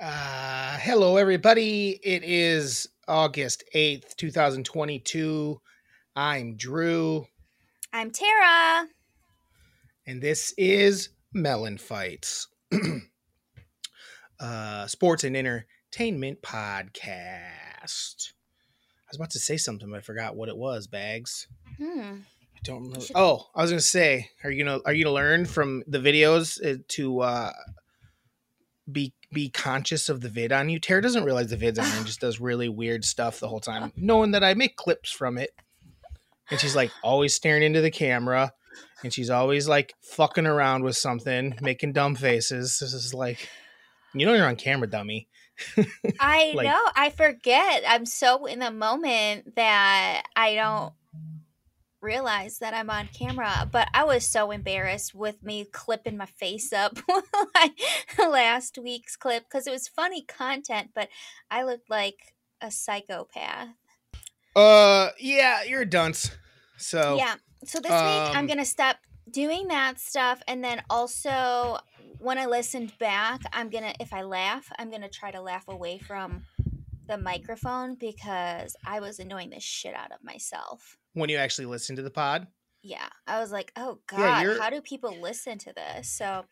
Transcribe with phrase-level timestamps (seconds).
[0.00, 1.98] Uh, hello, everybody.
[2.04, 5.60] It is August 8th, 2022.
[6.14, 7.26] I'm Drew,
[7.92, 8.86] I'm Tara.
[10.06, 12.46] and this is Mellon Fights,
[14.40, 17.02] uh, sports and entertainment podcast.
[17.02, 20.86] I was about to say something, but I forgot what it was.
[20.86, 21.48] Bags.
[21.76, 22.18] Hmm.
[22.54, 23.04] I don't remember.
[23.16, 26.64] Oh, I was gonna say, are you gonna are you gonna learn from the videos
[26.64, 27.52] uh, to uh,
[28.90, 30.78] be be conscious of the vid on you?
[30.78, 33.92] Tara doesn't realize the vid's on and just does really weird stuff the whole time,
[33.96, 35.50] knowing that I make clips from it.
[36.50, 38.52] And she's like always staring into the camera,
[39.04, 42.78] and she's always like fucking around with something, making dumb faces.
[42.80, 43.48] This is like,
[44.14, 45.28] you know, you're on camera, dummy.
[46.20, 46.82] I Like- know.
[46.96, 47.82] I forget.
[47.86, 50.92] I'm so in the moment that I don't
[52.00, 53.68] realize that I'm on camera.
[53.70, 56.98] But I was so embarrassed with me clipping my face up
[58.18, 61.08] last week's clip because it was funny content, but
[61.50, 63.68] I looked like a psychopath.
[64.54, 66.30] Uh, yeah, you're a dunce.
[66.76, 67.34] So Yeah.
[67.64, 68.96] So this week I'm um, gonna stop
[69.30, 71.78] doing that stuff, and then also
[72.18, 75.98] when I listened back, I'm gonna if I laugh, I'm gonna try to laugh away
[75.98, 76.44] from
[77.08, 80.97] the microphone because I was annoying the shit out of myself.
[81.14, 82.46] When you actually listen to the pod,
[82.82, 86.08] Yeah, I was like, oh god, Yeah, how do people listen to this?
[86.10, 86.44] So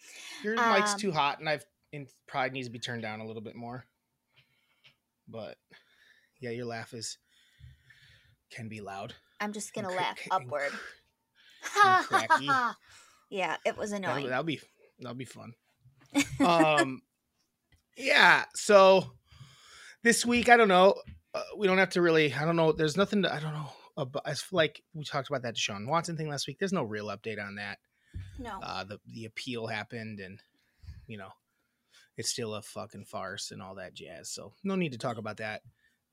[0.42, 3.26] Your mic's Um, too hot, and I've and probably needs to be turned down a
[3.26, 3.84] little bit more.
[5.28, 5.56] But
[6.40, 7.18] yeah, your laugh is
[8.50, 9.14] can be loud.
[9.40, 10.72] I'm just gonna laugh ca- upward.
[13.30, 14.28] yeah, it was That'll, annoying.
[14.28, 14.60] that'll be
[14.98, 15.54] that'll be fun.
[16.40, 17.02] Um,
[17.96, 18.44] yeah.
[18.54, 19.12] So
[20.02, 20.94] this week, I don't know.
[21.34, 22.32] Uh, we don't have to really.
[22.32, 22.72] I don't know.
[22.72, 23.22] There's nothing.
[23.22, 23.70] To, I don't know.
[23.96, 26.58] About, it's like we talked about that Deshaun Watson thing last week.
[26.58, 27.78] There's no real update on that.
[28.38, 30.40] no, uh, the the appeal happened, and
[31.06, 31.30] you know,
[32.16, 34.30] it's still a fucking farce and all that jazz.
[34.30, 35.62] So no need to talk about that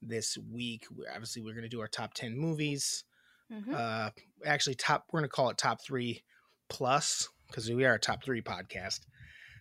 [0.01, 0.85] this week.
[0.95, 3.03] We're, obviously, we're gonna do our top ten movies.
[3.51, 3.73] Mhm.
[3.73, 4.11] Uh,
[4.45, 6.23] actually, top we're gonna call it top three
[6.69, 9.01] plus because we are a top three podcast.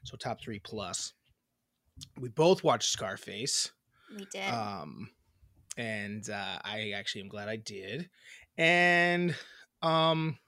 [0.05, 1.13] So top three plus.
[2.19, 3.71] We both watched Scarface
[4.17, 4.49] we did.
[4.49, 5.11] um
[5.77, 8.11] and uh i actually am glad i did
[8.59, 9.35] and
[9.83, 10.39] um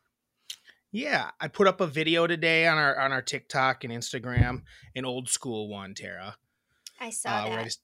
[0.92, 4.62] yeah i put up a video today on our on our tiktok and instagram
[4.94, 6.36] an old school one tara
[7.00, 7.64] I saw uh, i that.
[7.64, 7.80] just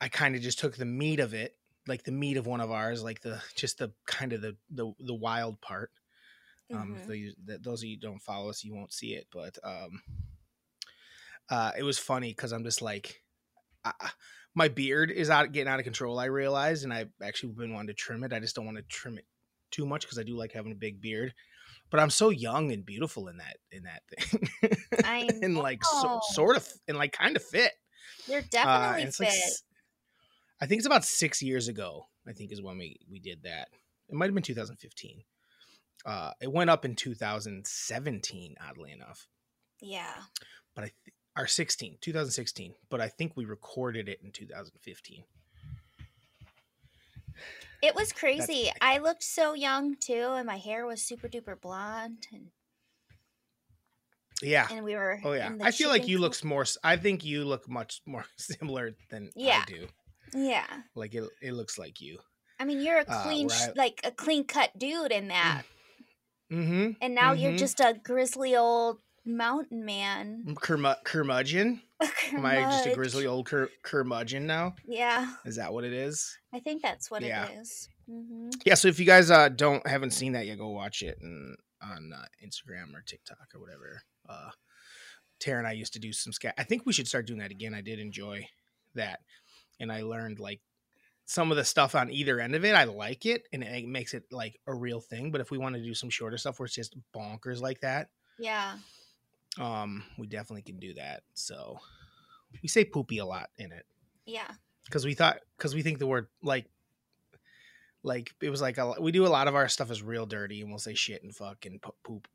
[0.00, 1.56] i kind of just took the meat of it
[1.88, 4.92] like the meat of one of ours like the just the kind of the the,
[5.00, 5.90] the wild part
[6.72, 6.96] um Mhm.
[7.10, 10.02] if those, those of you who don't follow us you won't see it but um
[11.50, 13.22] uh it was funny because i'm just like
[13.84, 14.10] I,
[14.54, 17.88] my beard is out getting out of control i realized and i've actually been wanting
[17.88, 19.26] to trim it i just don't want to trim it
[19.70, 21.32] too much because i do like having a big beard
[21.90, 26.56] but i'm so young and beautiful in that in that thing and like so, sort
[26.56, 27.72] of and like kind of fit
[28.26, 29.28] You're uh, definitely it's fit.
[29.28, 29.34] like
[30.62, 32.06] I think it's about six years ago.
[32.26, 33.66] I think is when we we did that.
[34.08, 35.24] It might have been 2015.
[36.06, 39.26] Uh, it went up in 2017, oddly enough,
[39.80, 40.14] yeah.
[40.74, 42.74] but I th- or 16, 2016.
[42.90, 45.24] But I think we recorded it in 2015.
[47.82, 48.70] It was crazy.
[48.80, 52.46] I looked so young too, and my hair was super duper blonde, and,
[54.40, 54.68] Yeah.
[54.70, 55.20] and we were.
[55.24, 55.50] Oh yeah.
[55.60, 56.64] I feel like you look more.
[56.84, 59.64] I think you look much more similar than Yeah.
[59.66, 59.88] I do.
[60.34, 61.28] Yeah, Like it.
[61.42, 62.18] It looks like you.
[62.58, 65.64] I mean, you're a Uh, clean, sh- I- like a clean cut dude in that,
[66.50, 66.92] Mm-hmm.
[67.02, 67.58] and now you're mhm.
[67.58, 70.44] just a grizzly old mountain man.
[70.56, 71.80] Curmu- curmudgeon.
[72.32, 74.74] Am I just a grizzly old cur- curmudgeon now?
[74.84, 76.36] Yeah, Is that what it is?
[76.52, 77.46] I think that's what Yeah.
[77.48, 77.88] it is.
[78.06, 81.16] hmm yeah so if you guys uh don't haven't seen that yet go watch it
[81.22, 84.50] and on uh, instagram or tiktok or whatever uh
[85.38, 87.52] tara and i used to do some scat i think we should start doing that
[87.52, 88.44] again i did enjoy
[88.96, 89.20] that
[89.78, 90.60] and i learned like
[91.24, 94.14] some of the stuff on either end of it i like it and it makes
[94.14, 96.66] it like a real thing but if we want to do some shorter stuff where
[96.66, 98.74] it's just bonkers like that Yeah,
[99.58, 101.78] um we definitely can do that so
[102.62, 103.86] we say poopy a lot in it.
[104.26, 104.50] Yeah,
[104.84, 106.66] because we thought because we think the word like
[108.02, 110.60] like it was like a, we do a lot of our stuff is real dirty
[110.60, 112.28] and we'll say shit and fuck and poop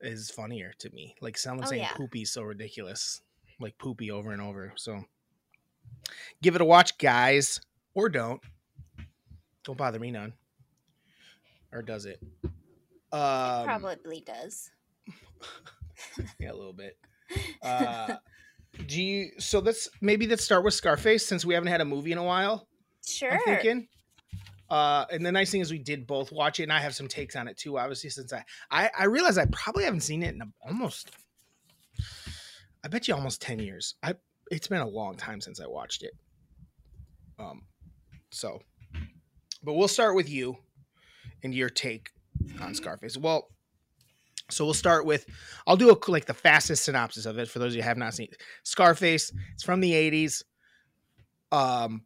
[0.00, 1.14] is funnier to me.
[1.20, 1.92] Like someone Oh, saying yeah.
[1.92, 3.20] poopy is so ridiculous
[3.60, 5.04] like poopy over and over so.
[6.42, 7.60] Give it a watch guys
[7.94, 8.40] or don't.
[9.64, 10.32] Don't bother me none.
[11.72, 12.20] Or does it
[13.12, 14.70] um probably does.
[16.38, 16.96] yeah a little bit
[17.62, 18.16] uh
[18.86, 22.12] do you so let's maybe let's start with scarface since we haven't had a movie
[22.12, 22.68] in a while
[23.08, 23.32] Sure.
[23.32, 23.88] I'm thinking.
[24.70, 27.08] Uh, and the nice thing is we did both watch it, and I have some
[27.08, 27.78] takes on it too.
[27.78, 31.10] Obviously, since I I, I realize I probably haven't seen it in a, almost,
[32.84, 33.94] I bet you almost ten years.
[34.02, 34.14] I
[34.50, 36.12] it's been a long time since I watched it.
[37.38, 37.62] Um,
[38.30, 38.60] so,
[39.62, 40.58] but we'll start with you
[41.42, 42.10] and your take
[42.60, 43.16] on Scarface.
[43.16, 43.48] Well,
[44.50, 45.26] so we'll start with
[45.66, 47.98] I'll do a like the fastest synopsis of it for those of you who have
[47.98, 48.42] not seen it.
[48.62, 49.32] Scarface.
[49.54, 50.44] It's from the eighties.
[51.52, 52.02] Um,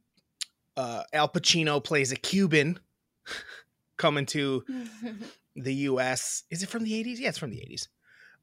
[0.77, 2.79] uh, Al Pacino plays a Cuban
[3.97, 4.65] coming to
[5.57, 6.45] the U.S.
[6.51, 7.21] Is it from the eighties?
[7.21, 7.89] Yeah, it's from the eighties.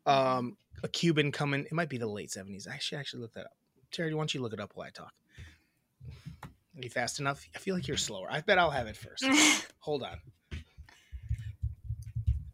[0.05, 1.65] Um, a Cuban coming.
[1.65, 2.67] It might be the late seventies.
[2.67, 3.53] I should actually look that up.
[3.91, 5.13] Terry, why don't you look it up while I talk?
[6.43, 7.45] Are you fast enough?
[7.55, 8.27] I feel like you're slower.
[8.29, 9.25] I bet I'll have it first.
[9.79, 10.17] Hold on.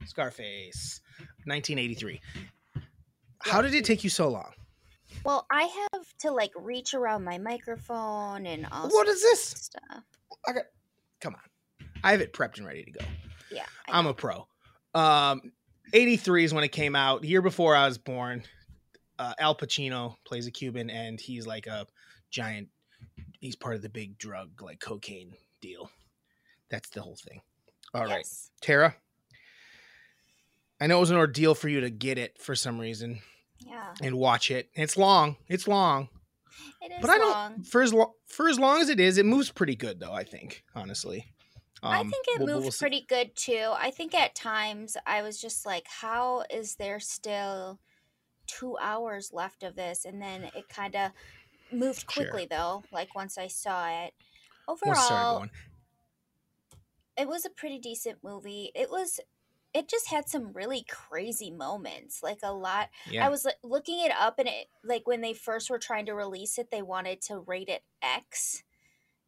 [0.05, 1.01] Scarface,
[1.45, 2.21] 1983.
[3.39, 4.51] How did it take you so long?
[5.23, 5.63] well, I
[5.93, 8.89] have to like reach around my microphone and all.
[8.89, 9.43] What is this?
[9.43, 10.03] Stuff.
[10.47, 10.63] I got.
[11.21, 11.87] Come on.
[12.03, 13.05] I have it prepped and ready to go.
[13.51, 13.65] Yeah.
[13.87, 14.47] I I'm a pro.
[14.93, 15.51] Um,
[15.93, 17.23] 83 is when it came out.
[17.23, 18.43] Year before I was born.
[19.17, 21.87] Uh, Al Pacino plays a Cuban, and he's like a
[22.31, 22.67] giant.
[23.39, 25.89] He's part of the big drug, like cocaine deal.
[26.69, 27.41] That's the whole thing.
[27.93, 28.49] All right, Yes.
[28.61, 28.95] Tara.
[30.79, 33.19] I know it was an ordeal for you to get it for some reason
[33.59, 33.93] Yeah.
[34.01, 34.69] and watch it.
[34.73, 35.37] It's long.
[35.47, 36.09] It's long,
[36.81, 37.31] It is but I don't.
[37.31, 37.63] long.
[37.63, 40.11] For as long for as long as it is, it moves pretty good though.
[40.11, 41.31] I think, honestly.
[41.83, 43.71] I Um, think it we'll- moved we'll pretty good too.
[43.75, 47.79] I think at times I was just like, how is there still
[48.47, 50.03] two hours left of this?
[50.05, 51.11] And then it kind of
[51.71, 52.23] moved Sure.
[52.25, 54.13] quickly though, like once I saw it.
[54.67, 55.47] Once it started Overall,
[57.17, 58.71] it was a pretty decent movie.
[58.75, 59.19] It was.
[59.75, 62.89] It just had some really crazy moments, like a lot.
[63.11, 63.25] Yeah.
[63.25, 66.13] I was like, looking it up, and it like when they first were trying to
[66.13, 68.63] release it, they wanted to rate it X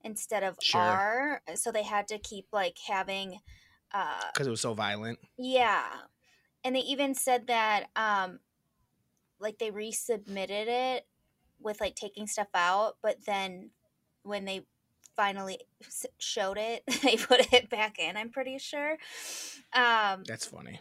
[0.06, 0.80] instead of Sure.
[0.80, 3.40] R, so they had to keep like having
[3.94, 5.20] uh because it was so violent.
[5.38, 5.84] Yeah.
[6.64, 8.40] And they even said that um
[9.42, 11.08] like they resubmitted it
[11.60, 13.72] with like taking stuff out, but then
[14.24, 14.66] when they
[15.18, 15.60] finally
[16.20, 18.94] showed it, they put it back in, I'm pretty sure.
[19.74, 20.80] Um That's funny.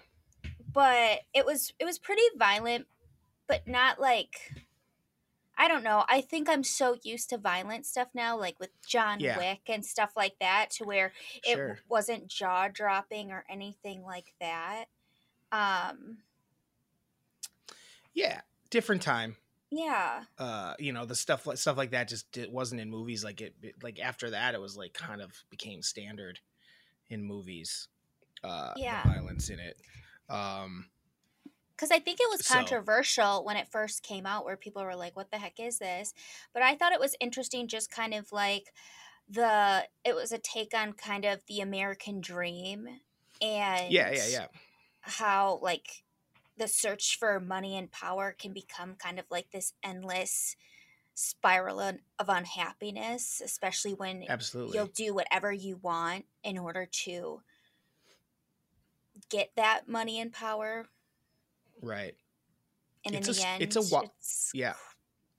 [0.73, 2.87] but it was it was pretty violent,
[3.49, 4.53] but not like
[5.59, 6.05] I don't know.
[6.07, 9.39] I think I'm so used to violent stuff now, like with John Yeah.
[9.39, 11.13] Wick and stuff like that, to where
[11.43, 11.79] it Sure.
[11.89, 14.85] wasn't jaw dropping or anything like that.
[15.51, 16.19] Um,
[18.13, 19.37] Yeah, different time.
[19.71, 23.25] Yeah, Uh, you know, the stuff like stuff like that just it wasn't in movies.
[23.25, 26.41] Like it, like after that, it was like kind of became standard
[27.09, 27.89] in movies.
[28.45, 29.03] Uh, Yeah.
[29.05, 29.77] violence in it.
[30.29, 30.91] Um,
[31.73, 34.97] because I think it was So- controversial when it first came out, where people were
[34.97, 36.15] like, "What the heck is this?"
[36.55, 38.73] But I thought it was interesting, just kind of like
[39.29, 43.01] the it was a take on kind of the American dream
[43.43, 44.47] and yeah, yeah, yeah.
[45.01, 46.05] how like
[46.59, 50.57] the search for money and power can become kind of like this endless
[51.15, 54.77] spiral of unhappiness especially when Absolutely.
[54.77, 57.41] you'll do whatever you want in order to
[59.31, 60.87] get that money and power
[61.83, 62.15] Right.
[63.05, 64.75] and It's in a the end it's a wa- it's Yeah.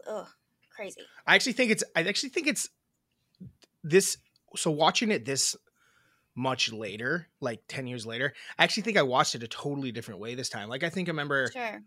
[0.07, 0.27] ugh,
[0.75, 1.83] crazy I actually think it's.
[1.95, 2.69] I actually think it's
[3.83, 4.17] this.
[4.55, 5.55] So watching it this
[6.37, 10.21] much later, like ten years later, I actually think I watched it a totally different
[10.21, 10.69] way this time.
[10.69, 11.81] Like I think I remember sure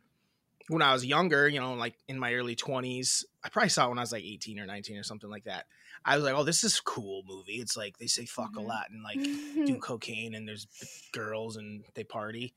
[0.68, 3.24] when I was younger, you know, like in my early twenties.
[3.44, 5.66] I probably saw it when I was like eighteen or nineteen or something like that.
[6.04, 8.66] I was like, "Oh, this is cool movie." It's like they say "fuck" a Mhm.
[8.66, 9.28] lot and like
[9.66, 10.66] do cocaine and there's
[11.12, 12.54] girls and they party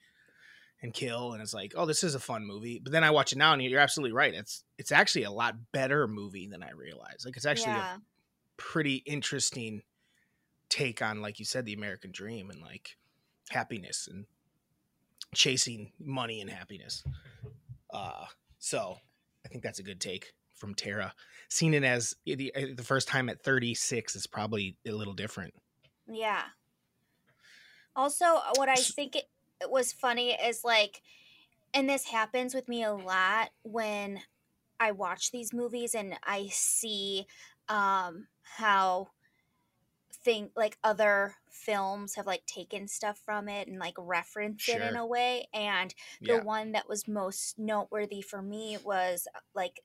[0.82, 3.32] and kill and it's like oh this is a fun movie but then i watch
[3.32, 6.72] it now and you're absolutely right it's it's actually a lot better movie than i
[6.72, 8.02] realized like it's actually yeah a
[8.58, 9.82] pretty interesting
[10.74, 12.98] take on like you said the american dream and like
[13.50, 14.26] happiness and
[15.36, 17.04] chasing money and happiness.
[17.94, 18.26] Uh
[18.58, 18.98] so
[19.46, 21.14] i think that's a good take from tara.
[21.50, 25.54] Seeing it as the, the first time at 36 is probably a little different.
[26.08, 26.44] Yeah.
[27.98, 28.26] Also,
[28.56, 29.26] what I think it,
[29.60, 31.02] it was funny is like,
[31.74, 34.22] and this happens with me a lot when
[34.80, 37.26] I watch these movies and I see
[37.68, 38.28] um,
[38.58, 39.10] how
[40.24, 44.96] thing like other films have like taken stuff from it and like referenced it in
[44.96, 46.42] a way and the yeah.
[46.42, 49.82] one that was most noteworthy for me was uh, like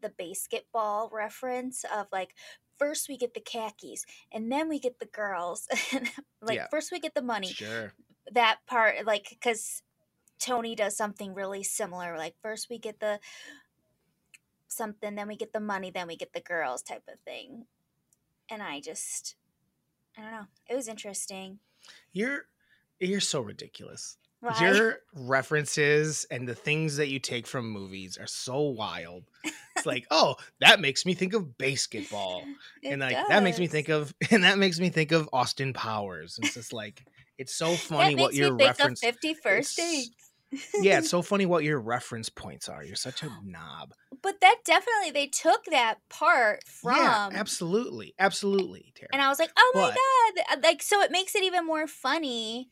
[0.00, 2.34] the BASEketball reference of like
[2.78, 5.68] first we get the khakis and then we get the girls
[6.42, 6.66] like Yeah.
[6.70, 7.48] first we get the money.
[7.48, 7.92] Sure.
[8.32, 9.82] That part like because
[10.38, 13.20] tony does something really similar like first we get the
[14.66, 17.66] something then we get the money then we get the girls type of thing
[18.50, 19.36] and i just
[20.18, 21.58] i don't know it was interesting
[22.12, 22.46] You're
[23.00, 24.16] you're so ridiculous.
[24.38, 24.56] Why?
[24.60, 29.24] Your references and the things that you take from movies are so wild.
[29.76, 32.42] It's like, oh, that makes me think of BASEketball.
[32.84, 36.38] And like that makes me think of and that makes me think of Austin Powers.
[36.42, 37.04] It's just like
[37.38, 40.30] it's so funny what makes your me think reference 51st it's- Dates.
[40.80, 42.84] Yeah, it's so funny what your reference points are.
[42.84, 43.94] You're such a knob.
[44.22, 48.14] but that definitely they took that part from yeah, absolutely.
[48.18, 49.08] Absolutely, Tara.
[49.12, 50.44] and I was like, oh my god!
[50.52, 52.70] Uh, like, so it makes it even more funny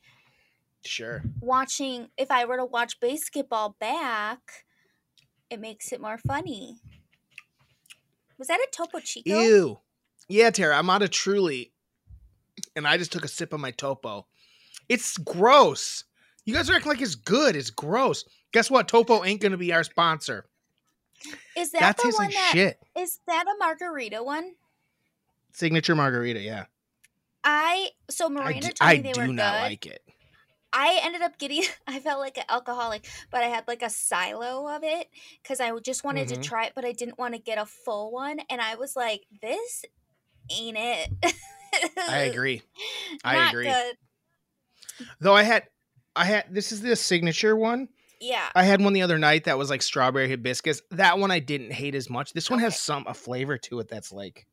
[0.84, 1.22] sure.
[1.40, 2.08] watching.
[2.16, 4.40] If I were to watch BASEketball back,
[5.48, 6.76] it makes it more funny.
[8.38, 9.38] Was that a Topo Chico?
[9.38, 9.80] Ew.
[10.28, 11.72] Yeah, Tara, I'm out of truly.
[12.76, 14.26] And I just took a sip of my topo.
[14.88, 16.04] It's gross.
[16.44, 17.54] You guys are acting like it's good.
[17.56, 18.24] It's gross.
[18.52, 18.88] Guess what?
[18.88, 20.46] Topo ain't gonna be our sponsor.
[21.56, 22.78] Is that That the one that shit.
[22.96, 24.54] is that a margarita one?
[25.52, 26.64] Signature margarita, yeah.
[27.44, 29.60] I so I Miranda do, told I me they do were not good.
[29.62, 30.02] like it.
[30.72, 31.62] I ended up getting.
[31.86, 35.08] I felt like an alcoholic, but I had like a silo of it
[35.42, 36.34] because I just wanted Mhm.
[36.34, 38.40] to try it, but I didn't want to get a full one.
[38.48, 39.84] And I was like, "This
[40.50, 41.34] ain't it."
[42.08, 42.62] I agree.
[43.24, 43.66] I Not agree.
[43.68, 43.96] Good.
[45.20, 45.64] Though I had
[46.16, 47.88] I had this is the signature one.
[48.20, 48.48] Yeah.
[48.54, 50.82] I had one the other night that was like strawberry hibiscus.
[50.90, 52.32] That one I didn't hate as much.
[52.34, 54.46] This one has some a flavor to it that's like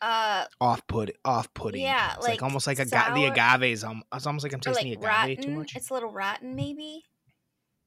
[0.00, 1.82] Uh, off put off putting.
[1.82, 3.82] Yeah, it's like, like almost like a sour- the agaves.
[3.82, 5.44] Um, it's almost like I'm tasting like the agave rotten.
[5.44, 5.76] too much.
[5.76, 7.04] It's a little rotten, maybe.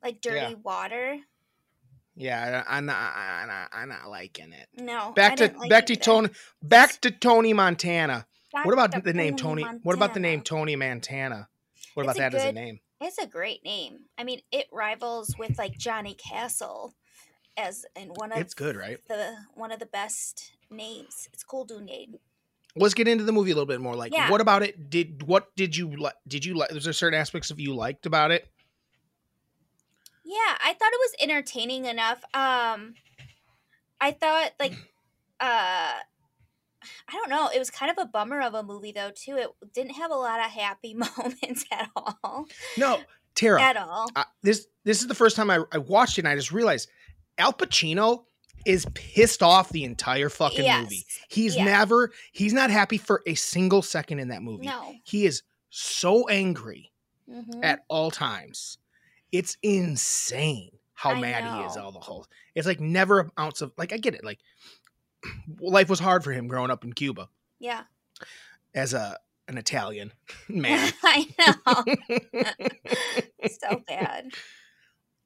[0.03, 0.53] Like dirty Yeah.
[0.63, 1.17] water.
[2.17, 4.67] Yeah, I, I'm not, I'm not, I'm not liking it.
[4.81, 5.11] No.
[5.13, 5.95] Back to like back to.
[5.95, 6.29] Tony.
[6.61, 8.25] Back to Tony Montana.
[8.53, 9.79] Back What about the name Tony Tony?
[9.83, 11.49] What about the name Tony Montana?
[11.93, 12.79] What about It's a that as a name?
[13.01, 14.05] It's a great name.
[14.17, 16.93] I mean, it rivals with like Johnny Castle
[17.57, 18.99] as in one of It's good, right?
[19.07, 21.27] the one of the best names.
[21.33, 22.15] It's cool dude name.
[22.77, 23.95] Let's get into the movie a little bit more.
[23.95, 24.29] Like, Yeah.
[24.29, 24.89] what about it?
[24.89, 26.15] Did what did you like?
[26.27, 26.71] Did you like?
[26.71, 28.49] Was there certain aspects of you liked about it?
[30.23, 32.23] Yeah, I thought it was entertaining enough.
[32.33, 32.95] Um
[34.01, 34.73] I thought like
[35.39, 35.93] uh
[37.07, 37.49] I don't know.
[37.53, 39.37] It was kind of a bummer of a movie though too.
[39.37, 42.47] It didn't have a lot of happy moments at all.
[42.77, 42.99] No,
[43.35, 43.61] Tara.
[43.61, 44.09] At all.
[44.15, 46.89] uh, this this is the first time I, I watched it and I just realized
[47.37, 48.25] Al Pacino
[48.65, 50.83] is pissed off the entire fucking Yes.
[50.83, 51.05] movie.
[51.29, 51.65] He's Yeah.
[51.65, 54.65] never he's not happy for a single second in that movie.
[54.67, 54.95] No.
[55.03, 56.91] He is so angry
[57.29, 57.63] Mhm.
[57.63, 58.77] at all times.
[59.31, 62.25] It's insane how I mad he is all the whole.
[62.55, 64.23] It's like never an ounce of like I get it.
[64.23, 64.39] Like
[65.59, 67.29] life was hard for him growing up in Cuba
[67.59, 67.83] Yeah.
[68.73, 69.17] as a
[69.47, 70.11] an Italian
[70.49, 70.91] man.
[71.03, 72.45] I know.
[73.61, 74.29] so bad.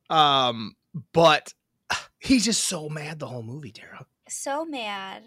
[0.10, 0.76] um,
[1.14, 1.54] but
[2.20, 4.06] he's just so mad the whole movie, Tara.
[4.28, 5.24] So mad.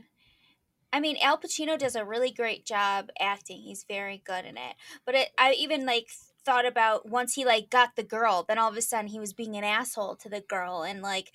[0.92, 3.62] I mean, Al Pacino does a really great job acting.
[3.62, 4.74] He's very good in it.
[5.06, 6.08] But it, I even like
[6.44, 9.32] thought about once he like got the girl, then all of a sudden he was
[9.32, 11.32] being an asshole to the girl, and like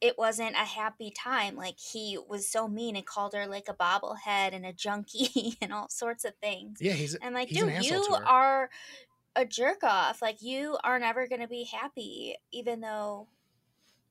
[0.00, 1.56] it wasn't a happy time.
[1.56, 5.72] Like he was so mean and called her like a bobblehead and a junkie and
[5.72, 6.80] all sorts of things.
[6.80, 8.70] Yeah, he's And like, he's dude, asshole you are
[9.36, 10.22] a jerk off.
[10.22, 13.28] Like you are never gonna be happy, even though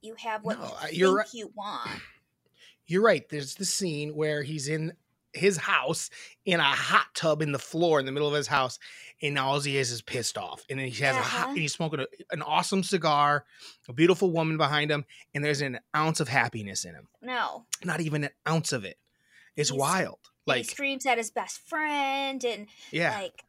[0.01, 1.27] you have what No, you think right.
[1.33, 2.03] you want.
[2.87, 3.27] You're right.
[3.29, 4.93] There's the scene where he's in
[5.37, 6.09] his house
[6.45, 8.77] in a hot tub in the floor in the middle of his house,
[9.21, 10.63] and all he is is pissed off.
[10.69, 11.49] And then he has a hot, Uh-huh.
[11.51, 13.45] and he's smoking a, an awesome cigar,
[13.87, 17.07] a beautiful woman behind him, and there's an ounce of happiness in him.
[17.21, 17.65] No.
[17.83, 18.97] Not even an ounce of it.
[19.55, 20.19] It's He's- wild.
[20.47, 23.43] And he Like, screams at his best friend and yeah, like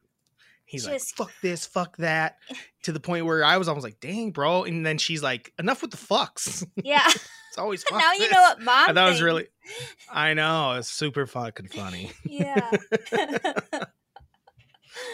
[0.64, 2.38] he's just- like, "Fuck this, fuck that,"
[2.82, 5.82] to the point where I was almost like, "Dang, bro!" And then she's like, "Enough
[5.82, 7.08] with the fucks." yeah
[7.58, 9.46] always fuck now you know what mom that was really.
[10.12, 12.12] I know it's super fucking funny.
[12.24, 12.70] yeah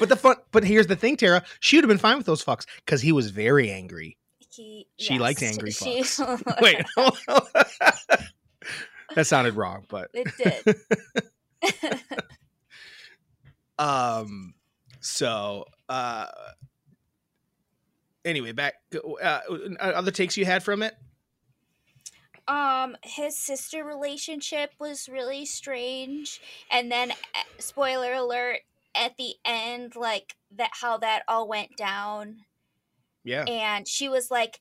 [0.01, 1.43] But the fun, but here's the thing, Tara.
[1.61, 4.17] She would have been fine with those fucks because he was very angry.
[4.51, 6.61] he, She likes yes, angry she- fucks.
[6.63, 6.83] Wait,
[9.15, 10.77] that sounded wrong, but it did
[13.79, 14.55] um,
[15.01, 16.27] so uh,
[18.25, 18.75] anyway, back
[19.23, 19.41] uh,
[19.81, 20.95] other takes you had from it.
[22.49, 26.41] Um his sister relationship was really strange.
[26.71, 27.15] And then uh,
[27.59, 28.61] spoiler alert
[28.95, 32.39] at the end like that how that all went down.
[33.25, 34.61] Yeah, and she was like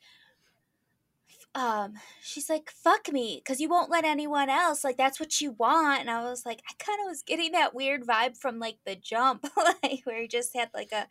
[1.56, 4.84] um she's like fuck me because you won't let anyone else.
[4.84, 6.02] Like that's what you want.
[6.02, 8.96] And i was like i kind of was getting that weird vibe from like the
[8.96, 9.46] jump.
[9.84, 11.08] Like where he just had like a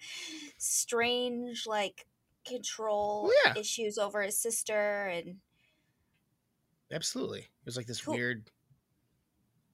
[0.58, 2.06] strange like
[2.46, 3.54] control Yeah.
[3.56, 5.36] issues over his sister and
[6.92, 7.40] absolutely.
[7.40, 8.14] It was like this Cool.
[8.14, 8.50] weird,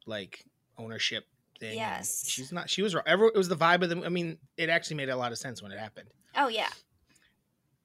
[0.06, 0.44] like
[0.76, 1.24] ownership
[1.60, 1.70] thing.
[1.70, 2.28] and Yes.
[2.28, 2.70] she's not.
[2.70, 2.94] She was.
[2.94, 3.04] wrong.
[3.06, 4.04] Every, it was the vibe of the.
[4.04, 6.08] I mean, it actually made a lot of sense when it happened.
[6.36, 6.68] oh yeah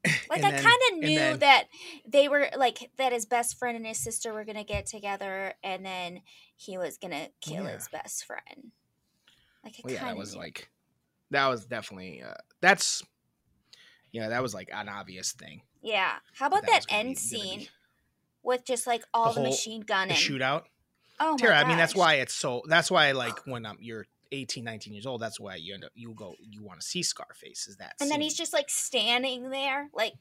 [0.30, 1.66] Like I kind of knew then- that
[2.08, 5.86] they were like that his best friend and his sister were gonna get together, and
[5.86, 6.22] then
[6.56, 7.72] he was gonna kill Yeah.
[7.76, 8.72] his best friend.
[9.64, 10.70] Like I Well, yeah, that was like
[11.32, 13.02] that was definitely uh, that's
[14.12, 15.62] yeah, that was like an obvious thing.
[15.82, 16.16] yeah.
[16.36, 17.70] How about that that, end scene be-
[18.44, 20.16] with just like all the, whole- machine The gunning?
[20.18, 20.64] shootout.
[21.20, 24.64] Oh Tara, I mean that's why it's so that's why like when um, you're 18,
[24.64, 27.68] 19 years old, that's why you end up you go you want to see Scarface
[27.68, 30.14] is that And then he's just like standing there, like,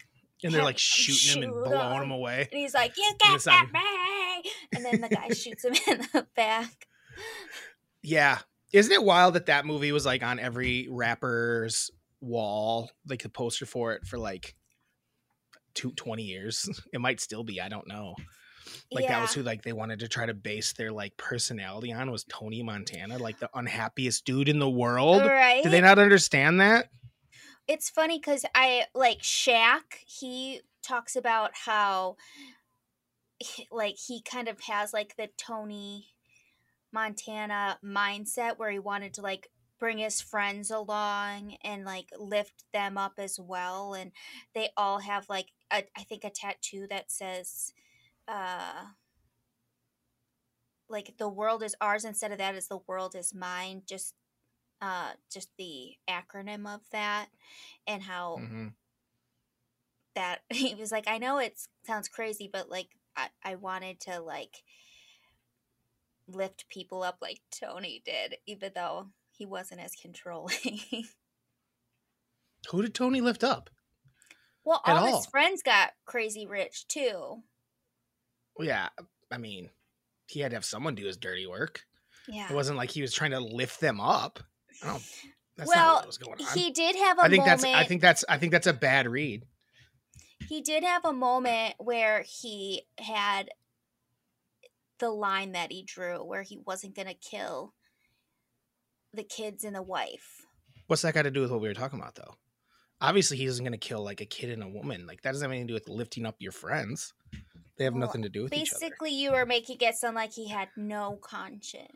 [0.44, 2.02] and they're like shooting him and blowing him.
[2.04, 2.48] him away.
[2.52, 5.98] and he's like, "You And got like- me!" And then the guy shoots him in
[6.12, 6.86] the back.
[8.02, 8.38] Yeah.
[8.72, 13.66] Isn't it wild that that movie was like on every rapper's wall, like the poster
[13.66, 14.54] for it for like
[15.74, 16.68] two, 20 years?
[16.92, 17.60] It might still be.
[17.60, 18.14] I don't know.
[18.90, 19.42] Like that was Yeah.
[19.42, 23.18] who like they wanted to try to base their like personality on was Tony Montana,
[23.18, 25.22] like the unhappiest dude in the world.
[25.22, 25.62] right?
[25.62, 26.88] Did they not understand that?
[27.68, 29.82] it's funny because I like Shaq.
[30.04, 32.16] He talks about how,
[33.70, 36.08] like, he kind of has like the Tony
[36.92, 39.48] Montana mindset where he wanted to like
[39.78, 44.12] bring his friends along and like lift them up as well, and
[44.54, 47.72] they all have like a, I think a tattoo that says,
[48.28, 48.84] uh.
[50.88, 53.82] Like the world is ours instead of that is the world is mine.
[53.86, 54.14] Just
[54.82, 57.28] uh just the acronym of that
[57.86, 58.74] and how Mhm.
[60.14, 64.20] that he was like i know it sounds crazy but like I, I wanted to
[64.20, 64.64] like
[66.26, 70.80] lift people up like tony did even though he wasn't as controlling
[72.70, 73.70] Who did Tony lift up?
[74.64, 75.16] Well all all.
[75.16, 77.42] his friends got crazy rich too
[78.56, 78.88] Well, yeah.
[79.30, 79.70] I mean,
[80.26, 81.82] he had to have someone do his dirty work.
[82.28, 84.40] yeah It wasn't like he was trying to lift them up.
[84.82, 85.00] That's
[85.58, 86.58] not well what was going on.
[86.58, 88.72] he did have a I think moment that's I think that's I think that's a
[88.72, 89.44] bad read.
[90.48, 93.50] he did have a moment where he had
[94.98, 97.74] the line that he drew where he wasn't going to kill
[99.12, 100.46] the kids and the wife.
[100.86, 102.34] What's that got to do with what we were talking about though?
[103.02, 105.06] Obviously he isn't gonna kill like a kid and a woman.
[105.06, 107.12] Like that doesn't have anything to do with lifting up your friends.
[107.76, 108.78] They have Well, nothing to do with each other.
[108.80, 111.92] Basically, you were making it sound like he had no conscience.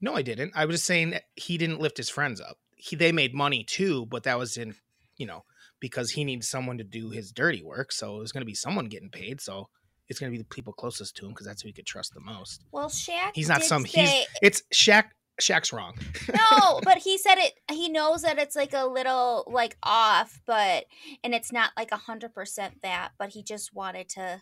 [0.00, 0.52] No, I didn't.
[0.54, 2.58] I was just saying that he didn't lift his friends up.
[2.76, 4.74] He they made money too, but that was in
[5.16, 5.44] you know,
[5.80, 7.90] because he needs someone to do his dirty work.
[7.90, 9.40] So it was gonna be someone getting paid.
[9.40, 9.68] So
[10.08, 12.20] it's gonna be the people closest to him because that's who he could trust the
[12.20, 12.64] most.
[12.70, 13.32] Well, Shaq.
[13.34, 15.06] He's not some- he's- It's Shaq
[15.40, 15.98] Shaq's wrong.
[16.32, 17.52] no, but he said it.
[17.70, 20.86] He knows that it's like a little like off, but
[21.22, 23.12] and it's not like a hundred percent that.
[23.18, 24.40] But he just wanted to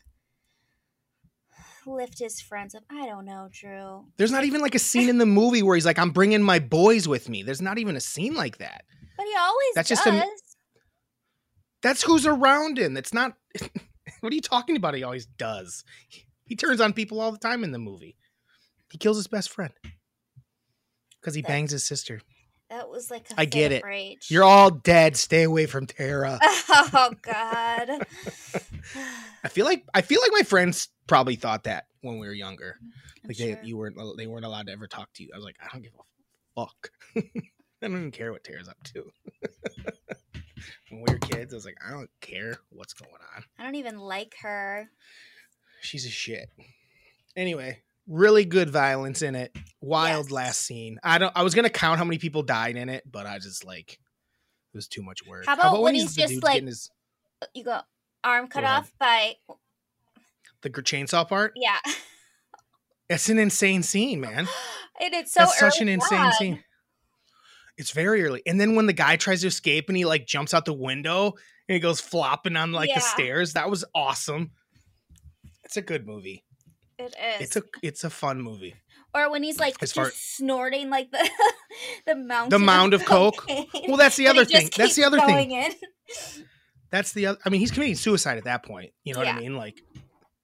[1.87, 2.85] lift his friends up.
[2.91, 4.07] I don't know, Drew.
[4.17, 6.59] There's not even like a scene in the movie where he's like, I'm bringing my
[6.59, 7.43] boys with me.
[7.43, 8.85] There's not even a scene like that.
[9.17, 9.99] But he always That's does.
[9.99, 10.29] just a-
[11.83, 12.95] That's who's around him.
[12.95, 13.35] That's not.
[14.21, 14.95] what are you talking about?
[14.95, 15.85] He always does.
[16.45, 18.17] He turns on people all the time in the movie.
[18.91, 19.73] He kills his best friend
[21.25, 22.21] because he That- bangs his sister.
[22.69, 23.83] that was like a I get it.
[23.83, 24.31] Rage.
[24.31, 25.17] You're all dead.
[25.17, 26.39] Stay away from Tara.
[26.43, 27.89] oh God.
[29.45, 32.77] I feel like I feel like my friends probably thought that when we were younger.
[32.83, 32.89] Mm,
[33.25, 33.55] I'm Like sure.
[33.57, 35.31] they you weren't they weren't allowed to ever talk to you.
[35.33, 36.91] I was like, I don't give a fuck.
[37.17, 39.05] I don't even care what Tara's up to.
[40.91, 43.45] when we were kids, I was like, I don't care what's going on.
[43.59, 44.89] I don't even like her.
[45.83, 46.49] She's a shit.
[47.37, 49.57] Anyway, really good violence in it.
[49.81, 50.33] Wild Yes.
[50.33, 50.99] last scene.
[51.03, 51.33] I don't.
[51.35, 54.77] I was gonna count how many people died in it, but I just like it
[54.77, 55.47] was too much work.
[55.47, 56.91] How about when he's just, like- his
[57.43, 57.81] uh, You go
[58.23, 59.37] arm cut Go off by
[60.63, 61.53] the chainsaw part?
[61.57, 61.79] yeah.
[63.09, 64.49] It's an insane scene, man.
[65.01, 66.33] and it's so That's such an insane on.
[66.33, 66.65] scene.
[67.77, 68.43] It's very early.
[68.47, 71.35] And then when the guy tries to escape and he like jumps out the window
[71.69, 72.95] and he goes flopping on like Yeah.
[72.97, 74.53] the stairs, that was awesome.
[75.65, 76.44] It's a good movie.
[76.99, 77.41] It is.
[77.41, 78.75] It's a it's a fun movie.
[79.15, 81.29] or when he's like As just far- snorting like the
[82.07, 83.45] the mountain The mound of coke.
[83.89, 84.71] Well, that's the other thing.
[84.77, 85.51] That's the other thing.
[85.51, 85.73] in.
[86.91, 88.93] That's the other I mean, he's committing suicide at that point.
[89.05, 89.57] You know what I mean?
[89.57, 89.83] Like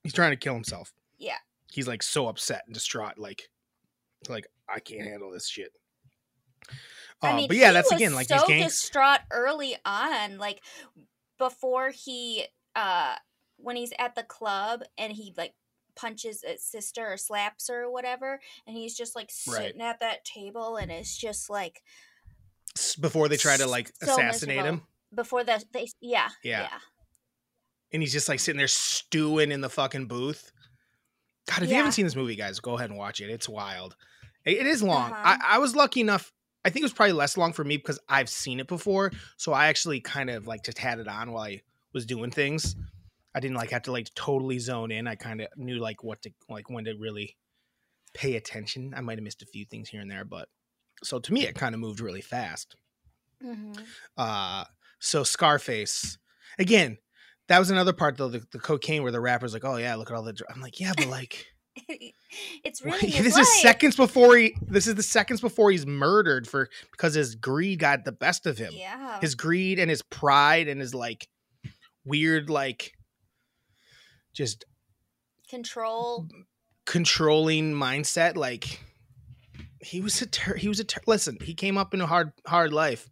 [0.03, 0.91] he's trying to kill himself.
[1.17, 1.37] Yeah.
[1.71, 3.49] He's like so upset and distraught, like
[4.29, 5.71] like I can't handle this shit.
[7.21, 8.73] I Um, mean, but yeah, that's again like so gangs.
[8.73, 10.61] distraught early on, like
[11.37, 13.15] before he, uh
[13.57, 15.53] when he's at the club and he like
[15.95, 19.67] punches his sister or slaps her or whatever, and he's just like Right.
[19.67, 21.81] sitting at that table, and it's just like
[22.99, 24.81] before they try to like so assassinate him.
[25.13, 26.61] before the they yeah Yeah.
[26.61, 26.79] yeah
[27.91, 30.53] and he's just like sitting there stewing in the fucking booth.
[31.49, 33.29] God, if you haven't seen this movie, guys, go ahead and watch it.
[33.29, 33.97] It's wild.
[34.45, 35.11] It, it is long.
[35.11, 35.37] Uh-huh.
[35.41, 36.31] I, I was lucky enough.
[36.63, 39.11] I think it was probably less long for me because I've seen it before.
[39.35, 41.61] So I actually kind of like just had it on while I
[41.93, 42.77] was doing things.
[43.33, 45.07] I didn't like have to like totally zone in.
[45.07, 47.37] I kind of knew like what to like when to really
[48.13, 48.93] pay attention.
[48.95, 50.49] I might have missed a few things here and there, but
[51.03, 52.75] so to me it kind of moved really fast.
[53.41, 53.71] hmm
[54.17, 54.65] Uh
[54.99, 56.17] so Scarface
[56.59, 56.97] again.
[57.47, 60.09] That was another part though, the, the cocaine where the rapper's like, "Oh yeah, look
[60.09, 60.53] at all the." Dr-.
[60.53, 61.47] I'm like, "Yeah, but like,
[62.63, 63.41] it's really his this life.
[63.41, 67.79] is seconds before he this is the seconds before he's murdered for because his greed
[67.79, 69.19] got the best of him Yeah.
[69.19, 71.27] his greed and his pride and his like
[72.05, 72.93] weird like
[74.33, 74.65] just
[75.49, 76.27] Control.
[76.85, 78.79] controlling mindset like
[79.81, 82.31] he was a ter- he was a ter- listen he came up in a hard
[82.47, 83.09] hard life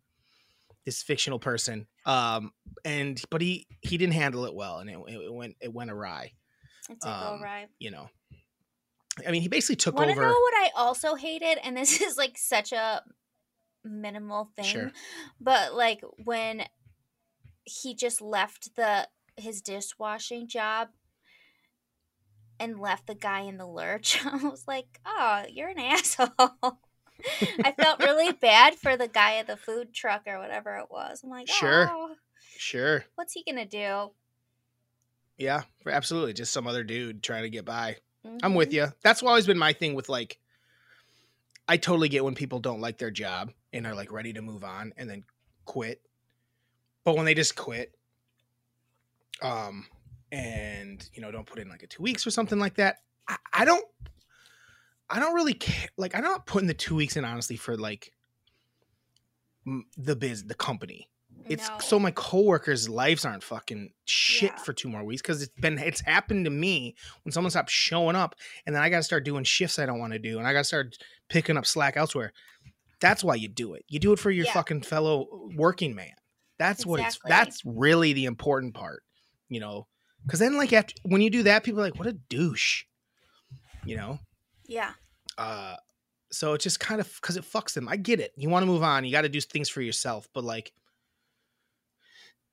[0.85, 2.51] this fictional person um
[2.85, 6.31] and but he he didn't handle it well and it, it went it went awry
[6.89, 7.67] It did go um, right.
[7.77, 8.07] you know
[9.27, 11.57] i mean he basically took Want to over know what I also hated?
[11.63, 13.01] And this is like such a
[13.83, 14.91] minimal thing, Sure.
[15.41, 16.63] but like when
[17.65, 20.89] he just left the his dishwashing job
[22.59, 24.23] and left the guy in the lurch.
[24.25, 26.79] I was like, "Oh, you're an asshole."
[27.63, 31.21] I felt really bad for the guy at the food truck or whatever it was.
[31.23, 31.89] I'm like, Sure.
[31.89, 32.15] "Oh,
[32.57, 34.11] sure what's he gonna do?"
[35.37, 36.33] Yeah, absolutely.
[36.33, 37.97] Just some other dude trying to get by.
[38.43, 38.73] I'm with Mhm.
[38.73, 38.87] you.
[39.01, 40.37] That's always been my thing with like,
[41.67, 44.63] I totally get when people don't like their job and are like ready to move
[44.65, 45.23] on and then
[45.63, 46.01] quit.
[47.05, 47.95] But when they just quit,
[49.41, 49.87] um,
[50.31, 53.37] and you know, don't put in like a two weeks or something like that, I,
[53.53, 53.85] I don't,
[55.09, 55.89] I don't really care.
[55.97, 58.11] Like, I'm not putting the two weeks in honestly for like
[59.65, 61.09] m- the biz, the company.
[61.47, 61.79] It's No.
[61.79, 64.57] so my coworkers' lives aren't fucking shit Yeah.
[64.57, 68.15] for two more weeks because it's been it's happened to me when someone stops showing
[68.15, 70.45] up and then I got to start doing shifts I don't want to do and
[70.47, 70.97] I got to start
[71.29, 72.33] picking up slack elsewhere.
[72.99, 73.85] That's why you do it.
[73.87, 74.53] You do it for your Yeah.
[74.53, 76.11] fucking fellow working man.
[76.57, 77.17] That's what it's.
[77.25, 79.03] That's really the important part,
[79.47, 79.87] you know.
[80.25, 82.83] Because then, like after when you do that, people are like, "What a douche,"
[83.85, 84.19] you know.
[84.67, 84.93] yeah,
[85.37, 85.75] Uh,
[86.31, 87.87] so it's just kind of because it fucks them.
[87.89, 88.33] I get it.
[88.37, 89.03] You want to move on.
[89.05, 90.27] You got to do things for yourself.
[90.33, 90.71] But like,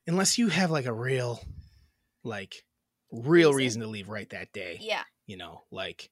[0.07, 1.41] unless you have like a real,
[2.25, 2.65] like,
[3.13, 3.57] real Reason.
[3.59, 6.11] reason to leave right that day, yeah, you know, like,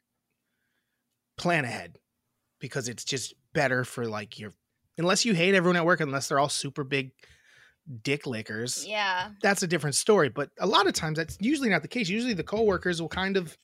[1.36, 1.98] plan ahead
[2.60, 4.52] because it's just better for like your.
[4.98, 7.12] Unless you hate everyone at work, unless they're all super big
[8.03, 9.31] dick lickers, yeah.
[9.42, 10.29] that's a different story.
[10.29, 12.09] But a lot of times that's usually not the case.
[12.09, 13.57] Usually the coworkers will kind of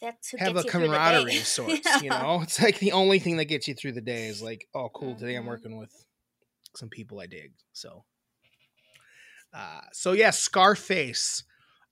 [0.00, 0.92] That's who have a you through the day.
[0.94, 2.02] camaraderie of sorts.
[2.02, 4.66] You know, it's like the only thing that gets you through the day is like,
[4.74, 5.14] oh, cool.
[5.14, 5.48] Today I'm Mhm.
[5.48, 5.92] working with
[6.76, 7.52] some people I dig.
[7.72, 8.04] So,
[9.52, 11.44] uh, so yeah, Scarface.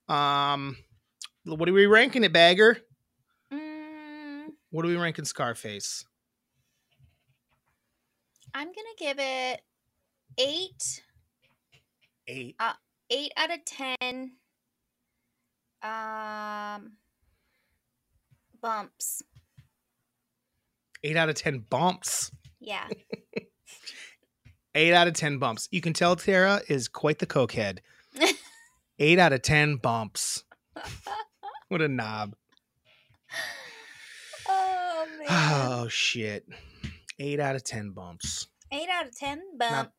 [0.09, 0.77] Um,
[1.45, 2.79] what are we ranking it, Bagger?
[3.53, 6.05] Mm, What are we ranking Scarface?
[8.55, 9.63] I'm gonna give it
[10.39, 11.03] eight,
[12.29, 12.57] Eight.
[13.11, 14.33] eight out of ten.
[15.83, 16.93] Um,
[18.61, 19.23] bumps.
[21.03, 22.31] Eight out of ten bumps.
[22.61, 22.87] Yeah,
[24.75, 25.69] Eight out of ten bumps.
[25.73, 27.79] You can tell Tara is quite the cokehead.
[29.01, 30.45] Eight out of ten bumps.
[31.69, 32.35] What a knob.
[34.47, 36.45] oh man, Oh shit.
[37.19, 38.47] Eight out of ten bumps.
[38.71, 39.73] eight out of ten bumps.
[39.73, 39.93] Not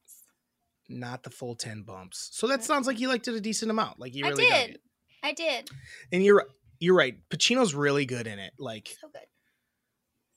[1.23, 2.29] the full ten bumps.
[2.33, 3.99] So that sounds like you liked it a decent amount.
[3.99, 4.79] Like you I really dug did.
[5.23, 5.69] I did.
[6.11, 6.45] And you're
[6.79, 7.15] you're right.
[7.29, 8.53] Pacino's really good in it.
[8.59, 9.21] Like So good.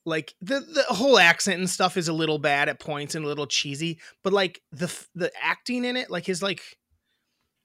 [0.04, 3.28] like the the whole accent and stuff is a little bad at points and a
[3.28, 6.62] little cheesy, but like the the acting in it, like his like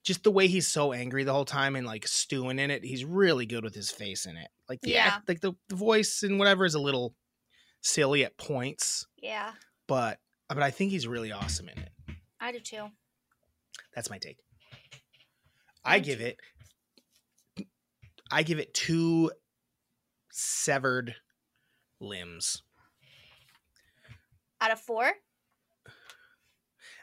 [0.04, 3.04] just the way he's so angry the whole time and like stewing in it, he's
[3.04, 4.48] really good with his face in it.
[4.68, 5.06] Like the Yeah.
[5.14, 7.14] act, like the, the voice and whatever is a little
[7.82, 9.52] silly at points, Yeah,
[9.86, 11.91] but but I think he's really awesome in it.
[12.52, 12.88] I do too.
[13.94, 14.36] That's my take.
[15.82, 16.36] I give it
[18.30, 19.30] I give it two
[20.30, 21.14] severed
[21.98, 22.62] limbs.
[24.60, 25.12] Out of four.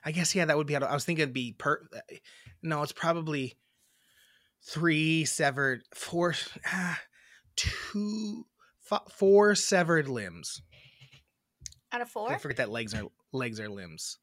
[0.06, 0.76] I guess yeah, that would be.
[0.76, 1.82] Out of, I was thinking it'd be per.
[2.62, 3.58] No, it's probably
[4.64, 6.36] three severed, four,
[6.68, 7.00] ah,
[7.56, 8.46] two,
[8.92, 10.62] f- four severed limbs.
[11.92, 12.32] Out of four?
[12.32, 14.20] I forget that legs are legs are limbs.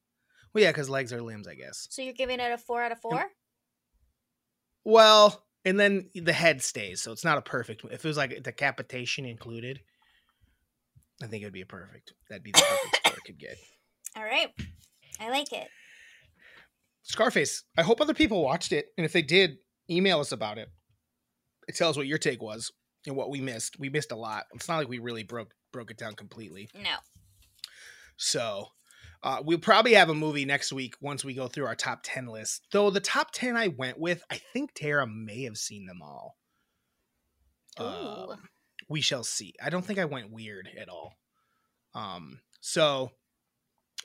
[0.57, 1.87] Well, yeah, because legs are limbs, I guess.
[1.91, 3.27] So you're giving it a four out of four.
[4.87, 7.85] Well, and then the head stays, so it's not a perfect.
[7.85, 9.81] If it was like decapitation included,
[11.23, 12.15] I think it would be a perfect.
[12.31, 13.59] That'd be the perfect score it could get.
[14.17, 14.49] All right,
[15.21, 15.69] I like it.
[17.03, 17.65] Scarface.
[17.77, 19.59] I hope other people watched it, and if they did,
[19.91, 20.71] email us about it.
[21.75, 22.73] Tell us what your take was
[23.07, 23.79] and what we missed.
[23.79, 24.45] We missed a lot.
[24.55, 26.71] It's not like we really broke broke it down completely.
[26.75, 26.97] No.
[28.17, 28.69] So,
[29.23, 32.27] Uh, we'll probably have a movie next week once we go through our top 10
[32.27, 32.67] list.
[32.73, 36.37] Though the top 10 I went with, I think Tara may have seen them all.
[37.81, 37.85] Ooh.
[37.85, 38.49] Um,
[38.89, 39.55] we shall see.
[39.63, 41.15] I don't think I went weird at all.
[41.95, 43.11] Um, so,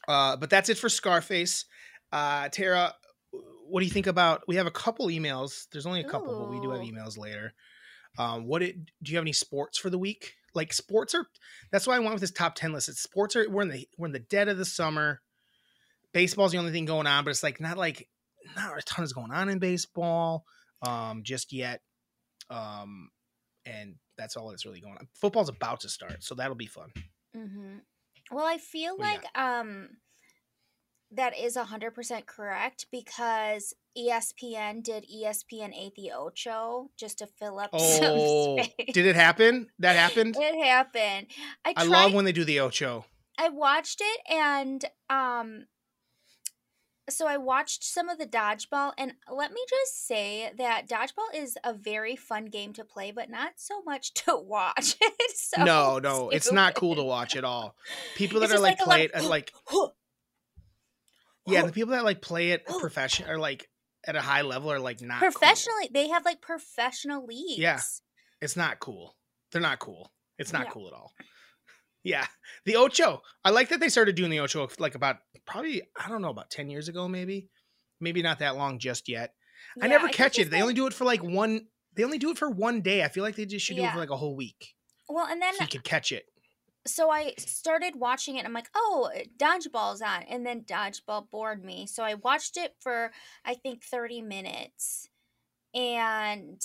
[0.08, 1.65] uh, but that's it for Scarface.
[2.12, 2.93] Uh, Tara,
[3.67, 4.43] what do you think about?
[4.47, 5.67] We have a couple emails.
[5.71, 7.54] There's only a couple, but we do have emails later.
[8.17, 10.36] Um, what it, do you have any sports for the week?
[10.54, 11.26] Like sports are.
[11.72, 12.90] That's why I went with this top ten list.
[12.90, 13.50] It's sports are.
[13.50, 15.22] We're in the we're in the dead of the summer.
[16.14, 18.08] Baseball's the only thing going on, but it's like not like
[18.56, 20.44] not a ton is going on in baseball
[20.86, 21.82] um, just yet.
[22.50, 23.10] Um,
[23.66, 25.08] and that's all that's really going on.
[25.14, 26.90] Football's about to start, so that'll be fun.
[27.34, 27.78] hmm
[28.30, 29.90] Well, I feel What like um
[31.12, 37.60] that is hundred percent correct because ESPN did ESPN eight the Ocho just to fill
[37.60, 38.93] up Oh, some space.
[38.93, 39.67] did it happen?
[39.80, 40.36] That happened.
[40.39, 41.28] it happened.
[41.65, 43.06] I I love when they do the Ocho.
[43.38, 45.65] I watched it and um
[47.10, 51.58] so I watched some of the dodgeball and let me just say that dodgeball is
[51.63, 54.95] a very fun game to play but not so much to watch.
[55.24, 57.76] It's so no, no, it's not cool to watch at all.
[58.15, 59.52] People that It's are like, like play it like
[61.52, 61.68] yeah, oh.
[61.68, 62.80] the people that like play it oh.
[62.80, 63.68] profession or like
[64.06, 65.32] at a high level are like not cool.
[65.32, 67.60] professionally they have like professional leagues.
[67.60, 67.80] Yeah,
[68.42, 69.16] it's not cool.
[69.52, 70.12] They're not cool.
[70.38, 70.72] It's not Yeah.
[70.72, 71.14] cool at all.
[72.04, 72.26] Yeah,
[72.66, 73.22] the Ocho.
[73.46, 76.50] I like that they started doing the Ocho like about probably I don't know about
[76.50, 77.50] ten years ago, maybe,
[78.00, 79.34] maybe not that long just yet.
[79.82, 80.50] I never think catch it.
[80.50, 81.68] They like- only do it for like one.
[81.94, 83.04] They only do it for one day.
[83.04, 84.74] I feel like they just should do it for like a whole week,
[85.10, 86.26] well and then so you can catch it.
[86.86, 90.24] So I started watching it and I'm like, oh, dodgeball's on.
[90.24, 91.86] And then dodgeball bored me.
[91.88, 93.12] So I watched it for,
[93.46, 95.10] I think, 30 minutes.
[95.74, 96.62] And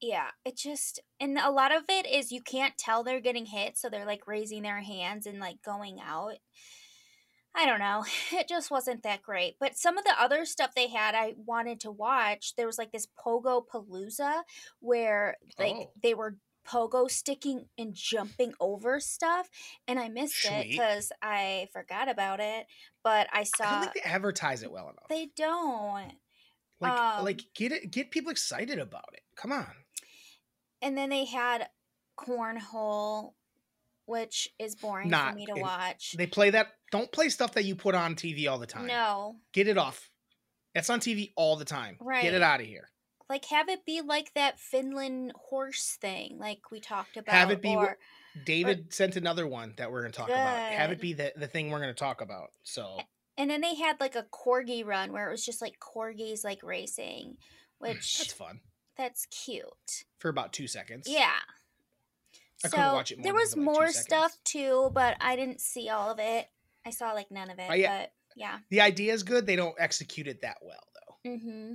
[0.00, 3.76] yeah, it just, and a lot of it is you can't tell they're getting hit.
[3.76, 6.36] So they're like raising their hands and like going out.
[7.54, 8.04] I don't know.
[8.32, 9.56] It just wasn't that great.
[9.60, 12.54] But some of the other stuff they had, I wanted to watch.
[12.56, 14.42] There was like this Pogo Palooza
[14.80, 15.90] where like Oh.
[16.02, 19.48] they were pogo sticking and jumping over stuff
[19.88, 22.66] and i missed it because i forgot about it
[23.02, 25.08] but i I saw don't think they advertise it well enough.
[25.08, 26.12] they don't
[26.80, 29.20] like, um, like get it, get people excited about it.
[29.36, 29.66] Come on.
[30.80, 31.68] and then they had
[32.18, 33.32] cornhole
[34.06, 36.68] which is boring Not for me to in- watch They play that.
[36.90, 38.86] Don't play stuff that you put on TV all the time.
[38.86, 40.10] no Get it off.
[40.74, 41.96] It's on TV all the time.
[42.00, 42.22] Right.
[42.22, 42.88] Get it out of here.
[43.30, 47.62] Like have it be like that finland horse thing like we talked about Have it
[47.62, 47.96] be or,
[48.44, 50.72] David sent another one that we're going to talk about.
[50.72, 52.50] Have it be the, the thing we're going to talk about.
[52.62, 53.00] So
[53.36, 56.62] and then they had like a corgi run where it was just like corgis like
[56.62, 57.36] racing
[57.78, 58.60] which that's fun
[58.96, 61.06] that's cute for about two seconds.
[61.08, 61.30] Yeah.
[62.62, 65.60] I couldn't so watch it more there was like, more stuff too, but I didn't
[65.60, 66.46] see all of it.
[66.84, 67.66] I saw like none of it.
[67.70, 68.00] Oh, yeah.
[68.00, 68.58] But yeah.
[68.68, 69.46] The idea is good.
[69.46, 71.30] They don't execute it that well, though.
[71.30, 71.72] Mm-hmm.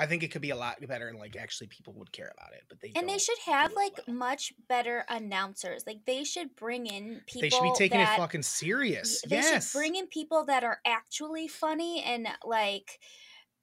[0.00, 2.54] I think it could be a lot better and like actually people would care about
[2.54, 2.62] it.
[2.70, 4.16] But they And they should have like well.
[4.16, 5.84] much better announcers.
[5.86, 7.42] Like they should bring in people.
[7.42, 9.20] They should be taking that, it fucking serious.
[9.20, 9.70] They yes.
[9.70, 12.98] should bring in people that are actually funny and like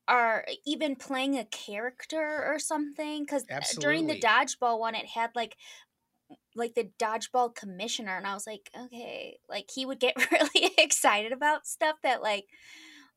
[0.07, 3.23] are even playing a character or something.
[3.23, 5.57] Because uh, during the dodgeball one, it had like
[6.55, 11.31] like the dodgeball commissioner, and I was like, okay, like he would get really excited
[11.31, 12.45] about stuff that like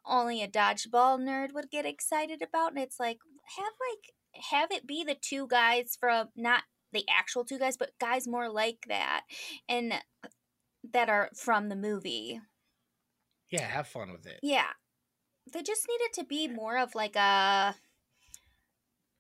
[0.07, 3.19] only a dodgeball nerd would get excited about, and it's like
[3.57, 7.91] have like have it be the two guys from not the actual two guys, but
[8.01, 9.23] guys more like that,
[9.69, 9.95] and
[10.93, 12.41] that are from the movie.
[13.51, 14.41] yeah, have fun with it.
[14.43, 14.69] Yeah.
[15.53, 17.75] They just needed to be more of like a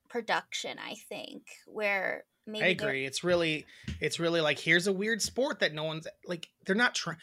[0.09, 3.05] production, I think, where maybe I agree.
[3.05, 3.67] It's really,
[4.01, 6.47] it's really like here's a weird sport that no one's like.
[6.67, 7.17] They're not trying.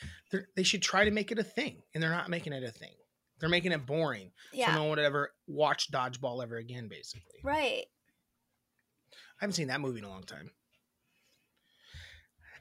[0.55, 2.95] They should try to make it a thing, and they're not making it a thing.
[3.39, 4.67] They're making it boring, Yeah.
[4.67, 6.87] so no one would ever watch dodgeball ever again.
[6.87, 7.85] Basically, Right.
[9.13, 10.51] I haven't seen that movie in a long time.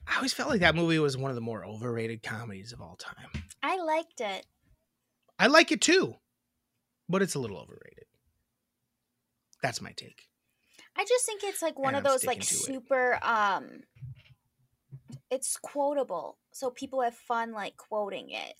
[0.06, 2.96] I always felt like that movie was one of the more overrated comedies of all
[2.96, 3.30] time.
[3.62, 4.46] I liked it.
[5.38, 6.14] I like it too,
[7.08, 8.04] but it's a little overrated.
[9.62, 10.28] That's my take.
[10.94, 12.58] I just think it's like one And of I'm those like to it.
[12.58, 13.80] super um
[15.30, 16.38] it's quotable.
[16.52, 18.54] So people have fun like quoting it.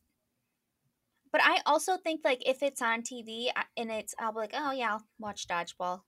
[1.33, 4.73] But I also think like if it's on TV and it's I'll be like, "Oh
[4.73, 6.03] yeah, I'll watch dodgeball."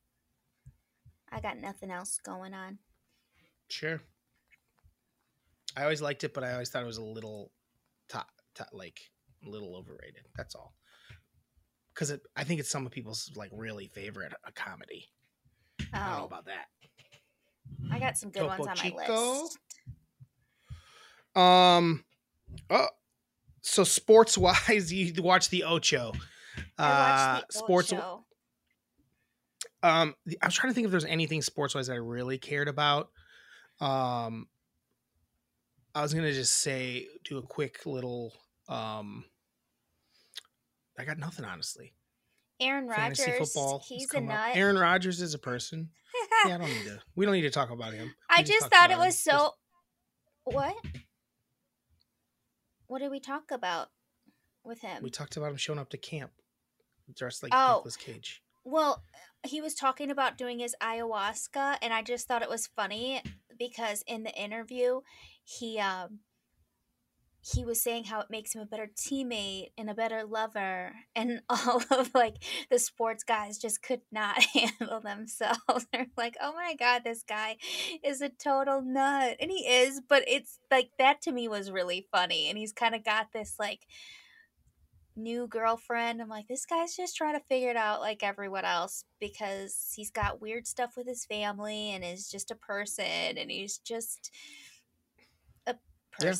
[1.30, 2.78] I got nothing else going on.
[3.68, 4.00] Sure.
[5.76, 7.52] I always liked it, but I always thought it was a little,
[8.08, 8.98] top, top like
[9.46, 10.26] a little overrated.
[10.36, 10.74] That's all.
[11.92, 15.06] Because I think it's some of people's like really favorite a comedy.
[15.92, 16.66] I don't know Oh, about that.
[17.92, 19.58] I got some good ones Topo on my list.
[21.36, 22.04] Um.
[22.70, 22.88] Oh,
[23.68, 26.12] so sports wise, you watch the Ocho.
[26.78, 27.92] Uh, the sports.
[27.92, 28.24] Ocho.
[29.82, 33.10] Um, I was trying to think if there's anything sports wise I really cared about.
[33.80, 34.48] Um,
[35.94, 38.32] I was gonna just say do a quick little.
[38.68, 39.24] Um,
[40.98, 41.94] I got nothing honestly.
[42.60, 43.52] Aaron Fantasy Rodgers.
[43.52, 43.84] football.
[43.86, 44.34] He's a come up.
[44.34, 44.56] nut.
[44.56, 45.90] Aaron Rodgers is a person.
[46.46, 47.00] Yeah, I don't need to.
[47.16, 48.14] We don't need to talk about him.
[48.30, 49.06] I just thought it about him.
[49.06, 49.52] was so.
[50.44, 50.76] What?
[52.88, 53.88] What did we talk about
[54.64, 55.02] with him?
[55.02, 56.32] We talked about him showing up to camp
[57.14, 57.76] dressed like Oh.
[57.76, 58.42] Nicolas Cage.
[58.64, 59.02] Well,
[59.46, 63.22] he was talking about doing his ayahuasca, and I just thought it was funny
[63.58, 65.00] because in the interview,
[65.44, 66.20] he um
[67.40, 71.40] he was saying how it makes him a better teammate and a better lover, and
[71.48, 72.36] all of like
[72.70, 75.86] the sports guys just could not handle themselves.
[75.92, 77.56] They're like, "Oh my god, this guy
[78.02, 80.00] is a total nut," and he is.
[80.06, 83.54] But it's like that to me was really funny, and he's kind of got this
[83.58, 83.86] like
[85.16, 86.22] new girlfriend.
[86.22, 90.10] I'm like, this guy's just trying to figure it out like everyone else because he's
[90.10, 94.30] got weird stuff with his family and is just a person and he's just
[95.66, 95.74] a
[96.20, 96.36] Yeah.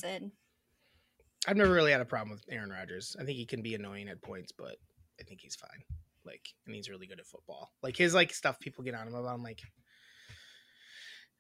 [1.47, 3.17] I've never really had a problem with Aaron Rodgers.
[3.21, 4.77] I think he can be annoying at points, but
[5.21, 5.83] I think he's fine.
[6.25, 7.71] Like, and he's really good at football.
[7.83, 9.33] Like his like stuff people get on him about.
[9.35, 9.61] I'm like,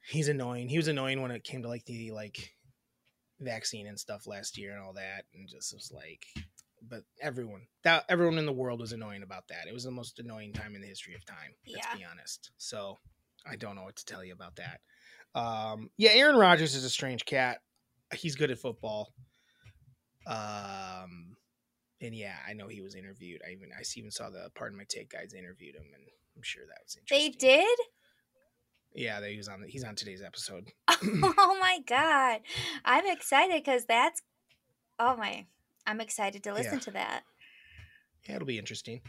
[0.09, 0.69] he's annoying.
[0.69, 2.39] He was annoying when it came to like the like
[3.41, 6.25] vaccine and stuff last year and all that, and just was like,
[6.89, 9.67] but everyone that everyone in the world was annoying about that.
[9.69, 11.55] It was the most annoying time in the history of time.
[11.67, 11.97] Let's Yeah.
[11.99, 12.51] be honest.
[12.57, 12.99] So
[13.47, 14.81] I don't know what to tell you about that.
[15.39, 17.59] Um, yeah, Aaron Rodgers is a strange cat.
[18.15, 19.13] He's good at football.
[20.29, 21.37] Um,
[22.01, 23.41] and yeah, I know he was interviewed.
[23.47, 26.05] I even I even saw the Pardon My Take guys interviewed him, and
[26.37, 27.33] I'm sure that was interesting.
[27.33, 27.79] They did?
[28.95, 29.65] Yeah, they, he was on.
[29.67, 30.69] He's on today's episode.
[30.89, 32.41] oh my god.
[32.85, 34.23] I'm excited cuz that's
[34.99, 35.47] Oh my.
[35.87, 36.79] I'm excited to listen Yeah.
[36.81, 37.23] to that.
[38.29, 39.01] Yeah, it'll be interesting.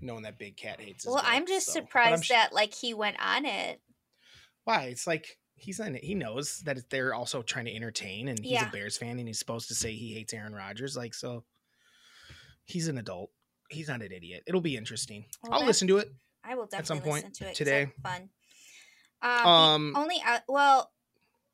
[0.00, 1.04] Knowing that Big Cat hates.
[1.04, 3.80] his Well, I'm just so- but I'm surprised sh- that like he went on it.
[4.64, 6.04] why it's like he's in it.
[6.04, 8.68] He knows that they're also trying to entertain, and he's Yeah.
[8.68, 10.96] a Bears fan, and he's supposed to say he hates Aaron Rodgers.
[10.96, 11.44] Like so,
[12.64, 13.30] he's an adult.
[13.70, 14.42] He's not an idiot.
[14.46, 15.24] It'll be interesting.
[15.42, 16.12] Well, I'll listen to it.
[16.44, 17.92] I will at some point listen to it today.
[18.02, 18.28] fun.
[19.22, 20.92] Um, Um, only uh, well,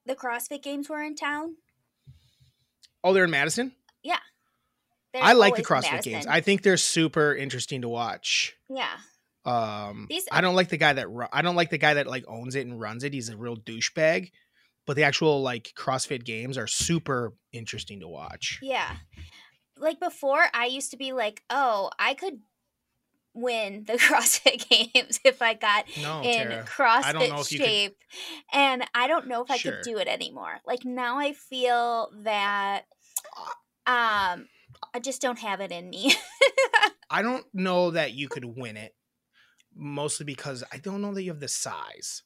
[0.06, 1.56] the CrossFit games were in town.
[3.04, 3.72] Oh, they're in Madison.
[5.10, 6.26] They're I like the CrossFit games.
[6.26, 8.54] I think they're super interesting to watch.
[8.68, 8.98] yeah.
[9.48, 12.06] Um, These- I don't like the guy that ru- I don't like the guy that
[12.06, 13.12] like owns it and runs it.
[13.14, 14.30] He's a real douchebag.
[14.86, 18.58] But the actual like CrossFit games are super interesting to watch.
[18.62, 18.90] Yeah.
[19.76, 22.40] Like before, I used to be like, oh, I could
[23.34, 26.64] win the CrossFit games if I got No, in Tara.
[26.64, 27.96] CrossFit you could- shape.
[28.52, 29.72] And I don't know if I Sure.
[29.72, 30.56] could do it anymore.
[30.66, 32.82] Like now I feel that
[33.86, 34.46] um
[34.94, 36.14] I just don't have it in me.
[37.10, 38.94] I don't know that you could win it,
[39.78, 42.22] mostly because I don't know that you have the size.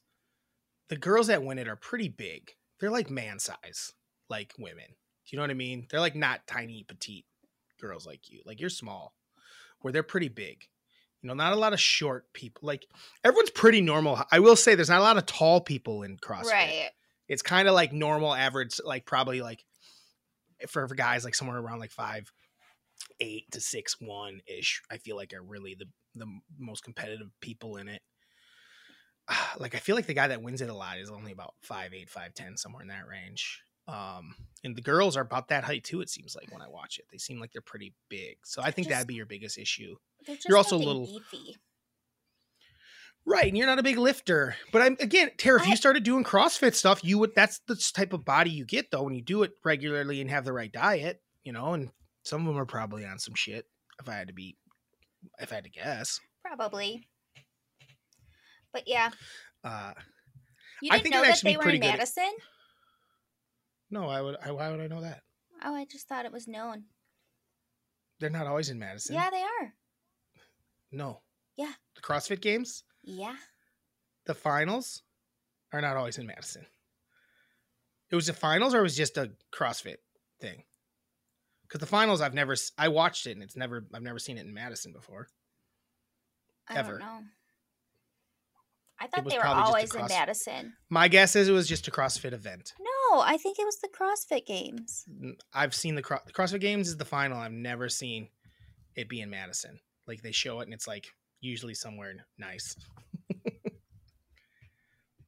[0.89, 2.51] The girls that win it are pretty big.
[2.79, 3.93] They're like man size,
[4.29, 4.87] like women.
[4.87, 5.87] Do you know what I mean?
[5.89, 7.25] They're like not tiny, petite
[7.79, 8.41] girls like you.
[8.45, 9.13] Like you're small,
[9.79, 10.65] where they're pretty big.
[11.21, 12.61] You know, not a lot of short people.
[12.65, 12.85] Like
[13.23, 14.21] everyone's pretty normal.
[14.31, 16.51] I will say there's not a lot of tall people in CrossFit.
[16.51, 16.89] right.
[17.29, 19.63] It's kind of like normal average, like probably like
[20.67, 22.31] for, for guys like somewhere around like five
[23.19, 24.81] eight to six one ish.
[24.91, 26.27] I feel like are really the the
[26.59, 28.01] most competitive people in it.
[29.57, 31.93] Like I feel like the guy that wins it a lot is only about five
[31.93, 33.61] eight five ten somewhere in that range.
[33.87, 36.01] Um, and the girls are about that height too.
[36.01, 38.37] It seems like when I watch it, they seem like they're pretty big.
[38.43, 39.95] So I think Just- that'd be your biggest issue,
[40.25, 41.57] just You're also a little- beefy.
[43.25, 43.45] right?
[43.47, 45.59] And you're not a big lifter, but I'm again, Tara.
[45.61, 47.35] If I- you started doing CrossFit stuff, you would.
[47.35, 50.45] That's the type of body you get though when you do it regularly and have
[50.45, 51.21] the right diet.
[51.43, 51.91] You know, and
[52.23, 53.65] some of them are probably on some shit.
[53.99, 54.57] If I had to be,
[55.39, 56.19] if I had to guess.
[56.45, 57.07] Probably.
[58.71, 59.11] But yeah.
[59.63, 59.93] Uh,
[60.81, 62.31] You didn't think know that they were in good at- Madison?
[63.89, 64.35] no, I would.
[64.43, 65.21] I, why would I know that?
[65.63, 66.85] Oh, I just thought it was known.
[68.19, 69.15] They're not always in Madison.
[69.15, 69.73] Yeah, they are.
[70.91, 71.21] No.
[71.55, 71.71] Yeah.
[71.95, 73.35] The CrossFit games, Yeah.
[74.25, 75.03] the finals,
[75.71, 76.65] are not always in Madison.
[78.11, 79.97] It was the finals, or it was just a CrossFit
[80.41, 80.63] thing.
[81.73, 82.55] Because the finals, I've never.
[82.77, 83.83] I watched it, and it's never.
[83.95, 85.27] I've never seen it in Madison before.
[86.69, 86.91] I Ever.
[86.91, 87.19] don't know.
[89.01, 90.73] I thought they were probably just a always in Madison.
[90.91, 92.73] My guess is it was just a CrossFit event.
[92.79, 95.03] No, I think it was the CrossFit Games.
[95.51, 97.39] I've seen the, Cro- the CrossFit Games is the final.
[97.39, 98.29] I've never seen
[98.95, 99.79] it be in Madison.
[100.07, 101.07] Like they show it, and it's like
[101.41, 102.75] usually somewhere nice.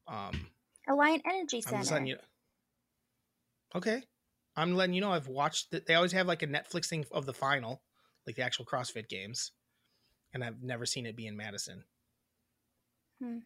[0.08, 0.46] um,
[0.88, 2.06] Alliant Energy Center.
[2.06, 2.18] you.
[3.74, 4.04] Okay.
[4.56, 5.72] I'm letting you know I've watched.
[5.72, 7.82] The, they always have like a Netflix thing of the final,
[8.26, 9.51] like the actual CrossFit Games,
[10.34, 11.84] and I've never seen it be in Madison.
[13.22, 13.39] Hmm.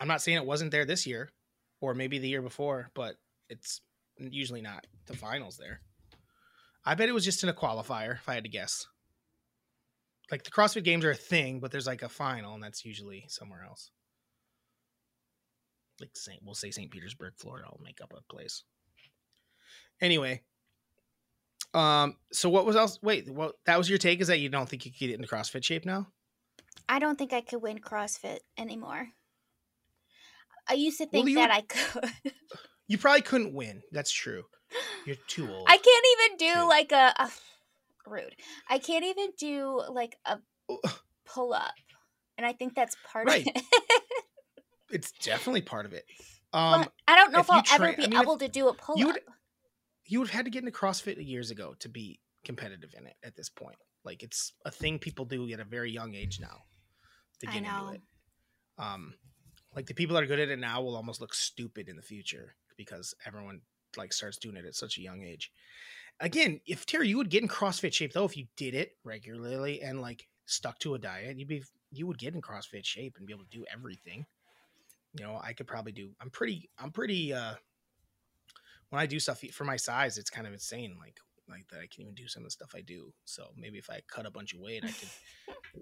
[0.00, 1.30] I'm not saying it wasn't there this year,
[1.80, 3.16] or maybe the year before, but
[3.48, 3.80] it's
[4.18, 5.80] usually not the finals there.
[6.84, 8.86] I bet it was just in a qualifier, if I had to guess.
[10.30, 13.24] Like the CrossFit Games are a thing, but there's like a final, and that's usually
[13.28, 13.90] somewhere else.
[16.00, 16.90] Like Saint, we'll say St.
[16.90, 17.66] Petersburg, Florida.
[17.66, 18.64] I'll make up a place.
[20.00, 20.42] Anyway,
[21.72, 22.98] um, so what was else?
[23.02, 23.54] Wait, what?
[23.66, 24.20] That was your take?
[24.20, 26.08] Is that you don't think you could get into CrossFit shape now?
[26.88, 29.08] I don't think I could win CrossFit anymore.
[30.68, 32.10] I used to think you- that I could.
[32.86, 33.80] You probably couldn't win.
[33.92, 34.42] That's true.
[35.06, 35.66] You're too old.
[35.66, 37.30] I can't even do like a, a
[38.06, 38.36] rude.
[38.68, 40.38] I can't even do like a
[41.24, 41.72] pull up,
[42.36, 43.46] and I think that's part Right.
[43.46, 43.62] of it.
[44.90, 46.04] It's definitely part of it.
[46.52, 48.68] Um, but I don't know if if, I'll ever be I mean, able to do
[48.68, 49.16] a pull up.
[50.06, 53.16] You would have had to get into CrossFit years ago to be competitive in it
[53.24, 53.76] at this point.
[54.04, 56.62] Like it's a thing people do at a very young age now
[57.40, 57.78] to I get know.
[57.80, 58.02] into it.
[58.78, 59.14] Um,
[59.74, 62.02] like the people that are good at it now will almost look stupid in the
[62.02, 63.60] future because everyone
[63.96, 65.50] like starts doing it at such a young age.
[66.20, 69.80] Again, if Terry, you would get in CrossFit shape though if you did it regularly
[69.82, 73.26] and like stuck to a diet, you'd be you would get in CrossFit shape and
[73.26, 74.26] be able to do everything.
[75.14, 76.10] You know, I could probably do.
[76.20, 76.68] I'm pretty.
[76.78, 77.32] I'm pretty.
[77.32, 77.54] uh
[78.94, 80.96] When I do stuff for my size, it's kind of insane.
[81.00, 81.18] Like
[81.48, 83.12] like that, I can even do some of the stuff I do.
[83.24, 85.08] So maybe if I cut a bunch of weight, I could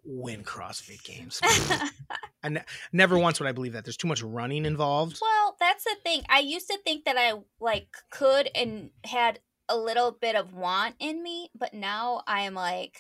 [0.03, 1.39] win CrossFit games.
[2.43, 3.85] I ne- never once would I believe that.
[3.85, 5.19] There's too much running involved.
[5.21, 6.23] Well, that's the thing.
[6.31, 10.95] I used to think that I like could and had a little bit of want
[10.99, 12.97] in me, but now I am like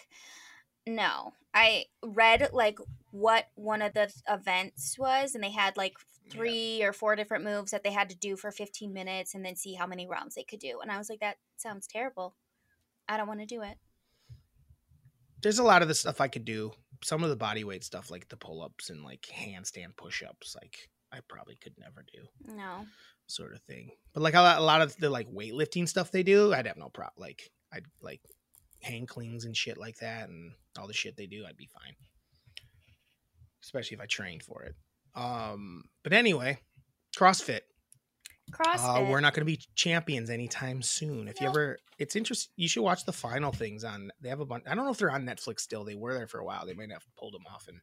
[0.86, 1.32] no.
[1.54, 2.78] I read like
[3.12, 5.94] what one of the events was and they had like
[6.32, 6.38] Yeah.
[6.38, 9.56] three or four different moves that they had to do for 15 minutes and then
[9.56, 10.80] see how many rounds they could do.
[10.80, 12.34] And I was like that sounds terrible.
[13.08, 13.78] I don't want to do it.
[15.42, 16.72] There's a lot of the stuff I could do.
[17.02, 20.54] Some of the body weight stuff, like the pull ups and like handstand push ups,
[20.60, 22.54] like I probably could never do.
[22.54, 22.86] No.
[23.26, 23.90] sort of thing.
[24.14, 26.76] But like a lot, a lot of the like weightlifting stuff they do, I'd have
[26.76, 27.14] no problem.
[27.20, 28.20] Like I'd like
[28.82, 31.94] hang cleans and shit like that, and all the shit they do, I'd be fine.
[33.62, 34.74] Especially if I trained for it.
[35.14, 36.58] Um, but anyway,
[37.16, 37.60] CrossFit.
[38.50, 39.06] CrossFit.
[39.06, 41.28] Uh, we're not going to be champions anytime soon.
[41.28, 42.52] If you ever, it's interesting.
[42.56, 44.10] You should watch the final things on.
[44.20, 44.64] They have a bunch.
[44.66, 45.84] I don't know if they're on Netflix still.
[45.84, 46.66] They were there for a while.
[46.66, 47.80] They might have pulled them off and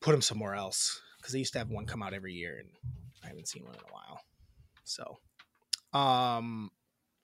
[0.00, 2.68] put them somewhere else because they used to have one come out every year, and
[3.24, 4.20] I haven't seen one in a while.
[4.84, 6.70] So, um,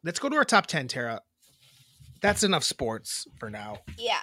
[0.04, 1.20] let's go to our top ten, Tara.
[2.22, 3.78] That's enough sports for now.
[3.98, 4.20] yeah.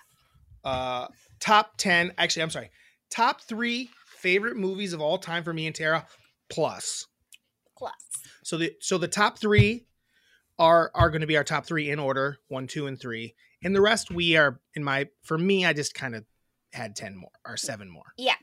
[0.64, 1.08] Uh,
[1.40, 2.14] top ten.
[2.18, 2.72] Actually, I'm sorry.
[3.12, 3.92] Top three
[4.26, 6.08] favorite movies of all time for me and Tara.
[6.50, 7.06] Plus.
[7.78, 7.94] Plus.
[8.44, 9.86] So the so the top three
[10.58, 13.76] are are going to be our top three in order one, two, and three, and
[13.76, 15.64] the rest we are in my for me.
[15.64, 16.26] I just kind of
[16.74, 18.14] had ten more or seven more.
[18.18, 18.34] Yeah.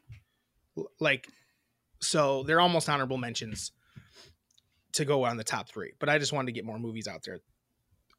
[1.00, 1.26] Like
[2.00, 3.72] so they're almost honorable mentions
[4.92, 5.94] to go on the top three.
[5.98, 7.40] But I just wanted to get more movies out there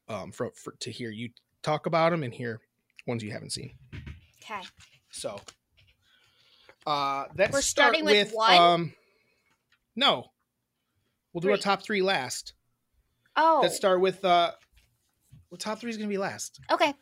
[0.08, 1.30] um for, for to hear you
[1.62, 2.60] talk about them and hear
[3.06, 3.72] ones you haven't seen.
[4.42, 4.60] Okay.
[5.10, 5.40] So
[6.86, 8.56] uh let's We're start starting with with one?
[8.58, 8.92] um
[9.96, 10.26] no.
[11.32, 12.52] We'll do our top three last.
[13.36, 13.60] Oh.
[13.62, 14.52] Let's start with uh
[15.50, 16.60] well top three is gonna be last.
[16.70, 16.94] okay.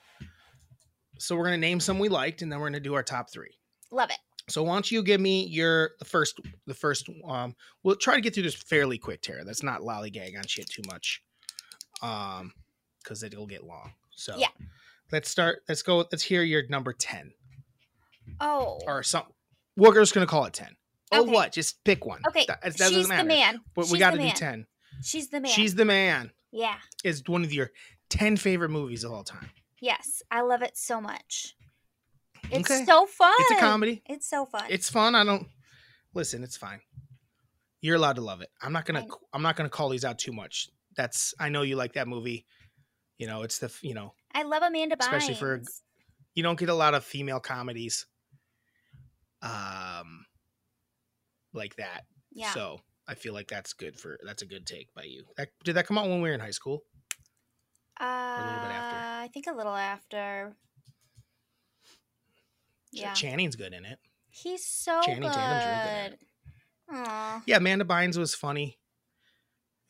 [1.18, 3.58] So we're gonna name some we liked and then we're gonna do our top three.
[3.90, 4.18] Love it.
[4.48, 8.20] So why don't you give me your the first the first um we'll try to
[8.20, 9.44] get through this fairly quick, Tara.
[9.44, 11.22] That's not lollygag on shit too much.
[12.02, 12.52] Um
[13.02, 13.92] because it'll get long.
[14.14, 14.48] So Yeah.
[15.10, 17.32] let's start let's go let's hear your number 10
[18.40, 18.78] Oh.
[18.86, 19.24] or some
[19.76, 20.76] we're just gonna call it 10.
[21.12, 21.30] Oh Okay.
[21.32, 21.52] what?
[21.52, 22.20] Just pick one.
[22.28, 22.44] Okay.
[22.48, 23.60] That, that She's the man.
[23.74, 24.34] But She's we gotta do man.
[24.34, 24.66] 10.
[25.02, 25.52] She's the man.
[25.52, 26.76] She's the man yeah.
[27.04, 27.70] is one of your
[28.10, 29.50] 10 favorite movies of all time.
[29.80, 30.22] Yes.
[30.30, 31.54] I love it so much.
[32.50, 32.84] It's Okay.
[32.84, 33.32] so fun.
[33.40, 34.02] It's a comedy.
[34.06, 34.64] It's so fun.
[34.68, 35.14] It's fun.
[35.14, 35.46] I don't
[36.14, 36.42] listen.
[36.42, 36.80] It's fine.
[37.80, 38.50] You're allowed to love it.
[38.60, 39.00] I'm not gonna.
[39.00, 39.06] I.
[39.32, 40.68] I'm not gonna call these out too much.
[40.96, 41.34] That's.
[41.40, 42.46] I know you like that movie.
[43.18, 43.72] You know, it's the.
[43.82, 45.02] You know, I love Amanda Bynes.
[45.02, 45.62] Especially for-
[46.34, 48.06] you don't get a lot of female comedies.
[49.42, 50.24] Um.
[51.52, 52.02] Like that.
[52.32, 52.52] Yeah.
[52.52, 54.18] So I feel like that's good for.
[54.24, 55.24] That's a good take by you.
[55.36, 56.84] That, did that come out when we were in high school?
[58.00, 58.98] uh, little bit after.
[59.22, 60.56] I think a little after.
[62.92, 63.12] Yeah.
[63.14, 63.98] Channing's good in it.
[64.30, 65.32] He's so Channing good.
[65.32, 66.20] Tatum's real good at it.
[66.92, 67.42] Aw.
[67.46, 68.78] Yeah, Amanda Bynes was funny.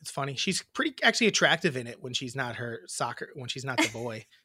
[0.01, 0.35] It's funny.
[0.35, 3.89] She's pretty actually attractive in it when she's not her soccer when she's not the
[3.89, 4.25] boy.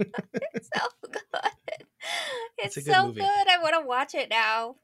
[0.00, 1.22] It's so good.
[2.58, 3.20] It's, good so movie.
[3.20, 3.48] good.
[3.48, 4.76] I want to watch it now.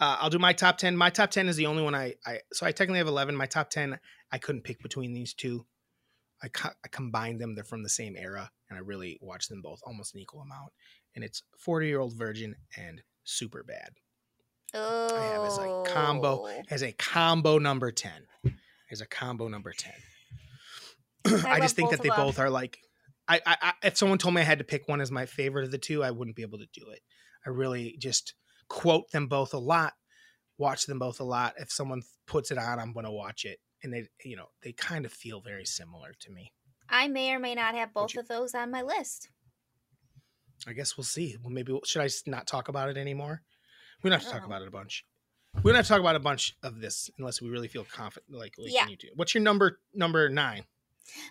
[0.00, 0.96] Uh, I'll do my top ten.
[0.96, 3.36] My top ten is the only one I, I so I technically have eleven.
[3.36, 3.98] My top ten
[4.32, 5.64] I couldn't pick between these two.
[6.42, 7.54] I, co- I combined them.
[7.54, 10.72] They're from the same era, and I really watched them both almost an equal amount.
[11.14, 13.90] And it's Forty Year Old Virgin and Superbad
[14.74, 15.16] Oh.
[15.16, 16.48] I have as a combo.
[16.70, 18.26] as a combo number ten.
[18.90, 19.92] As a combo number ten.
[21.26, 22.78] I, love just think that they both are like.
[23.46, 25.70] I, I, if someone told me I had to pick one as my favorite of
[25.70, 27.00] the two, I wouldn't be able to do it.
[27.46, 28.34] I really just
[28.68, 29.94] quote them both a lot,
[30.58, 31.54] watch them both a lot.
[31.58, 34.72] If someone puts it on, I'm going to watch it, and they, you know, they
[34.72, 36.52] kind of feel very similar to me.
[36.88, 39.28] I may or may not have both you- of those on my list.
[40.66, 41.36] I guess we'll see.
[41.42, 43.42] Well, maybe should I not talk about it anymore?
[44.02, 44.46] We don't have to talk know.
[44.46, 45.04] about it a bunch.
[45.62, 48.32] We don't have to talk about a bunch of this unless we really feel confident.
[48.32, 48.84] Like, we Yeah.
[48.84, 49.08] need to.
[49.16, 49.80] What's your number?
[49.92, 50.64] Number nine.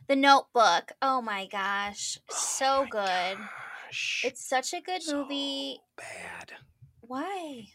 [0.08, 0.92] The Notebook.
[1.02, 3.38] Oh my gosh, Oh so my good.
[3.38, 4.24] gosh.
[4.26, 5.80] It's such a good So movie.
[5.98, 6.54] Bad.
[7.02, 7.68] Why?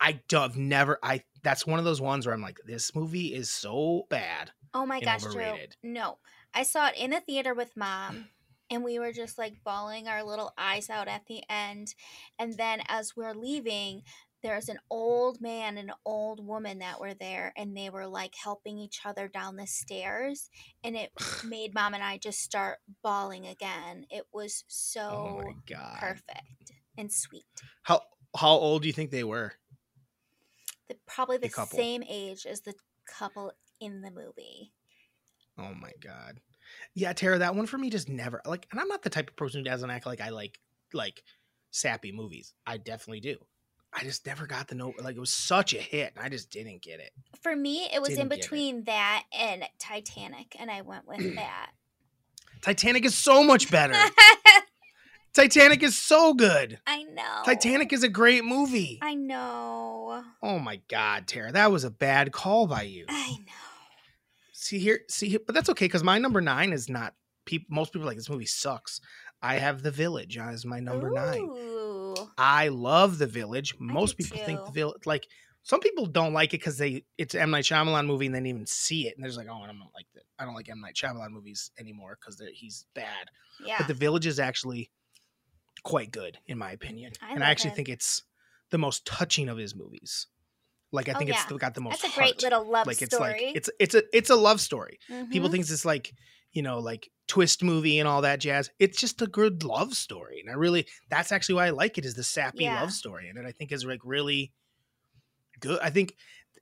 [0.00, 0.98] I do, I've never.
[1.02, 1.22] I.
[1.42, 4.50] That's one of those ones where I'm like, this movie is so bad.
[4.74, 5.30] Oh my gosh, Drew.
[5.32, 5.76] overrated.
[5.82, 6.18] No.
[6.54, 8.28] I saw it in the theater with mom
[8.70, 11.94] and we were just like bawling our little eyes out at the end.
[12.38, 14.02] And then as we're leaving,
[14.42, 18.34] there's an old man and an old woman that were there and they were like
[18.34, 20.48] helping each other down the stairs
[20.84, 21.10] and it
[21.44, 24.06] made mom and I just start bawling again.
[24.10, 25.98] It was oh so god.
[25.98, 27.44] perfect and sweet.
[27.82, 28.02] How
[28.36, 29.52] how old do you think they were?
[30.88, 31.78] The, probably the couple.
[31.78, 32.74] same age as the
[33.06, 34.72] couple in the movie.
[35.58, 36.40] Oh my god.
[36.94, 39.36] Yeah, Tara, that one for me just never like and I'm not the type of
[39.36, 40.58] person who doesn't act like I like
[40.92, 41.22] like
[41.70, 42.54] sappy movies.
[42.66, 43.38] I definitely do.
[43.92, 46.50] I just never got the note like it was such a hit and I just
[46.50, 47.10] didn't get it.
[47.42, 48.40] For me, it was in Didn't it.
[48.42, 51.70] between that and Titanic, and I went with that.
[52.60, 53.94] Titanic is so much better.
[55.34, 56.80] Titanic is so good.
[56.86, 57.42] I know.
[57.44, 58.98] Titanic is a great movie.
[59.00, 60.24] I know.
[60.42, 63.04] Oh my god, Tara, that was a bad call by you.
[63.08, 63.52] I know.
[64.52, 67.14] See here, see here, but that's okay because my number nine is not.
[67.44, 69.00] People, most people are like this movie sucks.
[69.40, 71.48] I have The Village as my number nine.
[72.38, 73.74] I love The Village.
[73.78, 74.70] Most people think The.
[74.70, 75.26] Village, like
[75.64, 78.38] some people don't like it because they it's an M Night Shyamalan movie and they
[78.38, 80.22] didn't even see it and they're just like, oh, I don't like that.
[80.38, 83.28] I don't like M Night Shyamalan movies anymore because he's bad.
[83.64, 83.74] Yeah.
[83.78, 84.90] But The Village is actually
[85.82, 87.76] quite good in my opinion, I and I actually it.
[87.76, 88.22] think it's
[88.70, 90.26] the most touching of his movies.
[90.90, 92.02] Like I Oh, think it's got the most.
[92.02, 92.42] That's a great heart.
[92.42, 94.98] little love like it's like it's it's a it's a love story.
[95.30, 95.52] People Mhm.
[95.52, 96.14] think it's like
[96.52, 98.70] you know like twist movie and all that jazz.
[98.78, 102.04] It's just a good love story, and I really that's actually why I like it
[102.04, 102.80] is the sappy Yeah.
[102.80, 104.52] love story, and it I think is like really
[105.60, 105.80] good.
[105.82, 106.14] I think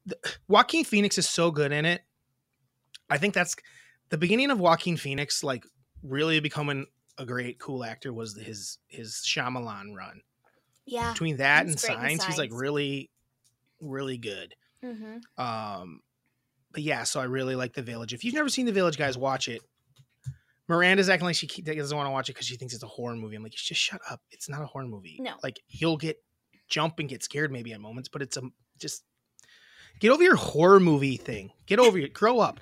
[0.05, 0.17] the,
[0.49, 2.03] Joaquin Phoenix is so good in it.
[3.09, 3.55] I think that's
[4.09, 5.65] the beginning of Joaquin Phoenix like
[6.03, 6.87] really becoming
[7.19, 10.21] a great cool actor was his his Shyamalan run.
[10.85, 11.13] yeah.
[11.13, 13.11] Between that and Signs, he's like really
[13.81, 14.55] really good.
[14.83, 16.01] hmm Um,
[16.73, 18.13] but yeah, so I really like The Village.
[18.13, 19.63] If you've never seen The Village, guys, watch it.
[20.69, 23.15] Miranda's acting like she doesn't want to watch it because she thinks it's a horror
[23.15, 23.37] movie.
[23.37, 24.21] I'm like, just shut up.
[24.31, 25.17] It's not a horror movie.
[25.21, 25.35] No.
[25.43, 26.19] Like you'll get
[26.69, 28.43] jump and get scared maybe at moments, but it's a
[28.79, 29.05] just
[30.01, 31.53] get over your horror movie thing.
[31.67, 32.13] Get over it.
[32.13, 32.61] Grow up.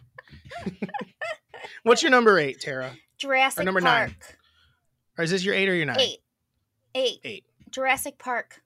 [1.83, 2.93] What's your number eight, Tara?
[3.19, 4.09] Jurassic number nine.
[4.09, 4.39] Park.
[5.19, 6.01] Or is this your eight or your nine?
[6.01, 6.19] Eight.
[6.95, 7.21] Eight.
[7.25, 7.45] Eight.
[7.71, 8.61] Jurassic Park.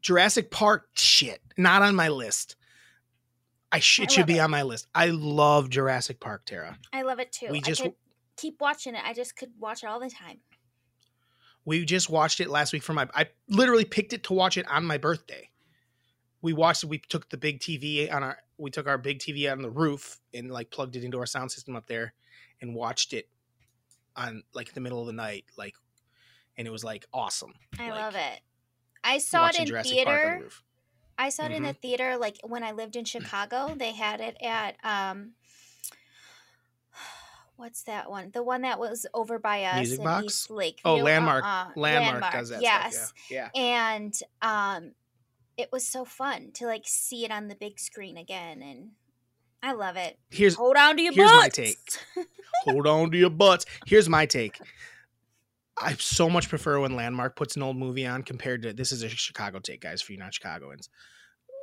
[0.00, 0.88] Jurassic Park.
[0.94, 2.56] Shit, not on my list.
[3.72, 4.40] I sh- I it should be it.
[4.40, 4.86] on my list.
[4.94, 6.78] I love Jurassic Park, Tara.
[6.92, 7.48] I love it too.
[7.50, 7.94] We I just- could
[8.36, 9.02] keep watching it.
[9.04, 10.40] I just could watch it all the time.
[11.64, 13.08] We just watched it last week for my.
[13.14, 15.48] I literally picked it to watch it on my birthday.
[16.40, 16.88] We watched it.
[16.88, 18.38] We took the big TV on our.
[18.58, 21.52] We took our big TV on the roof and like plugged it into our sound
[21.52, 22.14] system up there,
[22.60, 23.28] and watched it
[24.16, 25.74] on like the middle of the night, like,
[26.58, 27.54] and it was like awesome.
[27.78, 28.40] I Like, love it.
[29.04, 30.48] I saw it in Jurassic theater.
[31.22, 31.66] I saw it in Mm-hmm.
[31.66, 33.74] the theater like when I lived in Chicago.
[33.76, 35.32] They had it at um
[37.56, 38.30] what's that one?
[38.32, 40.24] The one that was over by us Music in Box?
[40.24, 40.82] East Lakeview.
[40.84, 41.44] Oh, Landmark.
[41.44, 41.66] Uh-uh.
[41.76, 42.96] Landmark, does that yes.
[42.96, 43.12] stuff.
[43.30, 43.48] Yeah.
[43.54, 43.60] yeah.
[43.62, 44.92] And um
[45.56, 48.90] it was so fun to like see it on the big screen again and
[49.62, 50.18] I love it.
[50.30, 51.56] Here's Hold on to your butts.
[51.56, 52.26] here's my take.
[52.64, 53.64] hold on to your butts.
[53.86, 54.58] Here's my take.
[55.82, 59.02] I so much prefer when Landmark puts an old movie on compared to this is
[59.02, 60.88] a Chicago take, guys, for you not Chicagoans.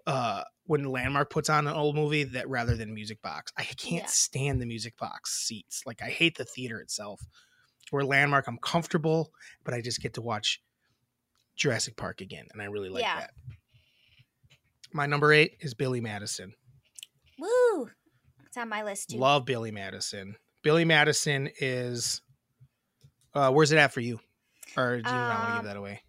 [0.08, 4.04] Uh, when Landmark puts on an old movie that rather than Music Box, I can't
[4.04, 4.08] Yeah.
[4.08, 5.84] stand the Music Box seats.
[5.86, 7.22] Like I hate the theater itself.
[7.92, 9.32] Where Landmark, I'm comfortable,
[9.64, 10.62] but I just get to watch
[11.56, 13.20] Jurassic Park again, and I really like Yeah.
[13.22, 13.32] that.
[14.94, 16.54] My number eight is Billy Madison.
[17.38, 17.90] Woo!
[18.46, 19.18] It's on my list too.
[19.18, 20.36] Love Billy Madison.
[20.62, 22.22] Billy Madison is.
[23.34, 24.20] Uh, where's it at for you?
[24.78, 26.02] Or do you not want to Um, give that away?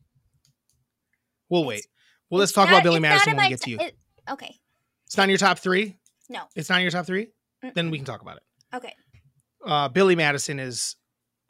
[1.48, 1.86] We'll wait.
[2.28, 3.78] Well, let's talk not- about Billy Madison when we get to you.
[3.80, 3.98] it-
[4.28, 4.58] okay.
[5.06, 5.98] It's not in your top three.
[6.28, 6.46] No.
[6.54, 7.32] It's not in your top three.
[7.74, 8.42] then we can talk about it.
[8.74, 8.94] Okay.
[9.66, 10.96] Uh, Billy Madison is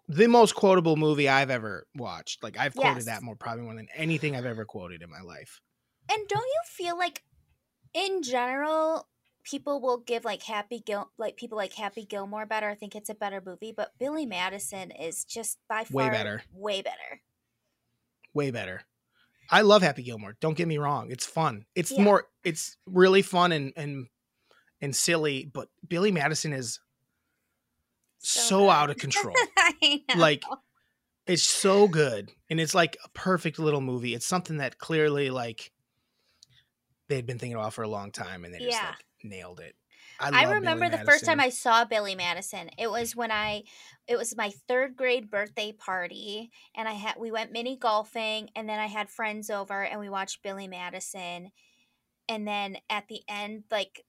[0.09, 2.43] the most quotable movie I've ever watched.
[2.43, 3.05] Like I've quoted Yes.
[3.05, 5.61] that more probably more than anything I've ever quoted in my life.
[6.11, 7.23] And don't you feel like,
[7.95, 9.09] in general,
[9.51, 12.68] people will give like Happy Gil like people like Happy Gilmore better?
[12.68, 16.42] I think it's a better movie, but Billy Madison is just by far Way better.
[16.55, 17.20] Way better.
[18.32, 18.82] Way better.
[19.51, 20.36] I love Happy Gilmore.
[20.40, 21.11] Don't get me wrong.
[21.11, 21.64] It's fun.
[21.74, 22.03] It's Yeah.
[22.03, 24.07] more it's really fun and and
[24.80, 26.80] and silly, but Billy Madison is
[28.18, 28.70] so, good.
[28.70, 29.34] out of control.
[30.16, 30.42] Like
[31.26, 35.70] it's so good and it's like a perfect little movie it's something that clearly like
[37.09, 39.75] they'd been thinking about for a long time and they just like nailed it
[40.21, 42.71] I, love remember the first time I saw Billy Madison.
[42.79, 43.62] It was when I
[44.07, 48.68] it was my third grade birthday party and I had we went mini golfing and
[48.68, 51.51] then I had friends over and we watched Billy Madison.
[52.29, 54.05] And then at the end like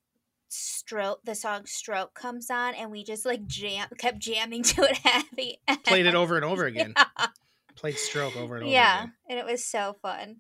[0.50, 4.98] stroke the song stroke comes on and we just like jam kept jamming to it
[4.98, 5.60] heavy.
[5.86, 7.28] played it over and over again Yeah.
[7.76, 10.38] played stroke over and over yeah, again and it was so fun.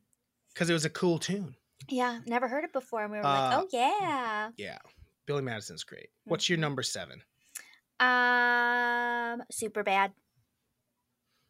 [0.53, 1.55] because it was a cool tune
[1.89, 4.77] Yeah, never heard it before and we were Uh, like, "Oh yeah." yeah
[5.25, 6.61] billy madison's great what's your Mhm.
[6.61, 7.21] number seven
[7.99, 10.13] Um Superbad.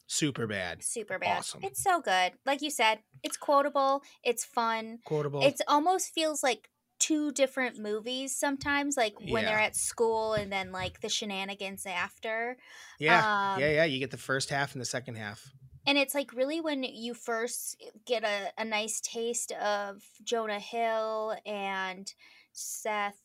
[0.06, 1.38] super bad Superbad.
[1.38, 1.60] Awesome.
[1.64, 2.32] It's so good.
[2.44, 4.98] Like you said, it's quotable, it's fun.
[5.04, 6.68] quotable It's almost feels like
[6.98, 12.56] two different movies sometimes, like when they're at school and then like the shenanigans after.
[12.98, 13.24] yeah
[13.54, 15.50] um, yeah yeah you get the first half and the second half
[15.86, 21.34] And it's like really when you first get a, a nice taste of Jonah Hill
[21.44, 22.12] and
[22.52, 23.18] Seth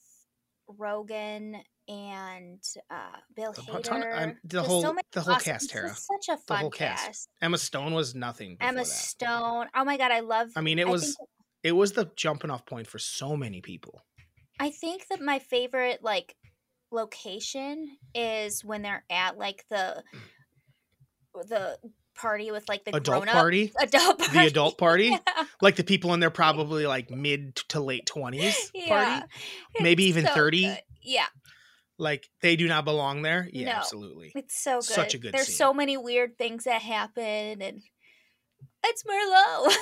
[0.79, 3.83] Rogen and uh, Bill Hader.
[3.83, 5.89] ton- I'm- the whole- so the whole awesome- cast, Tara.
[5.89, 7.05] Such a fun whole cast.
[7.05, 7.29] cast.
[7.41, 8.87] emma stone was nothing Emma that.
[8.87, 9.67] Stone.
[9.75, 10.49] Oh my god, I love.
[10.57, 11.29] i mean it I was think-
[11.63, 14.01] it was the jumping off point for so many people
[14.59, 16.35] I think that my favorite like
[16.91, 20.03] location is when they're at like the
[21.47, 21.77] the
[22.17, 24.33] party with like the adult party adult party.
[24.33, 25.19] the adult party Yeah.
[25.61, 28.87] like the people in their probably like mid to late 20s Yeah.
[29.19, 29.31] party
[29.79, 30.79] maybe It's even so 30 good.
[31.03, 31.25] Yeah,
[31.97, 33.71] like they do not belong there yeah No.
[33.73, 34.83] absolutely it's so good.
[34.83, 35.55] Such a good There's scene.
[35.55, 37.81] so many weird things that happen, and
[38.83, 39.73] it's Merlot.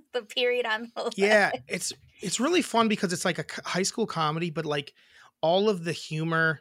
[0.12, 4.06] the period on the yeah it's it's really fun because it's like a high school
[4.06, 4.92] comedy but like
[5.40, 6.60] all of the humor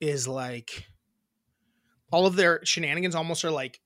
[0.00, 0.86] is like
[2.12, 3.80] all of their shenanigans almost are like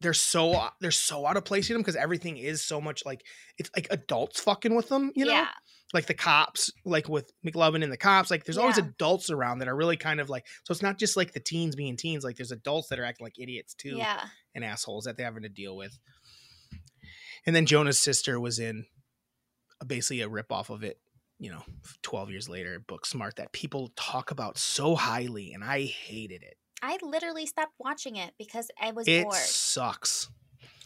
[0.00, 3.22] they're so they're so out of place in them because everything is so much like
[3.58, 5.48] it's like adults fucking with them you know yeah,
[5.94, 8.86] like the cops, like with McLovin and the cops, like there's always Yeah.
[8.86, 11.76] adults around that are really kind of like so it's not just like the teens
[11.76, 14.24] being teens, like there's adults that are acting like idiots too yeah.
[14.54, 15.96] and assholes that they're having to deal with.
[17.46, 18.86] And then Jonah's sister was in
[19.80, 20.98] a, basically a rip off of it,
[21.38, 21.62] you know,
[22.02, 26.56] 12 years later, Booksmart that people talk about so highly and I hated it.
[26.86, 29.34] I literally stopped watching it because I was It bored.
[29.36, 30.30] sucks.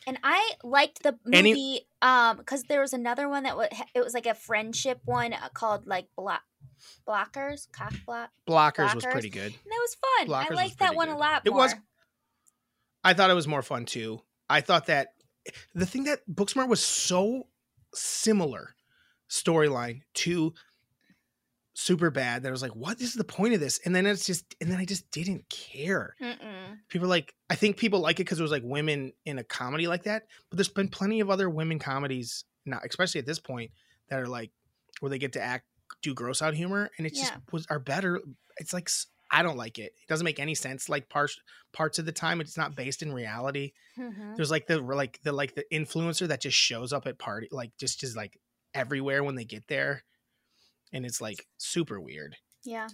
[0.06, 4.02] And I liked the Any- movie um because there was another one that was it
[4.02, 6.42] was like a friendship one uh, called like block
[7.06, 9.52] blockers cock block Blockers, was pretty good.
[9.52, 10.26] and that was fun.
[10.28, 11.18] Blockers I liked that one a good.
[11.20, 11.42] lot.
[11.44, 11.74] It was.
[13.04, 14.22] I thought it was more fun too.
[14.48, 15.08] I thought that
[15.74, 17.46] the thing that Booksmart was so
[17.94, 18.74] similar
[19.28, 20.54] storyline to
[21.76, 23.80] Superbad that I was like, what is the point of this?
[23.84, 26.14] And then it's just, and then I just didn't care.
[26.20, 26.78] Mm-mm.
[26.88, 29.86] People like, I think people like it because it was like women in a comedy
[29.86, 30.24] like that.
[30.50, 33.70] But there's been plenty of other women comedies, not especially at this point,
[34.08, 34.50] that are like
[35.00, 35.64] where they get to act,
[36.02, 38.20] do gross out humor, and it just was are better.
[38.58, 38.90] It's like
[39.30, 39.92] I don't like it.
[40.02, 40.88] It doesn't make any sense.
[40.88, 41.38] Like parts
[41.72, 43.72] parts of the time, it's not based in reality.
[43.96, 44.36] Mhm.
[44.36, 47.70] There's like the like the like the influencer that just shows up at party, like
[47.78, 48.38] just just like
[48.74, 50.04] everywhere when they get there,
[50.92, 52.36] and it's like super weird.
[52.64, 52.88] Yeah.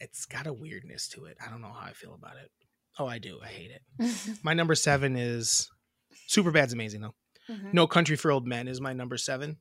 [0.00, 1.36] It's got a weirdness to it.
[1.44, 2.50] I don't know how I feel about it.
[2.98, 3.38] Oh, I do.
[3.42, 4.38] I hate it.
[4.42, 5.70] My number seven is
[6.26, 7.14] Superbad's amazing though.
[7.48, 7.72] Mhm.
[7.72, 9.56] No Country for Old Men is my number seven.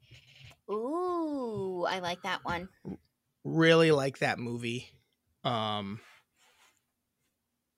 [0.69, 2.67] Ooh, I like that one.
[3.45, 4.89] Really like that movie.
[5.45, 6.01] Um,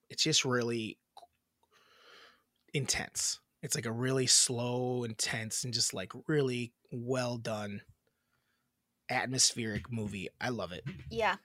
[0.10, 0.98] it's just really
[2.74, 3.40] intense.
[3.62, 7.82] It's like a really slow, intense, and just like really well done
[9.10, 10.30] atmospheric movie.
[10.40, 10.84] I love it.
[11.10, 11.36] Yeah.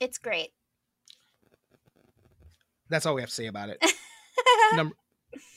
[0.00, 0.50] It's great.
[2.90, 3.82] That's all we have to say about it.
[4.74, 4.94] Number,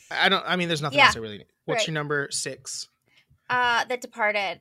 [0.09, 0.43] I don't.
[0.47, 1.39] I mean, there's nothing Yeah, else I really.
[1.39, 1.47] Need.
[1.65, 1.87] What's right.
[1.87, 2.87] your number six?
[3.49, 4.59] uh The Departed.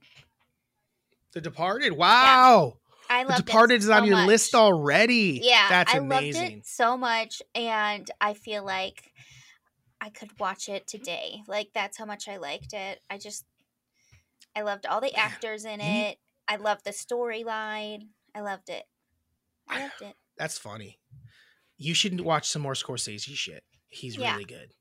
[1.32, 1.92] The Departed.
[1.92, 2.78] Wow.
[3.08, 4.26] I The loved Departed is on your much.
[4.26, 5.40] list already.
[5.42, 6.42] Yeah, That's I amazing.
[6.42, 9.12] loved it so much, and I feel like
[10.00, 11.42] I could watch it today.
[11.46, 13.00] Like that's how much I liked it.
[13.08, 13.44] I just,
[14.56, 16.18] I loved all the actors in it.
[16.48, 18.08] I loved the storyline.
[18.34, 18.84] I loved it.
[19.68, 20.16] I loved it.
[20.38, 20.98] That's funny.
[21.76, 23.62] You should watch some more Scorsese shit.
[23.88, 24.32] He's Yeah.
[24.32, 24.72] really good.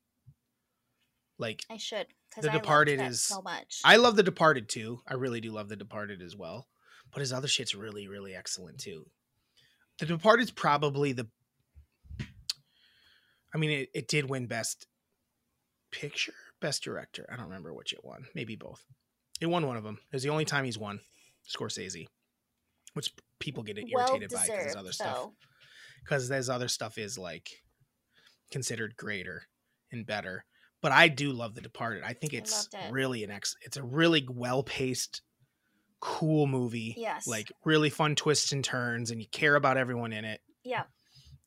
[1.38, 2.06] Like I should
[2.40, 3.82] The I Departed is so much.
[3.84, 5.02] I love The Departed too.
[5.06, 6.68] I really do love The Departed as well.
[7.12, 9.06] But his other shit's really, really excellent too.
[9.98, 11.28] The Departed's probably the.
[13.54, 14.86] I mean, it, it did win Best
[15.90, 17.28] Picture, Best Director.
[17.30, 18.26] I don't remember which it won.
[18.34, 18.84] Maybe both.
[19.40, 19.98] It won one of them.
[20.10, 21.00] It was the only time he's won
[21.48, 22.06] Scorsese,
[22.94, 25.28] which people get well irritated by because his other stuff.
[26.02, 27.50] Because his other stuff is like
[28.50, 29.42] considered greater
[29.92, 30.44] and better.
[30.82, 32.02] But I do love The Departed.
[32.04, 32.92] I think it's loved it.
[32.92, 33.54] really an ex.
[33.62, 35.22] It's a really well paced,
[36.00, 36.94] cool movie.
[36.96, 37.26] Yes.
[37.26, 40.40] Like really fun twists and turns, and you care about everyone in it.
[40.64, 40.84] Yeah.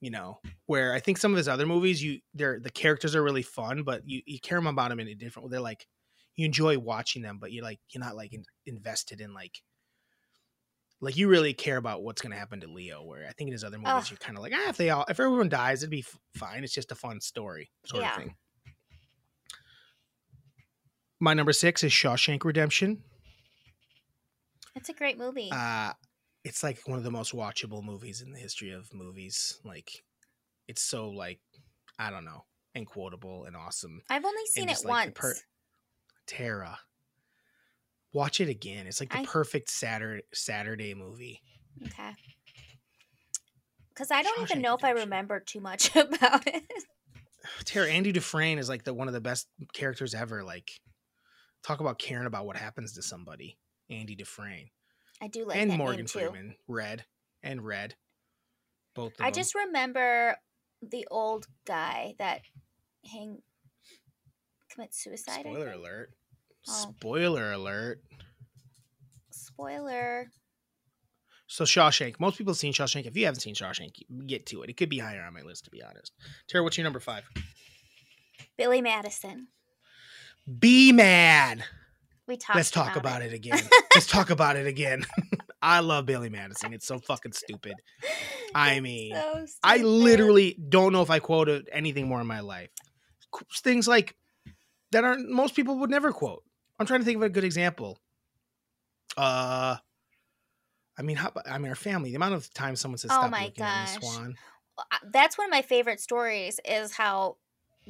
[0.02, 3.24] You know, where I think some of his other movies, you they're the characters are
[3.24, 5.46] really fun, but you you care about them in a different.
[5.48, 5.52] way.
[5.52, 5.86] They're like
[6.40, 9.62] you enjoy watching them, but you're like you're not like in, invested in like.
[11.02, 13.02] Like you really care about what's going to happen to Leo.
[13.06, 14.06] Where I think in his other movies, Ugh.
[14.10, 16.62] you're kind of like, ah, if they all, if everyone dies, it'd be f- fine.
[16.66, 18.12] It's just a fun story, sort Yeah.
[18.12, 18.36] of thing.
[21.22, 23.02] My number six is Shawshank Redemption.
[24.76, 25.50] It's a great movie.
[25.54, 25.94] Uh,
[26.44, 29.60] it's like one of the most watchable movies in the history of movies.
[29.64, 29.90] Like,
[30.68, 31.40] it's so like,
[31.98, 32.44] I don't know,
[32.76, 34.02] and quotable and awesome.
[34.10, 35.12] I've only seen it like, once.
[35.16, 35.36] per-
[36.30, 36.80] Tara,
[38.14, 38.86] watch it again.
[38.88, 41.42] It's like the I- perfect Saturday Saturday movie.
[41.88, 42.16] okay.
[43.90, 46.64] Because I don't Shawshank even know if I remember too much about it.
[47.66, 50.44] Tara Andy Dufresne is like the one of the best characters ever.
[50.44, 50.70] Like,
[51.64, 53.58] talk about caring about what happens to somebody.
[53.90, 54.70] Andy Dufresne
[55.22, 56.06] I do like and that Morgan.
[56.08, 57.06] Freeman, Red
[57.44, 57.96] and Red,
[58.96, 59.14] both.
[59.16, 59.34] Of I them.
[59.34, 60.38] just remember
[60.82, 62.42] the old guy that
[63.12, 63.42] hang
[64.80, 65.42] commits suicide.
[65.42, 66.12] Spoiler alert.
[66.68, 66.94] Oh.
[66.98, 68.02] Spoiler alert.
[69.32, 70.28] Spoiler.
[71.48, 72.20] So Shawshank.
[72.20, 73.06] Most people have seen Shawshank.
[73.06, 73.96] If you haven't seen Shawshank,
[74.28, 74.70] get to it.
[74.70, 76.14] It could be higher on my list, to be honest.
[76.48, 77.24] Tara, what's your number five?
[78.58, 79.48] Billy Madison.
[80.60, 81.64] Be mad.
[82.28, 82.56] We talked.
[82.56, 83.60] Let's talk about it, again.
[83.96, 85.06] Let's talk about it again.
[85.62, 86.72] I love Billy Madison.
[86.74, 87.74] It's so fucking stupid.
[88.56, 92.70] I mean, so I literally don't know if I quoted anything more in my life.
[93.62, 94.16] Things like
[94.92, 96.44] that are most people would never quote.
[96.80, 98.00] I'm trying to think of a good example.
[99.18, 99.78] Uh,
[100.98, 102.10] I mean, how, I mean, our family.
[102.10, 104.00] The amount of times someone says, Oh "Stop my looking at me, gosh.
[104.00, 104.38] Swan."
[104.78, 107.38] Uh, that's one of my favorite stories is how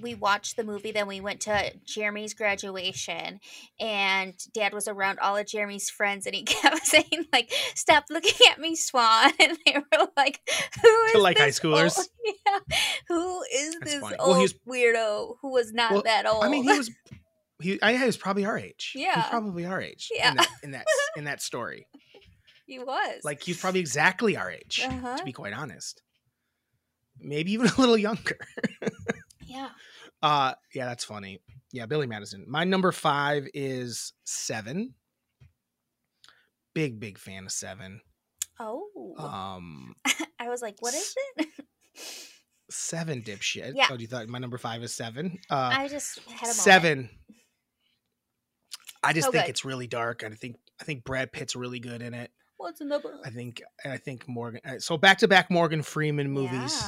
[0.01, 3.39] we watched the movie then we went to jeremy's graduation
[3.79, 8.47] and dad was around all of jeremy's friends and he kept saying like stop looking
[8.51, 10.39] at me swan and they were like
[10.81, 11.97] who is like high this schoolers?
[11.97, 12.59] old- yeah
[13.07, 14.15] who is That's this funny.
[14.17, 16.91] old Well, was- weirdo who was not Well, that old I mean, he was.
[17.61, 18.91] He, I, he was probably our age.
[18.93, 19.29] he was Yeah.
[19.29, 20.07] probably our age.
[20.15, 20.29] Yeah.
[20.31, 20.85] in that, in that
[21.17, 21.87] in that story,
[22.65, 24.81] he was like he's probably exactly our age.
[24.85, 25.17] uh-huh.
[25.17, 26.01] To be quite honest,
[27.19, 28.37] maybe even a little younger.
[29.49, 29.69] Yeah
[30.21, 31.41] Uh yeah, that's funny.
[31.71, 32.45] Yeah, Billy Madison.
[32.47, 34.93] My number five is Seven.
[36.73, 38.01] Big, big fan of Seven.
[38.59, 39.95] oh Um
[40.39, 41.47] i was like what is it
[42.71, 43.71] Seven dipshit.
[43.75, 43.87] Yeah.
[43.89, 45.39] Oh, you thought my number five is seven?
[45.49, 46.55] Uh i just had a moment.
[46.55, 47.09] seven.
[49.03, 49.49] I just So think good.
[49.49, 50.21] it's really dark.
[50.23, 52.31] and I think I think Brad Pitt's really good in it.
[52.59, 54.61] What's in the book I think I think Morgan.
[54.65, 56.81] uh, So back to back Morgan Freeman movies.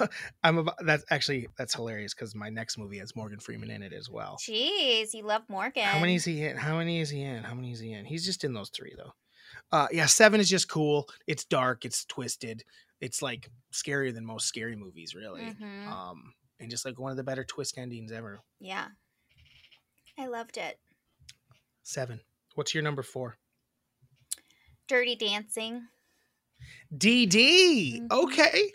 [0.00, 0.06] yeah.
[0.42, 3.92] I'm about that's actually that's hilarious because my next movie has Morgan Freeman in it
[3.92, 4.36] as well.
[4.40, 5.84] Jeez, you love Morgan.
[5.84, 6.56] How many is he in?
[6.56, 7.42] How many is he in?
[7.44, 8.04] How many is he in?
[8.04, 9.12] He's just in those three though.
[9.70, 11.08] Uh yeah, seven is just cool.
[11.26, 12.64] It's dark, it's twisted.
[13.00, 15.42] It's like scarier than most scary movies, really.
[15.42, 15.86] Mhm.
[15.88, 18.40] Um and just like one of the better twist endings ever.
[18.60, 18.86] Yeah.
[20.18, 20.78] I loved it.
[21.84, 22.20] Seven.
[22.56, 23.36] What's your number four?
[24.88, 25.88] Dirty Dancing.
[26.96, 28.00] DD.
[28.00, 28.10] Mhm.
[28.10, 28.72] Okay.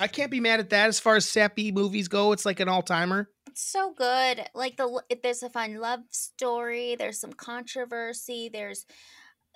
[0.00, 2.32] I can't be mad at that as far as sappy movies go.
[2.32, 3.28] It's like an all timer.
[3.48, 4.44] It's so good.
[4.54, 8.86] Like the there's a fun love story, there's some controversy, there's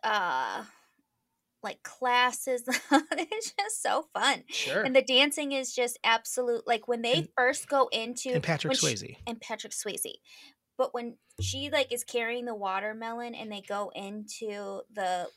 [0.05, 0.65] uh
[1.63, 2.63] like classes.
[2.93, 4.45] it's just so fun.
[4.49, 4.83] Sure.
[4.83, 8.73] And the dancing is just absolute like when they And- first go into And Patrick
[8.83, 9.17] when she- Swayze.
[9.27, 10.13] and Patrick Swayze.
[10.77, 15.29] But when she like is carrying the watermelon and they go into the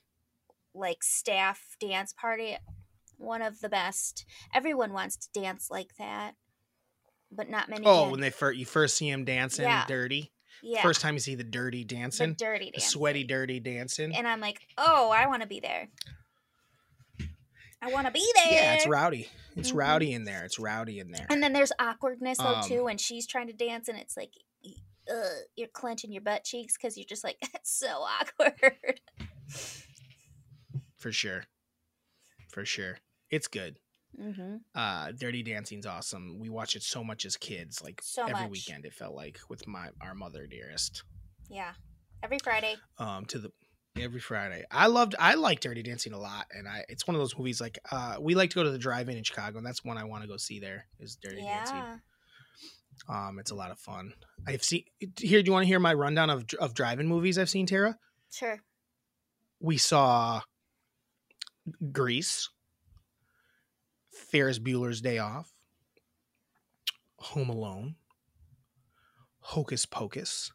[0.74, 2.58] like staff dance party,
[3.18, 4.26] one of the best.
[4.54, 6.36] Everyone wants to dance like that,
[7.32, 7.86] but not many.
[7.86, 9.86] Oh, when they first you first see him dancing Yeah.
[9.88, 10.32] dirty.
[10.62, 14.14] yeah, First time you see the dirty the dancing, dirty the sweaty dirty dancing.
[14.16, 15.88] and I'm like, oh, I want to be there.
[17.82, 18.52] I want to be there.
[18.54, 19.30] Yeah, it's rowdy.
[19.56, 19.76] It's Mhm.
[19.78, 20.44] rowdy in there.
[20.44, 21.28] It's rowdy in there.
[21.30, 24.32] And then there's awkwardness though Um, too when she's trying to dance, and it's like,
[25.10, 29.00] ugh, you're clenching your butt cheeks because you're just like, it's so awkward.
[31.00, 31.44] for sure,
[32.52, 32.98] for sure.
[33.30, 33.78] It's good.
[34.20, 34.58] Mm-hmm.
[34.74, 36.40] Uh, Dirty Dancing's awesome.
[36.40, 38.52] We watch it so much as kids, like So every much.
[38.52, 38.86] weekend.
[38.86, 41.04] It felt like with my our mother dearest.
[41.50, 41.74] Yeah.
[42.24, 42.76] Every Friday.
[42.98, 43.52] Um, to the
[44.00, 44.64] every Friday.
[44.72, 45.16] I loved.
[45.20, 48.16] I like Dirty Dancing a lot, and I it's one of those movies like uh
[48.20, 50.28] we like to go to the drive-in in Chicago, and that's one I want to
[50.28, 50.60] go see.
[50.60, 51.76] There is Dirty Dancing.
[51.78, 51.98] Yeah.
[53.08, 54.14] Um, it's a lot of fun.
[54.48, 54.84] I've seen
[55.20, 55.42] here.
[55.42, 57.98] Do you want to hear my rundown of of drive-in movies I've seen, Tara?
[58.32, 58.60] Sure.
[59.62, 60.42] We saw
[61.92, 62.50] Grease,
[64.12, 65.54] Ferris Bueller's Day Off,
[67.18, 67.96] Home Alone,
[69.40, 70.52] Hocus Pocus.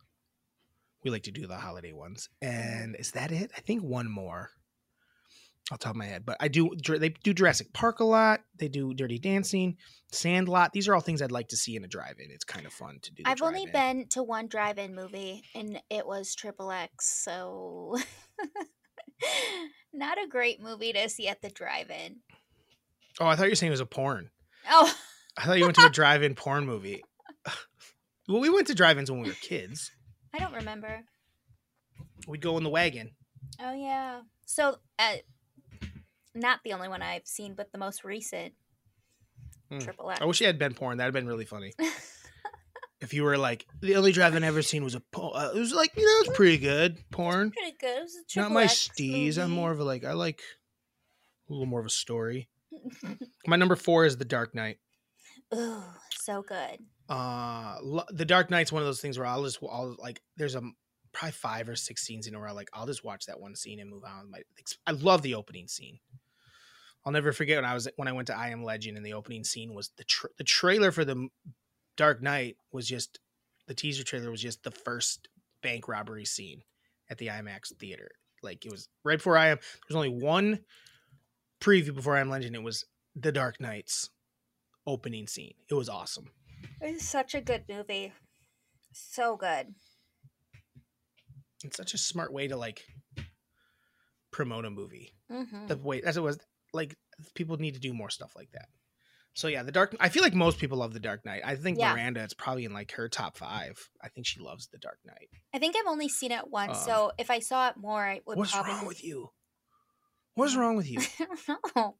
[1.05, 3.51] We like to do the holiday ones, and is that it?
[3.57, 4.51] I think one more.
[5.73, 6.71] I'll top of my head, but I do.
[6.87, 8.41] They do Jurassic Park a lot.
[8.59, 9.77] They do Dirty Dancing,
[10.13, 10.73] Sandlot.
[10.75, 12.31] These are all things I'd like to see in a drive-in.
[12.31, 13.23] It's kind of fun to do.
[13.23, 13.99] the I've only drive-in.
[13.99, 17.23] been to one drive-in movie, and it was Triple X.
[17.25, 17.97] So,
[19.93, 22.17] not a great movie to see at the drive-in.
[23.21, 24.31] Oh, I thought you were saying it was a porn.
[24.71, 24.93] Oh,
[25.37, 27.03] I thought you went to a drive-in porn movie.
[28.29, 29.91] well, we went to drive-ins when we were kids.
[30.33, 31.03] I don't remember.
[32.27, 33.13] We'd go in the wagon.
[33.61, 34.23] Oh yeah.
[34.47, 35.17] So, uh,
[36.35, 38.55] not the only one I've seen, but the most recent
[39.71, 39.79] Hmm.
[39.79, 40.21] Triple X.
[40.21, 40.99] I wish it had been porn.
[40.99, 41.73] That'd have been really funny.
[43.01, 45.33] if you were like, the only drive I've ever seen was a porn.
[45.35, 46.99] Uh, it was like, you know, it was pretty good.
[47.11, 47.51] Porn.
[47.51, 47.99] Pretty good.
[47.99, 49.39] It was a Not my X steez.
[49.43, 50.41] I'm more of a like, I like
[51.49, 52.49] a little more of a story.
[53.47, 54.79] My number four is The Dark Knight.
[55.55, 56.79] Ooh, so good.
[57.09, 60.55] uh lo- the dark knight's one of those things where i'll just i'll like there's
[60.55, 60.63] a
[61.13, 63.79] probably five or six scenes in a row like i'll just watch that one scene
[63.79, 64.39] and move on my
[64.87, 65.99] i love the opening scene
[67.05, 69.13] i'll never forget when i was when i went to i am legend and the
[69.13, 71.29] opening scene was the tra- the trailer for the
[71.97, 73.21] dark knight was just
[73.67, 75.29] the teaser trailer was just the first
[75.63, 76.63] bank robbery scene
[77.11, 78.11] at the imax theater
[78.43, 80.61] like it was right before i am there's only one
[81.61, 82.85] preview before i am legend it was
[83.17, 84.11] the dark knight's
[84.87, 86.31] opening scene it was awesome
[86.81, 88.13] It's such a good movie.
[88.93, 89.75] So good.
[91.65, 92.85] it's such a smart way to like
[94.31, 95.15] promote a movie.
[95.31, 96.39] hmm The way as it was
[96.73, 96.97] like
[97.35, 98.69] people need to do more stuff like that.
[99.35, 99.97] So yeah, the Dark.
[99.99, 101.43] I feel like most people love the Dark Knight.
[101.45, 101.93] I think Yeah.
[101.93, 103.91] Miranda, it's probably in like her top five.
[104.01, 105.29] I think she loves the Dark Knight.
[105.53, 108.21] I think I've only seen it once, Um, so if I saw it more, I
[108.27, 108.73] would What's probably.
[108.73, 109.31] wrong with you?
[110.35, 111.01] What's wrong with you?
[111.21, 111.27] I
[111.75, 111.97] don't know.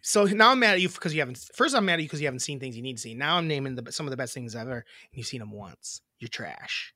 [0.00, 1.38] So now I'm mad at you because you haven't.
[1.54, 3.14] First, I'm mad at you because you haven't seen things you need to see.
[3.14, 6.00] Now I'm naming the, some of the best things ever, and you've seen them once.
[6.20, 6.94] You're trash.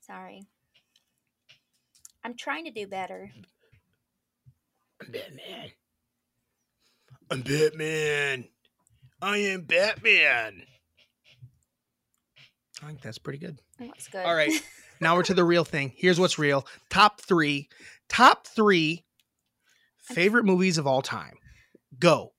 [0.00, 0.42] Sorry.
[2.24, 3.30] I'm trying to do better.
[5.08, 5.70] Batman.
[7.32, 8.44] I'm Batman.
[9.22, 10.64] I am Batman.
[12.82, 13.58] I think that's pretty good.
[13.78, 14.24] That's good.
[14.24, 14.52] All right.
[15.00, 15.92] Now we're to the real thing.
[15.96, 16.64] Here's what's real.
[16.88, 17.68] Top three.
[18.08, 19.04] Top three
[20.00, 21.38] favorite movies of all time.
[21.98, 22.34] Go.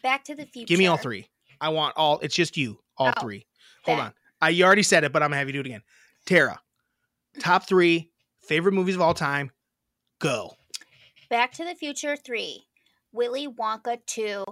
[0.00, 0.66] Back to the Future.
[0.66, 1.26] Give me all three.
[1.60, 2.20] I want all.
[2.20, 2.78] It's just you.
[2.96, 3.46] All Oh, three.
[3.84, 4.04] Hold that.
[4.04, 4.12] on.
[4.40, 5.82] I you already said it, but I'm gonna have you do it again.
[6.24, 6.60] Tara.
[7.40, 8.12] Top three
[8.46, 9.50] favorite movies of all time.
[10.20, 10.54] Go.
[11.30, 12.62] Back to the Future 3.
[13.12, 14.44] Willy Wonka 2.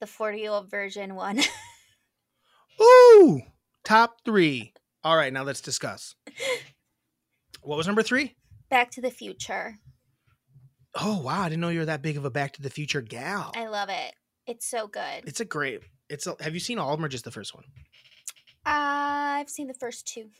[0.00, 1.40] The 40 year old virgin 1.
[2.80, 3.40] Ooh.
[3.84, 4.72] Top three.
[5.02, 5.32] All right.
[5.32, 6.14] Now let's discuss.
[7.62, 8.36] What was number three?
[8.70, 9.76] Back to the Future.
[10.94, 11.42] Oh wow!
[11.42, 13.52] I didn't know you were that big of a Back to the Future gal.
[13.54, 14.14] I love it.
[14.46, 15.24] It's so good.
[15.26, 15.82] It's a great.
[16.08, 16.26] It's.
[16.26, 17.64] A, have you seen all of them or just the first one?
[18.64, 20.30] Uh, I've seen the first two.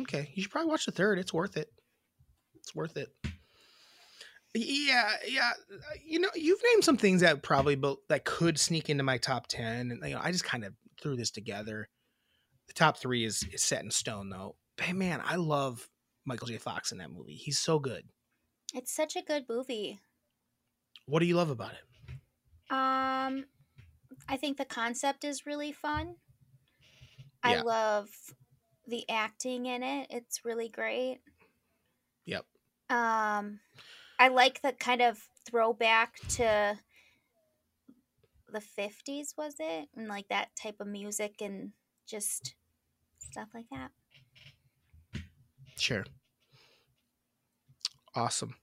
[0.00, 1.18] Okay, you should probably watch the third.
[1.18, 1.68] It's worth it.
[2.54, 3.08] It's worth it.
[4.54, 5.52] Yeah, yeah.
[5.72, 9.18] uh, You know, you've named some things that probably but that could sneak into my
[9.18, 11.88] top ten, and you know, I just kind of threw this together.
[12.66, 14.56] The top three is is set in stone, though.
[14.76, 15.88] But man, I love
[16.24, 16.58] Michael J.
[16.58, 17.34] Fox in that movie.
[17.34, 18.04] He's so good.
[18.74, 20.00] It's such a good movie.
[21.06, 22.12] What do you love about it?
[22.72, 23.46] Um,
[24.28, 26.16] I think the concept is really fun.
[27.42, 28.10] I love
[28.86, 30.06] the acting in it.
[30.10, 31.18] It's really great.
[32.26, 32.44] Yep.
[32.90, 33.60] Um,
[34.20, 35.18] I like the kind of
[35.48, 36.78] throwback to
[38.52, 39.88] the 50s, was it?
[39.96, 41.70] And like that type of music and
[42.06, 42.54] just
[43.18, 43.90] stuff like that.
[45.78, 46.04] Sure.
[48.14, 48.56] Awesome.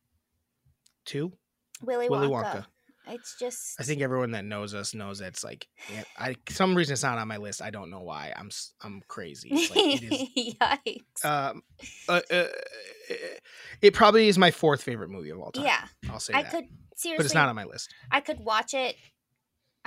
[1.05, 1.32] Two.
[1.82, 2.43] Willy, Willy Wonka.
[2.43, 2.66] Wonka.
[3.10, 5.68] It's just I think everyone that knows us knows that's like
[6.18, 7.62] I some reason it's not on my list.
[7.62, 8.34] I don't know why.
[8.36, 8.49] I'm
[8.82, 9.49] I'm crazy.
[9.51, 11.26] It's like, it is Yikes.
[11.26, 11.62] um
[12.10, 12.45] uh, uh,
[13.82, 15.66] it probably is my fourth favorite movie of all time.
[15.66, 16.51] yeah, I'll say I that.
[16.51, 17.93] could seriously but it's not on my list.
[18.12, 18.95] I could watch it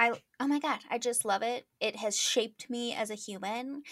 [0.00, 1.66] I oh my god, I just love it.
[1.80, 3.82] It has shaped me as a human.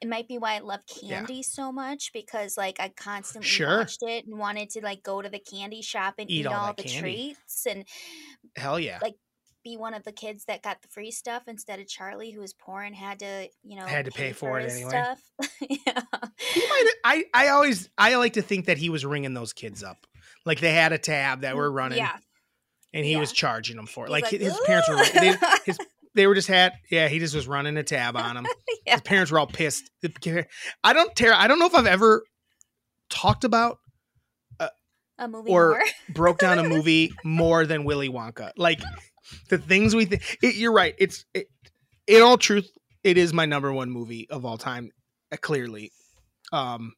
[0.00, 1.18] It might be why I love Yeah.
[1.18, 3.78] candy so much because like I constantly Sure.
[3.78, 6.54] watched it and wanted to like go to the candy shop and Eat eat, all
[6.68, 7.34] all the candy.
[7.34, 7.84] treats and
[8.56, 8.98] Hell yeah.
[9.02, 9.16] like
[9.64, 12.54] be one of the kids that got the free stuff instead of Charlie who was
[12.54, 14.90] poor and had to, you know, Had to pay for it his anyway.
[14.90, 15.20] Stuff.
[15.68, 16.02] yeah.
[16.56, 20.06] Might I I always I like to think that he was ringing those kids up.
[20.46, 22.16] Like they had a tab that were running Mm, Yeah.
[22.92, 23.18] And he yeah.
[23.18, 24.10] was charging them for it.
[24.10, 25.34] Like, like, his parents were they,
[25.64, 25.78] his
[26.14, 28.46] they were just had yeah, he just was running a tab on them.
[28.86, 28.94] Yeah.
[28.94, 29.90] His parents were all pissed.
[30.82, 32.24] I don't Tara, I don't know if I've ever
[33.10, 33.80] talked about
[35.18, 38.52] a movie or broke down a movie more than Willy Wonka.
[38.56, 38.80] Like
[39.48, 40.38] the things we think.
[40.40, 40.94] You're right.
[40.98, 41.48] It's it,
[42.06, 42.70] in all truth,
[43.04, 44.90] it is my number one movie of all time.
[45.32, 45.92] uh, clearly,
[46.52, 46.94] um.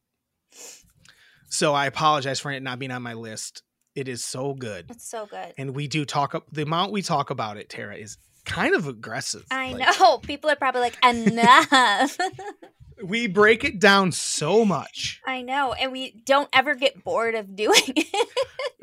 [1.49, 3.63] So I apologize for it not being on my list.
[3.95, 5.53] It is so good, It's so good.
[5.57, 6.33] and we do talk.
[6.35, 9.45] up The amount we talk about it, Tara, is kind of aggressive.
[9.51, 10.17] I Like, know.
[10.19, 12.17] People are probably like, enough.
[13.03, 15.19] we break it down so much.
[15.25, 15.73] I know.
[15.73, 18.29] And we don't ever get bored of doing it.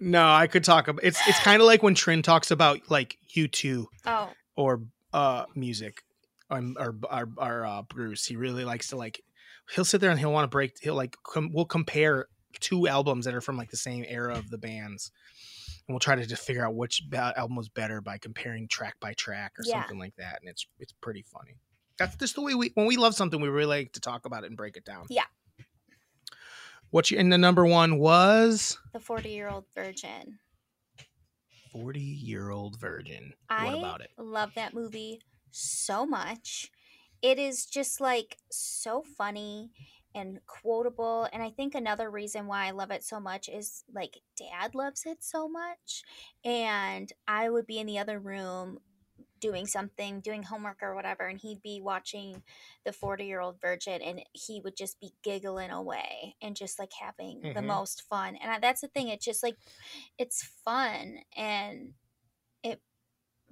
[0.01, 1.21] No, I could talk about it's.
[1.27, 4.83] It's kind of like when Trin talks about like you two oh, or
[5.13, 6.03] uh music
[6.51, 8.27] um, or or, or uh, Bruce.
[8.27, 9.23] He really likes to like
[9.75, 12.29] he'll sit there and he'll want to break he'll like com- we'll compare
[12.61, 15.11] two albums that are from like the same era of the bands.
[15.87, 18.97] And we'll try to just figure out which uh, album was better by comparing track
[19.01, 19.81] by track or Yeah.
[19.81, 21.57] something like that and it's it's pretty funny.
[21.99, 24.45] That's just the way we when we love something we really like to talk about
[24.45, 25.07] it and break it down.
[25.09, 25.25] Yeah.
[26.91, 30.39] What you and the number 1 was the 40 year old virgin.
[31.73, 33.35] 40 year old virgin.
[33.49, 34.11] I what about it?
[34.19, 35.21] love that movie
[35.51, 36.71] so much.
[37.21, 39.71] It is just like so funny
[40.19, 41.29] and quotable.
[41.33, 45.05] And I think another reason why I love it so much is like dad loves
[45.07, 46.03] it so much.
[46.45, 48.81] And I would be in the other room
[49.41, 52.43] doing something, doing homework or whatever, and he'd be watching
[52.85, 56.93] the 40 year old virgin and he would just be giggling away and just like
[57.01, 57.67] having the Mhm.
[57.67, 58.37] most fun.
[58.37, 59.57] And I, that's the thing, it's just like,
[60.19, 61.95] it's fun and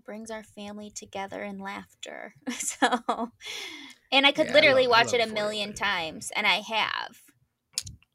[0.06, 2.34] brings our family together in laughter.
[2.52, 3.32] So,
[4.12, 5.84] and I could Yeah, I literally love- watch it a 40 million Virgin.
[5.84, 7.16] times, and I have.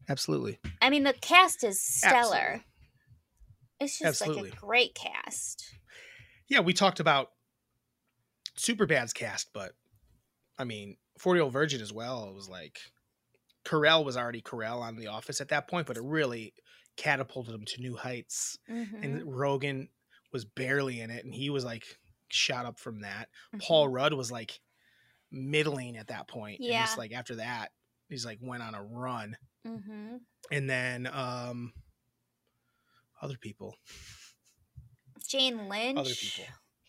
[0.10, 0.60] Absolutely.
[0.82, 2.16] I mean, the cast is stellar.
[2.38, 2.64] Absolutely.
[3.80, 4.50] It's just Absolutely.
[4.52, 5.64] like a great cast.
[6.48, 7.32] yeah, we talked about
[8.56, 9.72] Superbad's cast, but
[10.58, 12.28] I mean, 40 Year Old Virgin as well.
[12.30, 12.80] It was like
[13.66, 16.54] Carell was already Carell on The Office at that point, but it really
[16.98, 18.58] catapulted him to new heights.
[18.70, 19.88] Mhm, And Rogen
[20.32, 21.86] was barely in it, and he was like
[22.30, 23.28] shot up from that.
[23.54, 23.62] mhm.
[23.62, 24.60] Paul Rudd was like
[25.32, 26.60] middling at that point.
[26.60, 26.82] And Yeah.
[26.84, 27.72] just like after that,
[28.10, 29.38] he's like went on a run.
[29.66, 30.20] Mhm.
[30.52, 31.74] And then um
[33.22, 33.76] other people.
[35.28, 35.98] Jane Lynch.
[35.98, 36.46] Other people.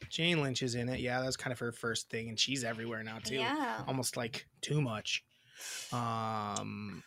[0.09, 1.01] Jane Lynch is in it.
[1.01, 3.37] Yeah, that's kind of her first thing, and she's everywhere now too.
[3.37, 3.85] Yeah.
[3.87, 5.23] Almost like too much.
[5.93, 7.03] Um,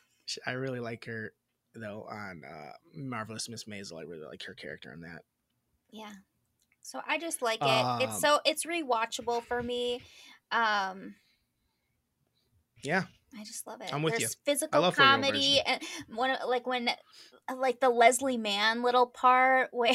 [0.46, 1.34] I really like her
[1.74, 4.00] though on uh, Marvelous Miss Maisel.
[4.00, 5.24] I really like her character on that.
[5.96, 6.12] Yeah.
[6.82, 7.86] So I just like it.
[8.02, 10.02] it's Um, so it's rewatchable for me.
[10.52, 11.16] Um
[12.84, 13.04] Yeah,
[13.40, 13.94] I just love it.
[13.94, 14.20] I'm with you.
[14.20, 16.90] There's physical love 40 Year Old comedy and one like when
[17.58, 19.94] like the Leslie Mann little part where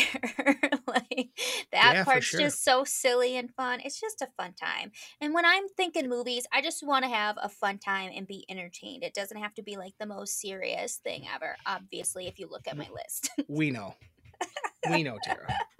[0.86, 1.28] like
[1.72, 2.40] that Yeah, part's sure.
[2.40, 3.80] just so silly and fun.
[3.84, 4.92] It's just a fun time.
[5.20, 8.46] And when I'm thinking movies, I just want to have a fun time and be
[8.48, 9.04] entertained.
[9.04, 11.56] It doesn't have to be like the most serious thing ever.
[11.66, 13.30] Obviously, if you look at my list.
[13.48, 13.94] we know.
[14.90, 15.46] we know, Tara.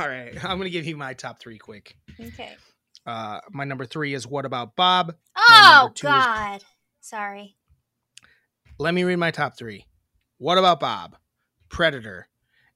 [0.00, 1.94] All right, I'm gonna give you my top three quick.
[2.18, 2.54] okay.
[3.06, 5.14] Uh, my number three is What About Bob?
[5.36, 6.64] Oh two is- God.
[7.00, 7.56] Sorry.
[8.78, 9.84] Let me read my top three.
[10.38, 11.16] What About Bob?
[11.68, 12.28] Predator,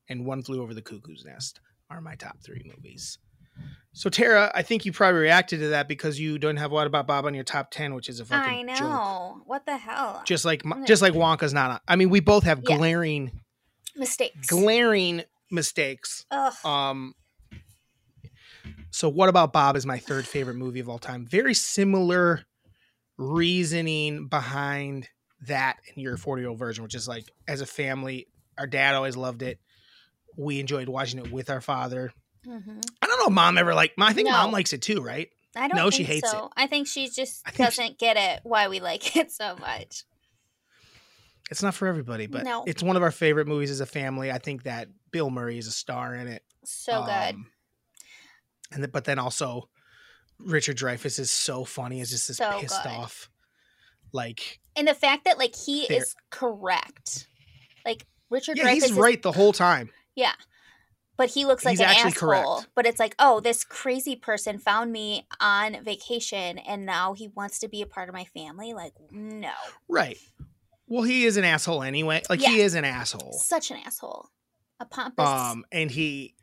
[0.09, 1.61] and One Flew Over the Cuckoo's Nest
[1.91, 3.19] are my top three movies.
[3.93, 7.07] So Tara, I think you probably reacted to that because you don't have What About
[7.07, 8.75] Bob on your top ten, which is a fucking I know.
[8.75, 9.43] joke.
[9.49, 10.23] What the hell?
[10.27, 11.71] Just like just like Wonka's not.
[11.71, 11.81] On.
[11.89, 12.77] I mean, we both have Yeah.
[12.77, 13.41] glaring,
[13.97, 14.47] mistakes.
[14.49, 15.23] glaring
[15.55, 16.25] mistakes.
[16.31, 16.53] Ugh.
[16.65, 17.15] Um.
[18.91, 21.27] So what about Bob is my third favorite movie of all time.
[21.27, 22.45] Very similar
[23.17, 25.09] reasoning behind
[25.47, 28.29] that in your 40 year old version, which is like as a family,
[28.59, 29.59] our dad always loved it.
[30.37, 32.13] We enjoyed watching it with our father.
[32.47, 32.83] Mhm.
[33.03, 34.33] I don't know if mom ever like I think No.
[34.33, 35.29] mom likes it too, right?
[35.57, 36.31] I don't No, she hates it.
[36.37, 36.51] so.
[36.57, 40.05] I think she just I doesn't get it why we like it so much.
[41.51, 42.65] It's not for everybody, but No.
[42.67, 44.33] it's one of our favorite movies as a family.
[44.33, 46.43] I think that Bill Murray is a star in it.
[46.65, 47.35] So good.
[47.35, 47.51] Um,
[48.73, 49.69] And th- but then also
[50.39, 52.01] Richard Dreyfuss is so funny.
[52.01, 52.91] Is just this So pissed good.
[52.93, 53.31] off,
[54.13, 57.29] like And the fact that like he is correct.
[57.85, 59.91] Like Richard yeah, Dreyfuss he's is right the whole time.
[60.17, 60.33] Yeah.
[61.17, 62.29] but he looks like He's an actually asshole.
[62.57, 62.69] correct.
[62.75, 67.61] But it's like, oh, this crazy person found me on vacation, and now he wants
[67.61, 68.73] to be a part of my family.
[68.73, 69.53] Like, no,
[69.89, 70.19] Right.
[70.87, 72.23] Well, he is an asshole anyway.
[72.29, 73.33] Like he is an asshole.
[73.33, 74.29] such an asshole,
[74.81, 75.27] a pompous.
[75.27, 76.35] Um, and he,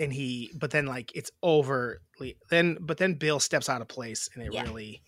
[0.00, 4.28] and he, but then like it's overly then, but then Bill steps out of place,
[4.34, 4.62] and it Yeah.
[4.62, 5.02] really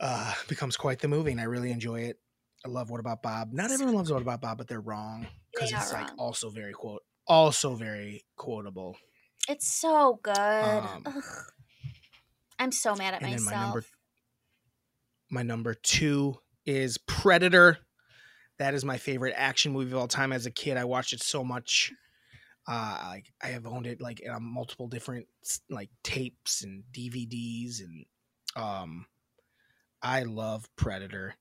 [0.00, 2.18] uh becomes quite the movie, and I really enjoy it.
[2.64, 3.52] I love What About Bob.
[3.52, 6.16] Not everyone loves What About Bob, but they're wrong because it's like wrong.
[6.18, 8.96] also very quote, also very quotable.
[9.48, 10.36] it's so good.
[10.36, 11.04] um,
[12.58, 13.44] I'm so mad at myself.
[13.44, 13.84] my number
[15.30, 17.78] my number two is Predator.
[18.58, 20.32] That is my favorite action movie of all time.
[20.32, 21.92] As a kid, I watched it so much.
[22.66, 25.26] Uh, like I have owned it like multiple different
[25.70, 28.04] like tapes and DVDs, and
[28.56, 29.06] um,
[30.02, 31.34] I love Predator.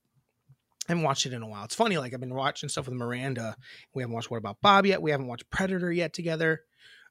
[0.88, 1.66] I haven't watched it in a while.
[1.66, 3.58] It's funny, like I've been watching stuff with Miranda.
[3.94, 5.02] We haven't watched What About Bob yet.
[5.02, 6.62] We haven't watched Predator yet together.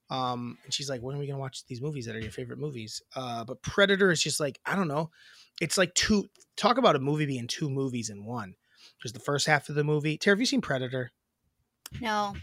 [0.09, 2.59] Um, and she's like, "When are we gonna watch these movies that are your favorite
[2.59, 5.11] movies?" Uh, but Predator is just like I don't know
[5.61, 8.55] it's like two talk about a movie being two movies in one.
[8.99, 10.17] Because the first half of the movie.
[10.17, 11.11] Tara, have you seen predator?
[12.01, 12.35] No.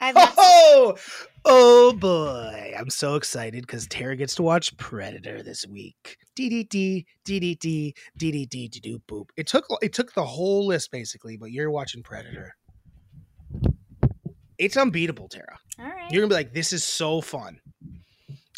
[0.00, 2.74] I've oh, seen- oh boy.
[2.76, 6.16] I'm so excited because tara gets to watch predator this week.
[6.36, 9.28] Ddd ddd ddd do boop.
[9.36, 12.56] It took it took the whole list basically but you're watching predator.
[14.58, 15.58] It's unbeatable tara.
[15.78, 16.10] All right.
[16.10, 17.60] You're gonna be like this is so fun.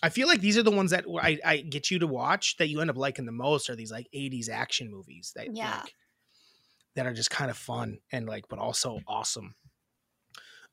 [0.04, 2.68] I feel like these are the ones that I, I get you to watch that
[2.68, 5.80] you end up liking the most are these like 80s action movies that Yeah.
[5.82, 5.94] like,
[6.94, 9.54] that are just kind of fun and like but also awesome.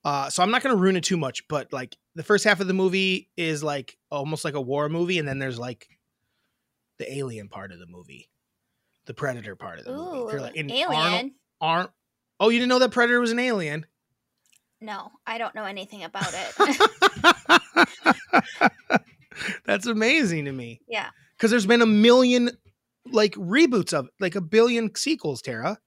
[0.03, 2.67] Uh, so I'm not gonna ruin it too much, but like the first half of
[2.67, 5.87] the movie is like almost like a war movie, and then there's like
[6.99, 8.29] the alien part of the movie,
[9.05, 10.17] the predator part of the movie.
[10.17, 10.91] Ooh, They're like in alien.
[10.99, 11.93] Arnold, Ar-
[12.41, 13.85] oh, you didn't know that Predator was an alien?
[14.81, 17.61] No, I don't know anything about it.
[19.65, 20.81] That's amazing to me.
[20.87, 21.09] yeah.
[21.37, 22.51] because there's been a million
[23.11, 25.79] like reboots of it, like a billion sequels, Tara.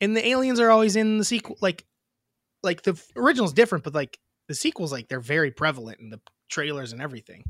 [0.00, 1.86] And the aliens are always in the sequel, like,
[2.62, 6.92] like the original's different, but like the sequels, like they're very prevalent in the trailers
[6.92, 7.44] and everything.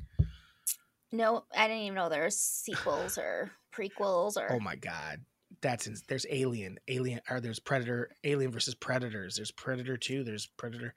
[1.12, 4.52] No, I didn't even know there's sequels or prequels or.
[4.52, 5.20] Oh my god,
[5.60, 9.36] that's in, there's Alien, Alien, or there's Predator, Alien versus Predators.
[9.36, 10.24] There's Predator Two.
[10.24, 10.94] There's Predator,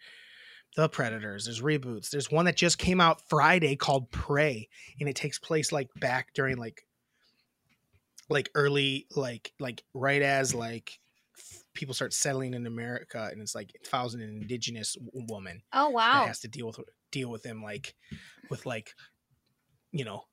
[0.76, 1.46] the Predators.
[1.46, 2.10] There's reboots.
[2.10, 6.34] There's one that just came out Friday called Prey, and it takes place like back
[6.34, 6.86] during like,
[8.30, 11.00] like early like like right as like
[11.74, 15.94] people start settling in America, and it's like it follows an indigenous woman oh that
[15.94, 16.26] wow.
[16.26, 16.80] has to deal with
[17.12, 17.96] deal with them like
[18.50, 18.94] with like
[19.92, 20.24] you know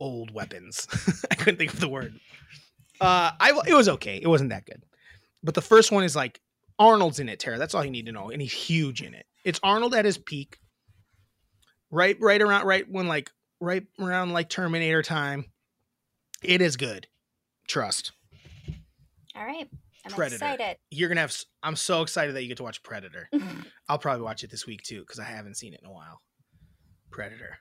[0.00, 0.86] old weapons
[1.30, 2.14] i couldn't think of the word
[3.00, 4.82] uh i it was okay it wasn't that good
[5.42, 6.40] but the first one is like
[6.78, 9.26] arnold's in it tara that's all you need to know and he's huge in it
[9.44, 10.58] it's arnold at his peak
[11.90, 15.44] right right around right when like right around like terminator time
[16.42, 17.06] it is good
[17.66, 18.12] trust
[19.34, 19.68] All right.
[20.06, 20.36] I'm Predator.
[20.44, 20.76] excited.
[20.90, 23.28] you're gonna have i'm so excited that you get to watch predator
[23.88, 26.20] I'll probably watch it this week too because I haven't seen it in a while.
[27.10, 27.56] Predator.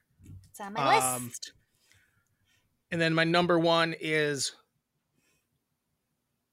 [0.51, 1.53] It's on my Um, list.
[2.91, 4.51] And then my number one is.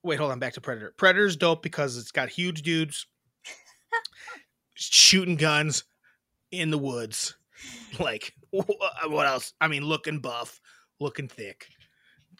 [0.05, 0.39] Wait, hold on.
[0.39, 0.95] Back to Predator.
[0.97, 3.07] Predator's dope because it's got huge dudes
[4.75, 5.85] shooting guns
[6.51, 7.35] in the woods.
[8.01, 9.55] Like, what else?
[9.61, 10.61] I mean, looking buff,
[11.01, 11.69] looking thick,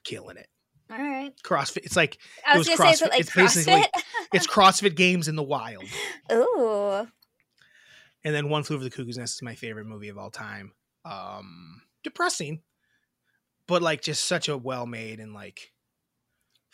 [0.03, 0.49] killing it.
[0.91, 1.33] All right.
[1.43, 1.85] CrossFit.
[1.85, 3.11] It's like I was was gonna say, it CrossFit.
[3.11, 3.85] like It's basically-
[4.35, 5.85] it's CrossFit games in the wild.
[6.33, 7.07] Ooh.
[8.25, 10.73] And then One Flew Over the Cuckoo's Nest is my favorite movie of all time.
[11.05, 12.61] Um, depressing,
[13.69, 15.73] but like just such a well made and like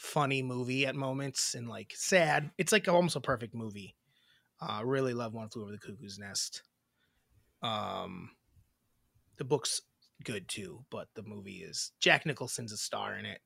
[0.00, 2.50] funny movie at moments, and like sad.
[2.58, 3.94] It's like almost a perfect movie.
[4.60, 6.62] Uh, really love One Flew Over the Cuckoo's Nest.
[7.62, 8.30] Um,
[9.36, 9.82] the book's
[10.24, 13.40] good too, but the movie is Jack Nicholson's a star in it.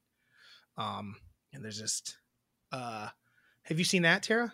[0.76, 1.16] Um,
[1.52, 2.16] and there's just,
[2.72, 3.09] uh,
[3.64, 4.52] have you seen that, Tara?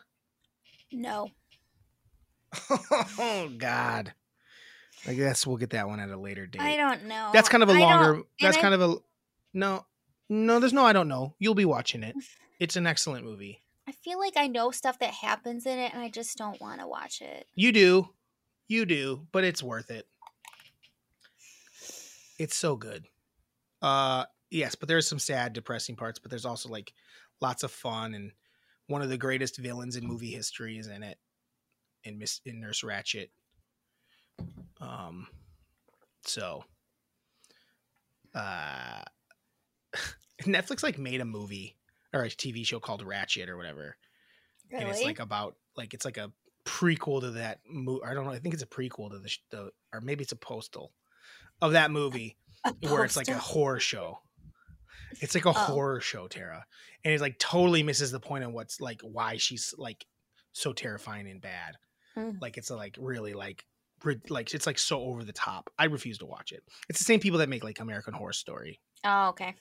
[0.92, 1.28] No.
[2.70, 4.12] oh God.
[5.06, 6.60] I guess we'll get that one at a later date.
[6.60, 7.30] I don't know.
[7.32, 8.96] that's kind of a I longer that's I- kind of a
[9.54, 9.84] no
[10.30, 11.34] no there's no I don't know.
[11.38, 12.16] You'll be watching it.
[12.60, 13.62] It's an excellent movie.
[13.88, 16.80] I feel like I know stuff that happens in it, and I just don't want
[16.80, 17.46] to watch it.
[17.54, 18.10] You do.
[18.68, 20.06] You do, but it's worth it.
[22.38, 23.06] It's so good.
[23.80, 26.92] Uh yes, but there's some sad, depressing parts, but there's also like
[27.40, 28.32] lots of fun and
[28.88, 31.18] one of the greatest villains in movie history is in it.
[32.04, 33.30] In Miss in Nurse Ratched.
[34.82, 35.28] Um
[36.26, 36.64] so
[38.34, 39.02] uh
[40.44, 41.76] Netflix like made a movie
[42.12, 43.96] or a TV show called Ratched or whatever
[44.70, 44.84] Really?
[44.84, 46.32] and it's like about like it's like a
[46.64, 48.02] prequel to that movie.
[48.04, 48.30] I don't know.
[48.32, 50.92] I think it's a prequel to the, sh- the or maybe it's a postal
[51.62, 54.18] of that movie A where it's like a horror show.
[55.20, 55.52] It's like a Oh.
[55.52, 56.64] horror show, Tara,
[57.04, 60.06] and it like totally misses the point of what's like why she's like
[60.52, 61.76] so terrifying and bad.
[62.16, 62.40] Mm.
[62.40, 63.64] Like it's like really like
[64.04, 65.70] ri- like it's like so over the top.
[65.78, 66.62] I refuse to watch it.
[66.88, 68.78] It's the same people that make like American Horror Story.
[69.04, 69.54] Oh, okay.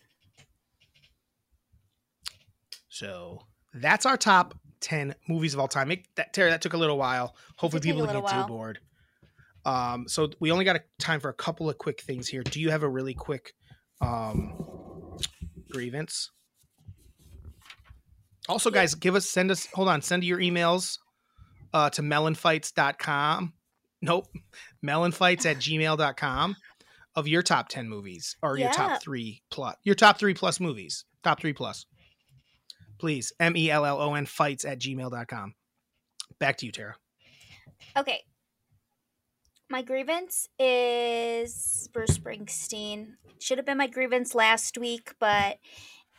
[2.90, 3.40] So
[3.74, 5.92] that's our top ten movies of all time.
[5.92, 7.36] It, that Tara, that took a little while.
[7.58, 8.80] Hopefully, people didn't get too bored.
[9.66, 12.44] Um, so we only got a time for a couple of quick things here.
[12.44, 13.54] Do you have a really quick
[14.02, 15.18] um
[15.70, 16.32] grievance?
[18.48, 18.76] Also, Yeah.
[18.82, 20.98] guys, give us send us hold on, send your emails
[21.74, 23.54] uh to mellonfights.com.
[24.02, 24.28] Nope.
[24.84, 26.56] Mellonfights at gmail.com
[27.16, 31.06] of your top 10 movies or your top three plus your top three plus movies.
[31.22, 31.86] Top three plus.
[33.00, 33.32] Please.
[33.40, 35.56] M E L L O N fights at gmail.com.
[36.40, 36.96] Back to you, Tara.
[37.98, 38.22] Okay.
[39.70, 43.14] My grievance is Bruce Springsteen.
[43.40, 45.60] Should have been my grievance last week, but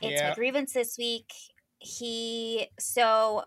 [0.01, 0.29] it's Yeah.
[0.31, 1.33] my grievance this week.
[1.79, 3.45] He so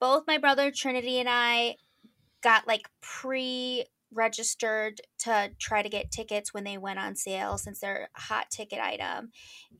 [0.00, 1.76] both my brother Trinity and I
[2.42, 7.78] got like pre registered to try to get tickets when they went on sale since
[7.80, 9.30] they're a hot ticket item.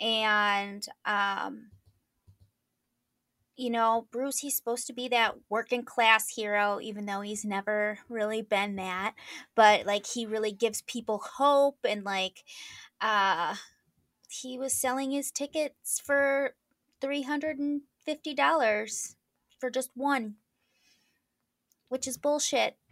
[0.00, 1.70] And um
[3.58, 7.98] you know, Bruce, he's supposed to be that working class hero, even though he's never
[8.08, 9.14] really been that.
[9.56, 12.44] But like, he really gives people hope, and like,
[13.00, 13.56] uh,
[14.30, 16.54] he was selling his tickets for
[17.00, 19.16] three hundred and fifty dollars
[19.58, 20.36] for just one,
[21.88, 22.76] which is bullshit.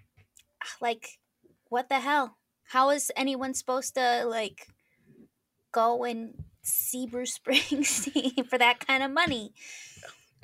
[0.80, 1.20] Like,
[1.68, 2.38] what the hell?
[2.70, 4.66] How is anyone supposed to like
[5.70, 9.52] go and see Bruce Springsteen for that kind of money?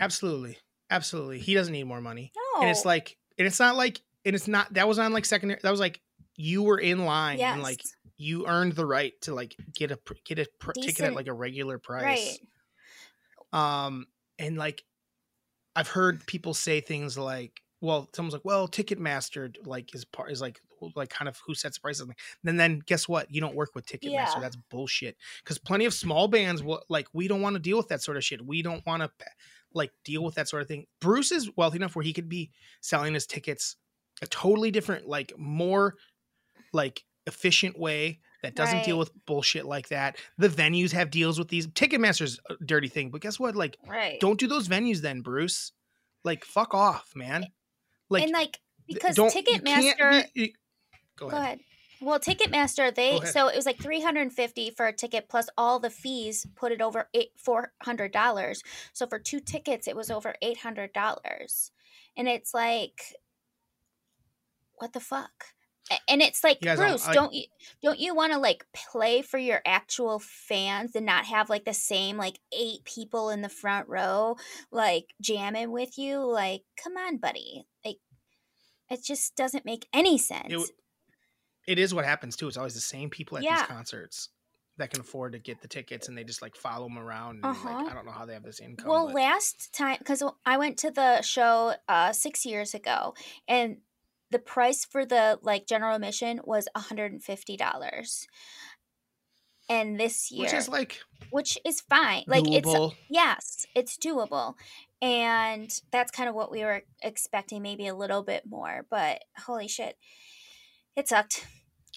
[0.02, 0.58] Absolutely.
[0.90, 1.38] Absolutely.
[1.38, 2.32] He doesn't need more money.
[2.36, 2.62] No.
[2.62, 5.60] And it's like and it's not like and it's not that was on like secondary
[5.62, 6.00] that was like
[6.36, 7.54] you were in line yes.
[7.54, 7.80] and like
[8.16, 11.32] you earned the right to like get a get a pr- ticket at like a
[11.32, 12.38] regular price.
[13.52, 13.84] right.
[13.84, 14.06] Um,
[14.38, 14.82] and like
[15.74, 20.40] I've heard people say things like, "Well, someone's like, well, Ticketmaster like is part is
[20.40, 20.60] like
[20.96, 22.06] like kind of who sets the prices."
[22.44, 23.30] And then guess what?
[23.30, 24.36] You don't work with Ticketmaster.
[24.36, 24.40] Yeah.
[24.40, 25.16] That's bullshit.
[25.42, 28.16] Because plenty of small bands will like we don't want to deal with that sort
[28.16, 28.44] of shit.
[28.44, 29.10] We don't want to
[29.74, 30.86] like deal with that sort of thing.
[31.00, 32.50] Bruce is wealthy enough where he could be
[32.80, 33.76] selling his tickets
[34.22, 35.94] a totally different, like more
[36.72, 40.16] like efficient way that doesn't deal with bullshit like that.
[40.38, 41.66] The venues have deals with these.
[41.68, 43.54] Ticketmaster's a dirty thing, but guess what?
[43.56, 44.18] Like Right.
[44.20, 45.72] don't do those venues then, Bruce.
[46.24, 47.46] Like fuck off, man.
[48.10, 48.58] Like and like
[48.88, 50.54] because Ticketmaster be-
[51.16, 51.60] go Go ahead.
[52.02, 55.48] Well, Ticketmaster, they so it was like three hundred and fifty for a ticket plus
[55.56, 58.62] all the fees, put it over eight four hundred dollars.
[58.92, 61.70] So for two tickets, it was over eight hundred dollars,
[62.16, 63.00] and it's like,
[64.76, 65.30] what the fuck?
[66.08, 67.44] And it's like don't- Bruce, I- don't you
[67.82, 71.74] don't you want to like play for your actual fans and not have like the
[71.74, 74.36] same like eight people in the front row
[74.70, 76.18] like jamming with you?
[76.24, 77.66] Like, come on, buddy.
[77.84, 77.98] Like,
[78.90, 80.52] it just doesn't make any sense.
[80.52, 80.70] It,
[81.66, 82.48] it is what happens too.
[82.48, 83.56] It's always the same people at Yeah.
[83.56, 84.28] these concerts
[84.78, 87.36] that can afford to get the tickets, and they just like follow them around.
[87.36, 87.68] And, Uh-huh.
[87.70, 88.88] like, I don't know how they have this income.
[88.88, 93.14] Well, but- last time, because I went to the show uh, six years ago,
[93.46, 93.78] and
[94.30, 98.26] the price for the like general admission was one hundred and fifty dollars.
[99.68, 102.74] And this year, which is like which is fine, like it's
[103.08, 104.54] yes, it's doable,
[105.00, 108.86] and that's kind of what we were expecting, maybe a little bit more.
[108.90, 109.96] But holy shit,
[110.96, 111.46] it sucked.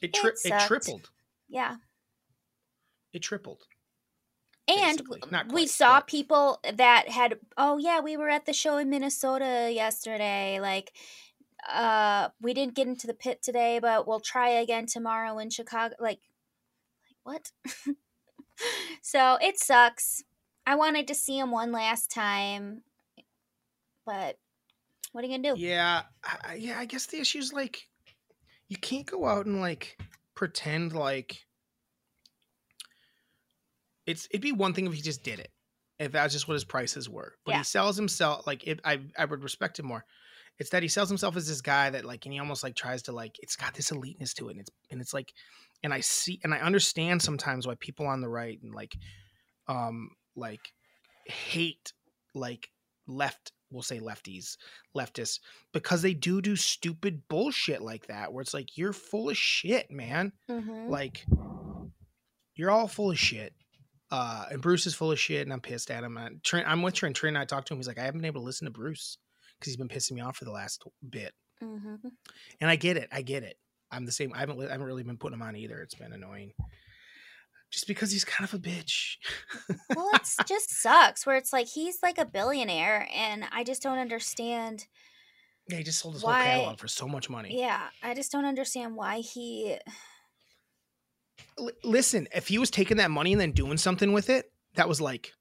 [0.02, 1.10] It, tri- it it tripled.
[1.48, 1.76] Yeah,
[3.14, 3.64] It tripled.
[4.68, 5.02] And.
[5.32, 8.90] Not we saw but- people that had, oh yeah, we were at the show in
[8.90, 10.60] Minnesota yesterday.
[10.60, 10.92] Like,
[11.72, 15.96] uh, we didn't get into the pit today, but we'll try again tomorrow in Chicago.
[16.00, 16.20] Like,
[17.08, 17.52] like what?
[19.02, 20.24] so it sucks.
[20.66, 22.82] I wanted to see him one last time,
[24.06, 24.38] but
[25.12, 25.62] what are you gonna do?
[25.62, 26.80] Yeah, I- yeah.
[26.80, 27.88] I guess the issue is like
[28.68, 29.98] you can't go out and like
[30.36, 31.46] pretend like
[34.06, 34.28] it's.
[34.32, 35.52] It'd be one thing if he just did it,
[36.00, 37.36] if that's just what his prices were.
[37.46, 37.58] But Yeah.
[37.60, 38.80] he sells himself like it.
[38.84, 40.06] I I would respect him more.
[40.58, 43.04] It's that he sells himself as this guy that like, and he almost like tries
[43.04, 43.36] to like.
[43.40, 45.34] It's got this eliteness to it, and it's and it's like,
[45.84, 48.96] and I see and I understand sometimes why people on the right and like,
[49.68, 50.72] um, like
[51.26, 51.94] hate
[52.34, 52.70] like
[53.08, 54.58] left we'll say lefties
[54.96, 55.40] leftists
[55.74, 59.90] because they do do stupid bullshit like that where it's like you're full of shit
[59.92, 60.90] man Mm-hmm.
[60.90, 61.26] like
[62.56, 63.54] you're all full of shit
[64.12, 66.82] uh and bruce is full of shit and i'm pissed at him and Trent, i'm
[66.82, 68.46] with trent trent and i talked to him he's like i haven't been able to
[68.46, 69.18] listen to bruce
[69.60, 71.96] because he's been pissing me off for the last bit hmm
[72.62, 73.08] And I get it.
[73.12, 73.58] I get it.
[73.92, 74.34] I'm the same.
[74.34, 74.60] I haven't.
[74.60, 75.82] I haven't really been putting him on either.
[75.82, 76.52] It's been annoying.
[77.72, 79.16] Just because he's kind of a bitch.
[79.96, 83.98] Well, it's just sucks where it's like he's like a billionaire, and I just don't
[83.98, 84.88] understand.
[85.68, 87.60] Yeah, he just sold his Why- whole catalog for so much money.
[87.60, 89.78] Yeah, I just don't understand why he.
[91.60, 94.88] L- listen, if he was taking that money and then doing something with it, that
[94.88, 95.34] was like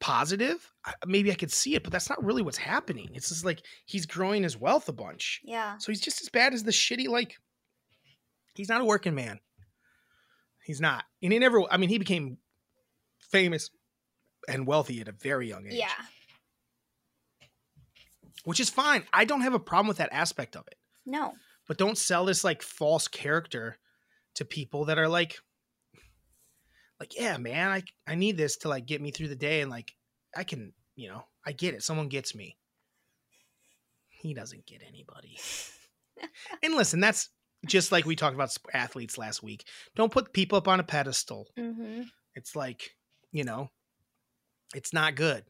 [0.00, 0.72] positive.
[0.84, 3.10] I- Maybe I could see it, but that's not really what's happening.
[3.14, 5.40] It's just like he's growing his wealth a bunch.
[5.44, 7.36] Yeah, So he's just as bad as the shitty like.
[8.54, 9.38] He's not a working man.
[10.64, 11.62] He's not, and he never.
[11.70, 12.38] I mean, he became
[13.18, 13.70] famous
[14.48, 15.74] and wealthy at a very young age.
[15.74, 15.88] yeah,
[18.44, 19.04] which is fine.
[19.12, 20.76] I don't have a problem with that aspect of it.
[21.06, 21.34] no,
[21.68, 23.78] But don't sell this like false character
[24.34, 25.38] to people that are like,
[26.98, 29.70] like, yeah, man, I I need this to like get me through the day, and
[29.70, 29.92] like
[30.36, 31.82] I can, you know, I get it.
[31.82, 32.56] Someone gets me.
[34.08, 35.38] He doesn't get anybody.
[36.62, 37.28] and listen, that's
[37.66, 39.64] just like we talked about athletes last week.
[39.94, 41.48] Don't put people up on a pedestal.
[41.56, 42.02] hmm
[42.34, 42.90] It's like,
[43.30, 43.70] you know,
[44.74, 45.44] it's not good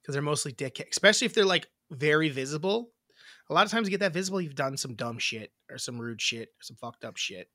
[0.00, 2.90] because they're mostly dick, especially if they're like very visible.
[3.48, 5.98] A lot of times you get that visible, you've done some dumb shit or some
[6.00, 7.48] rude shit or some fucked up shit.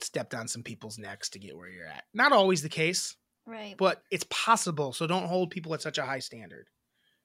[0.00, 2.04] Stepped on some people's necks to get where you're at.
[2.14, 3.16] Not always the case,
[3.46, 3.74] right.
[3.76, 4.92] but it's possible.
[4.92, 6.68] So don't hold people at such a high standard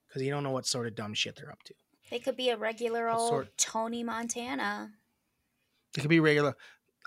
[0.07, 1.73] because you don't know what sort of dumb shit they're up to.
[2.09, 3.57] They could be a regular old sort?
[3.57, 4.91] Tony Montana.
[5.97, 6.55] It could be regular.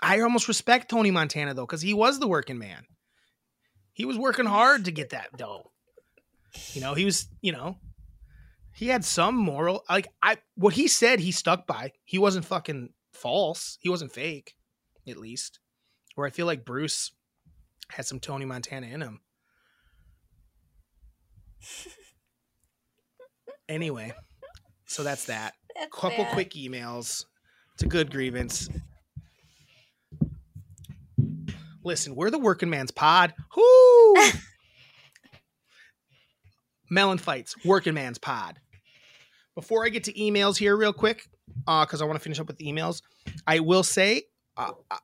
[0.01, 2.85] I almost respect Tony Montana though, because he was the working man.
[3.93, 5.71] He was working hard to get that dough.
[6.73, 7.77] You know, he was, you know,
[8.73, 9.83] he had some moral.
[9.89, 11.91] Like I, what he said, he stuck by.
[12.05, 13.77] He wasn't fucking false.
[13.81, 14.55] He wasn't fake,
[15.07, 15.59] at least.
[16.15, 17.11] Where I feel like Bruce
[17.91, 19.21] had some Tony Montana in him.
[23.69, 24.11] Anyway,
[24.89, 26.33] so that's that That's couple bad.
[26.33, 27.25] quick emails.
[27.75, 28.67] It's a good grievance.
[31.83, 33.33] Listen, we're the working man's pod.
[33.55, 34.15] Whoo!
[36.89, 38.59] Mellon Fights, working man's pod.
[39.55, 41.27] Before I get to emails here, real quick,
[41.65, 43.01] because I want to finish up with the emails,
[43.45, 44.23] I will say
[44.57, 44.97] uh, a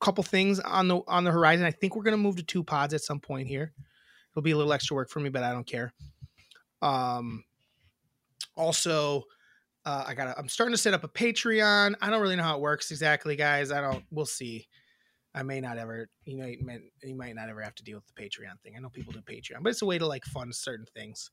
[0.00, 1.66] couple things on the on the horizon.
[1.66, 3.72] I think we're gonna move to two pods at some point here.
[4.32, 5.92] It'll be a little extra work for me, but I don't care.
[6.80, 7.44] Um,
[8.56, 9.24] also,
[9.84, 10.38] uh, I got.
[10.38, 11.94] I'm starting to set up a Patreon.
[12.00, 13.70] I don't really know how it works exactly, guys.
[13.70, 14.04] I don't.
[14.10, 14.68] We'll see.
[15.34, 16.08] I may not ever.
[16.24, 18.74] You know, you might, you might not ever have to deal with the Patreon thing.
[18.76, 21.30] I know people do Patreon, but it's a way to like fund certain things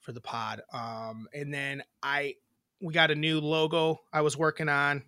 [0.00, 0.62] for the pod.
[0.72, 2.34] Um, and then I
[2.80, 5.02] we got a new logo I was working on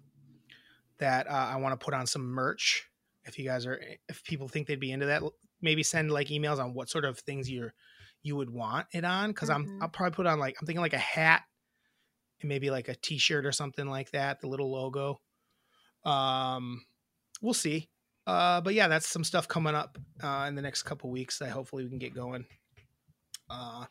[0.98, 2.88] that uh, I want to put on some merch.
[3.24, 5.22] If you guys are, if people think they'd be into that,
[5.60, 7.72] maybe send like emails on what sort of things you're
[8.23, 9.31] you would want it on.
[9.31, 9.82] Because I'm Mhm.
[9.82, 11.43] I'll probably put on like I'm thinking like a hat
[12.40, 15.20] and maybe like a t-shirt or something like that the little logo
[16.05, 16.85] um
[17.40, 17.89] we'll see
[18.27, 21.51] uh but yeah that's some stuff coming up uh in the next couple weeks that
[21.51, 22.44] hopefully we can get going
[23.49, 23.85] uh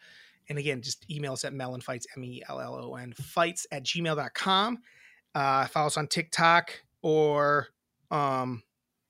[0.49, 4.77] and again just email us at mellonfights m-e-l-l-o-n fights at gmail.com
[5.35, 7.67] uh follow us on tiktok or
[8.11, 8.61] um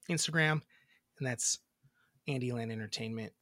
[0.09, 0.61] instagram
[1.17, 1.57] and that's
[2.27, 3.33] Andy Land entertainment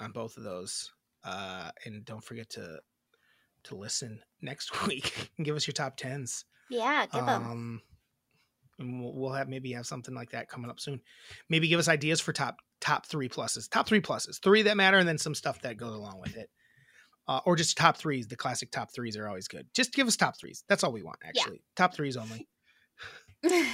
[0.00, 0.90] on both of those
[1.24, 2.78] uh and don't forget to
[3.64, 6.44] to listen next week and give us your top tens.
[6.68, 7.42] Yeah, give them.
[7.46, 7.82] Um,
[8.78, 11.00] and we'll, we'll have maybe have something like that coming up soon.
[11.48, 14.98] Maybe give us ideas for top top three pluses, top three pluses, three that matter,
[14.98, 16.50] and then some stuff that goes along with it.
[17.28, 18.26] Uh, or just top threes.
[18.26, 19.66] The classic top threes are always good.
[19.74, 20.64] Just give us top threes.
[20.68, 21.28] That's all we want, Yeah.
[21.28, 21.62] actually.
[21.76, 22.48] Top threes only.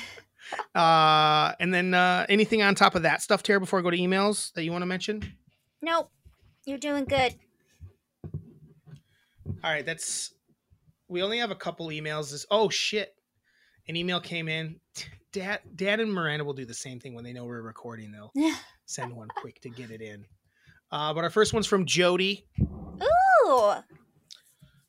[0.74, 3.98] Uh, and then uh, anything on top of that stuff, Tara, before I go to
[3.98, 5.22] emails that you want to mention?
[5.82, 6.10] nope,
[6.68, 7.34] you're doing good.
[9.64, 10.34] All right, that's
[11.08, 12.30] we only have a couple emails.
[12.30, 13.14] This oh shit,
[13.88, 14.76] an email came in.
[15.32, 18.10] Dad, Dad, and Miranda will do the same thing when they know we're recording.
[18.12, 18.32] They'll
[18.86, 20.24] send one quick to get it in.
[20.90, 22.46] Uh, but our first one's from Jody.
[22.62, 23.74] Ooh,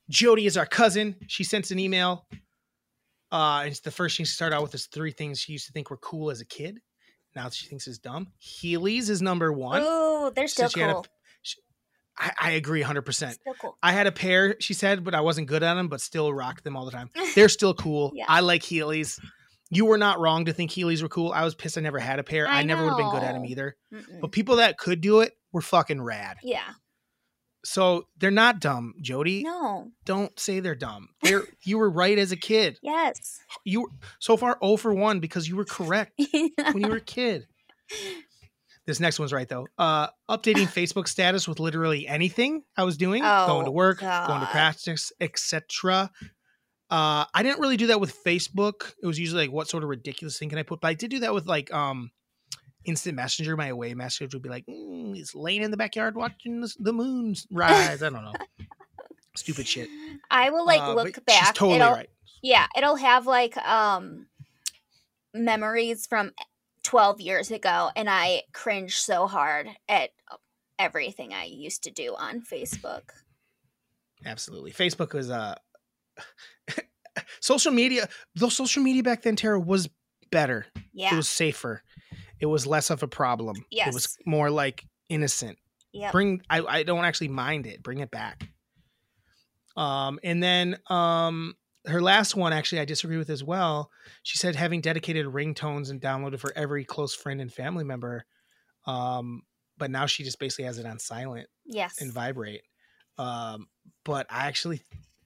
[0.10, 1.18] Jody is our cousin.
[1.28, 2.26] She sent an email.
[3.32, 5.68] Uh, and it's the first thing she started out with is three things she used
[5.68, 6.80] to think were cool as a kid.
[7.36, 8.28] Now she thinks is dumb.
[8.42, 9.84] Heelys is number one.
[9.84, 11.06] ooh, they're still cool.
[12.20, 13.14] I, I agree 100%.
[13.14, 13.78] Still cool.
[13.82, 16.64] I had a pair, she said, but I wasn't good at them, but still rocked
[16.66, 17.10] them all the time.
[17.36, 18.12] They're still cool.
[18.16, 18.26] Yeah.
[18.28, 19.20] I like Heelys.
[19.72, 21.32] You were not wrong to think Heelys were cool.
[21.32, 22.48] I was pissed I never had a pair.
[22.48, 23.76] I, I never would have been good at them either.
[23.94, 24.20] Mm-mm.
[24.20, 26.38] But people that could do it were fucking rad.
[26.44, 26.64] Yeah,
[27.64, 29.44] So they're not dumb, Jody.
[29.44, 31.10] no, Don't say they're dumb.
[31.22, 32.80] They're you were right as a kid.
[32.82, 33.40] yes.
[33.64, 33.90] You were
[34.20, 36.14] so far 0 for 1 because you were correct
[36.72, 37.46] when you were a kid.
[38.90, 39.68] This next one's right though.
[39.78, 44.42] Uh updating Facebook status with literally anything I was doing, going to Oh, work, going
[44.42, 46.10] to practice, etc.
[46.90, 48.94] Uh, I didn't really do that with Facebook.
[49.04, 50.82] It was usually like, what sort of ridiculous thing can I put?
[50.82, 52.10] But I did do that with like um,
[52.84, 53.56] instant messenger.
[53.56, 57.36] My away message would be like, mm, "He's laying in the backyard watching the, moon
[57.52, 58.34] rise." I don't know,
[59.36, 59.88] stupid shit.
[60.32, 61.46] I will like Uh, look back.
[61.46, 62.10] She's totally it'll, right.
[62.42, 64.26] Yeah, it'll have like um
[65.32, 66.32] memories from
[66.90, 70.10] 12 years ago and I cringe so hard at
[70.80, 73.12] everything I used to do on Facebook.
[74.26, 74.72] Absolutely.
[74.72, 75.54] Facebook was uh
[77.42, 79.88] social media though social media back then, Tara, was
[80.32, 80.66] better.
[80.92, 81.14] Yeah.
[81.14, 81.84] It was safer.
[82.40, 83.64] It was less of a problem.
[83.70, 83.90] Yes.
[83.90, 85.60] It was more like innocent.
[85.92, 86.12] yep.
[86.12, 87.84] Bring I, I don't actually mind it.
[87.84, 88.50] Bring it back.
[89.78, 91.54] Um and then um
[91.90, 93.90] her last one actually I disagree with as well.
[94.24, 98.26] She said having dedicated ringtones and downloaded for every close friend and family member.
[98.86, 99.44] Um
[99.78, 102.02] but now she just basically has it on silent yes.
[102.02, 102.62] and vibrate.
[103.18, 103.68] Um,
[104.06, 104.82] but I actually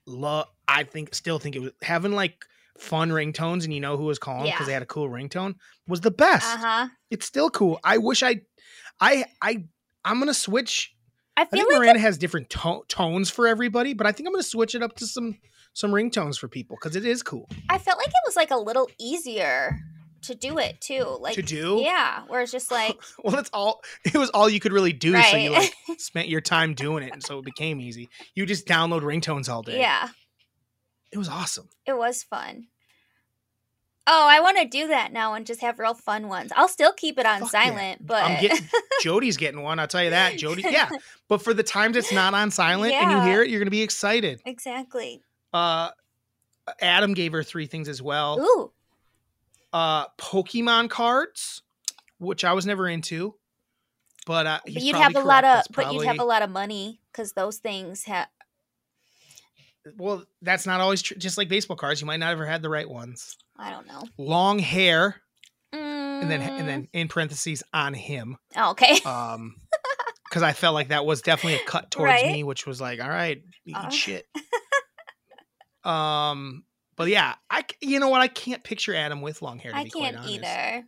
[0.06, 0.46] love.
[0.66, 2.44] I think still think it was having like
[2.78, 4.66] fun ringtones, and you know who was calling because Yeah.
[4.66, 5.54] they had a cool ringtone
[5.86, 6.46] was the best.
[6.46, 6.88] Uh-huh.
[7.10, 7.78] It's still cool.
[7.84, 8.40] I wish I,
[9.00, 9.64] I, I,
[10.04, 10.94] I'm gonna switch.
[11.36, 14.28] I I feel think like Miranda has different to- tones for everybody, but I think
[14.28, 15.36] I'm gonna switch it up to some
[15.74, 18.56] some ringtones for people because it is cool I felt like it was like a
[18.56, 19.78] little easier
[20.22, 21.18] to do it too.
[21.20, 21.80] Like to do.
[21.82, 23.82] Yeah, where it's just like Well, it's all.
[24.06, 27.12] It was all you could really do, so you like spent your time doing it,
[27.12, 28.08] and so it became easy.
[28.34, 29.78] You just download ringtones all day.
[29.78, 30.08] yeah,
[31.12, 31.68] it was awesome.
[31.84, 32.68] it was fun.
[34.06, 36.52] Oh, I want to do that now and just have real fun ones.
[36.56, 37.64] I'll still keep it on Fuck yeah.
[37.64, 38.66] silent, but I'm getting
[39.02, 39.78] Jody's getting one.
[39.78, 40.36] I'll tell you that.
[40.38, 40.90] Jody, yeah.
[41.28, 43.82] But for the times it's not on silent and you hear it, you're gonna be
[43.82, 44.40] excited.
[44.44, 45.22] exactly.
[45.54, 45.90] Uh
[46.80, 48.38] Adam gave her three things as well.
[48.40, 48.72] Ooh,
[49.72, 51.62] Uh Pokemon cards,
[52.18, 53.34] which I was never into.
[54.26, 55.68] But uh but you'd have a probably lot of, correct.
[55.68, 58.28] That's but you'd have a lot of money because those things have.
[59.98, 61.16] Well, that's not always true.
[61.18, 63.36] Just like baseball cards, you might not ever had the right ones.
[63.58, 64.02] I don't know.
[64.16, 65.20] Long hair,
[65.72, 68.38] and then and Mm, then in parentheses on him.
[68.56, 68.98] oh, okay.
[69.04, 69.56] Um
[70.30, 72.32] because I felt like that was definitely a cut towards Right.
[72.32, 73.88] me, which was like, all right, eat Uh.
[73.90, 74.26] shit.
[75.84, 76.64] um,
[76.96, 78.20] but yeah, I you know what?
[78.20, 79.72] I can't picture Adam with long hair.
[79.72, 80.84] To I be can't either.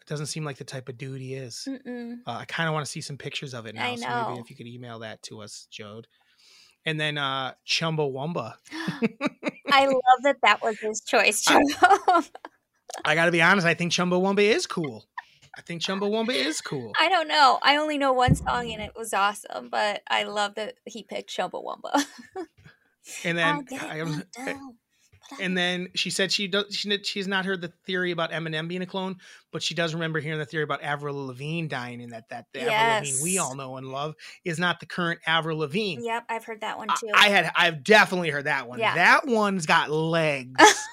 [0.00, 1.68] It doesn't seem like the type of dude he is.
[1.68, 3.86] Uh, I kind of want to see some pictures of it now.
[3.92, 4.28] I So know.
[4.30, 6.04] maybe if you could email that to us, Jode.
[6.84, 8.54] And then uh Chumbawamba.
[9.72, 11.44] I love that that was his choice.
[11.46, 12.22] I-
[13.04, 13.66] I got to be honest.
[13.66, 15.06] I think Chumbawamba is cool.
[15.56, 16.92] I think Chumbawamba is cool.
[16.98, 17.58] I don't know.
[17.62, 21.30] I only know one song and it was awesome, but I love that he picked
[21.30, 22.04] Chumbawamba.
[23.24, 24.76] And then I, am eh, down,
[25.40, 26.74] And then she said she does.
[26.74, 29.16] She she has not heard the theory about Eminem being a clone,
[29.50, 32.62] but she does remember hearing the theory about Avril Lavigne dying, and that that the
[32.62, 34.14] Avril Lavigne we all know and love
[34.44, 36.04] is not the current Avril Lavigne.
[36.04, 37.10] Yep, I've heard that one too.
[37.14, 38.78] I, had I've definitely heard that one.
[38.78, 38.94] Yeah.
[38.94, 40.60] That one's got legs.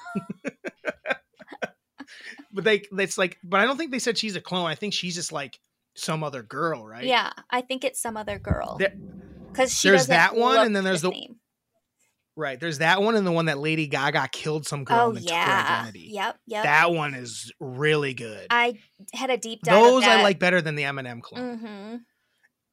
[2.52, 4.66] but they it's like, but I don't think they said she's a clone.
[4.66, 5.58] I think she's just like
[5.94, 7.04] some other girl, right?
[7.04, 8.76] Yeah, I think it's some other girl.
[8.78, 8.94] There-
[9.48, 11.39] Because she there's that one, and then there's the- same.
[12.40, 12.58] Right.
[12.58, 15.24] There's that one, and the one that Lady Gaga killed some girl Oh and then
[15.24, 15.66] took her yeah.
[15.80, 16.08] identity.
[16.12, 16.38] Yep.
[16.46, 16.62] Yep.
[16.64, 18.46] That one is really good.
[18.48, 18.78] I
[19.12, 19.74] had a deep dive.
[19.74, 21.58] Those I like better than the Eminem clone.
[21.58, 21.96] Mm-hmm.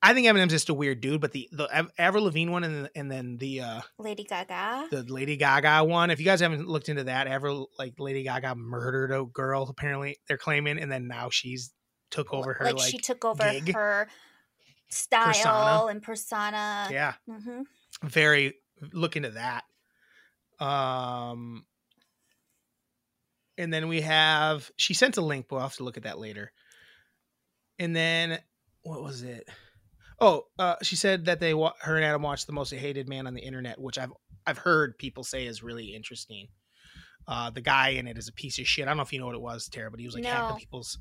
[0.01, 2.89] I think Eminem's just a weird dude, but the the Av- Avril Lavigne one and,
[2.95, 4.87] and then the uh Lady Gaga.
[4.91, 6.11] the Lady Gaga one.
[6.11, 9.63] If you guys haven't looked into that, Avril like Lady Gaga murdered a girl.
[9.69, 11.73] Apparently, they're claiming, and then now she's
[12.09, 13.73] took over her like, like, she took over gig.
[13.73, 14.07] her
[14.89, 15.85] style Persona.
[15.87, 16.87] and persona.
[16.91, 17.63] yeah, hmm
[18.03, 18.53] very
[18.93, 19.63] look into that.
[20.59, 21.65] Um,
[23.57, 26.19] and then we have she sent a link, but we'll have to look at that
[26.19, 26.51] later.
[27.79, 28.39] And then
[28.83, 29.47] what was it?
[30.19, 33.27] Oh, uh, she said that they wa- her and Adam watched the most hated man
[33.27, 34.11] on the internet, which I've
[34.45, 36.47] I've heard people say is really interesting.
[37.27, 38.85] Uh, the guy in it is a piece of shit.
[38.85, 40.29] I don't know if you know what it was, Tara, but he was like No.
[40.29, 40.97] hacking people's.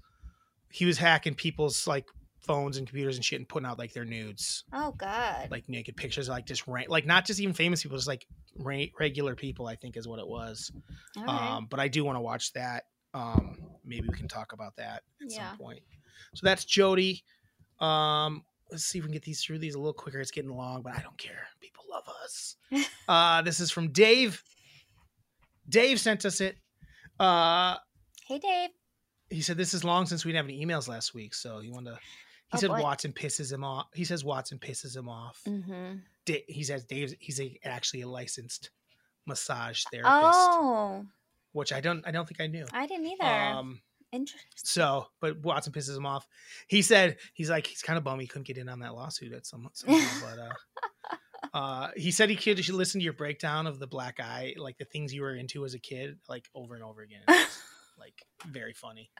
[0.73, 2.05] He was hacking people's like
[2.47, 5.49] phones and computers and shit and putting out like their nudes Oh God.
[5.51, 9.35] like naked pictures, like just ra- like not just even famous people, just like regular
[9.35, 9.67] people.
[9.67, 10.71] I think is what it was.
[11.27, 12.85] Um, but I do want to watch that.
[13.15, 15.49] Um, maybe we can talk about that at Yeah.
[15.51, 15.81] some point.
[16.35, 17.25] So that's Jody.
[17.81, 20.21] Um, let's see if we can get these through these a little quicker.
[20.21, 21.47] It's getting long, but I don't care.
[21.61, 22.57] People love us.
[23.09, 24.43] uh, this is from Dave.
[25.69, 26.57] Dave sent us it.
[27.19, 27.77] Uh,
[28.29, 28.71] hey Dave.
[29.31, 31.71] he said this is long since we didn't have any emails last week, so he
[31.71, 31.99] wanted to.
[32.53, 32.81] He Oh, said boy.
[32.83, 33.87] Watson pisses him off.
[33.95, 35.41] He says Watson pisses him off.
[35.49, 35.97] Mm-hmm.
[36.49, 38.71] He says Dave's he's a, actually a licensed
[39.27, 41.05] massage therapist, Oh,
[41.53, 42.67] which I don't I don't think I knew.
[42.73, 43.25] I didn't either.
[43.25, 43.81] Um,
[44.13, 44.41] Interesting.
[44.57, 46.27] so, but Watson pisses him off.
[46.69, 49.33] He said he's like he's kind of bummed he couldn't get in on that lawsuit
[49.33, 50.27] at some somehow,
[51.43, 54.55] but uh, he said he could should listen to your breakdown of the black eye,
[54.57, 57.21] like the things you were into as a kid, like over and over again.
[57.29, 57.63] It was,
[57.99, 58.15] like
[58.47, 59.11] very funny.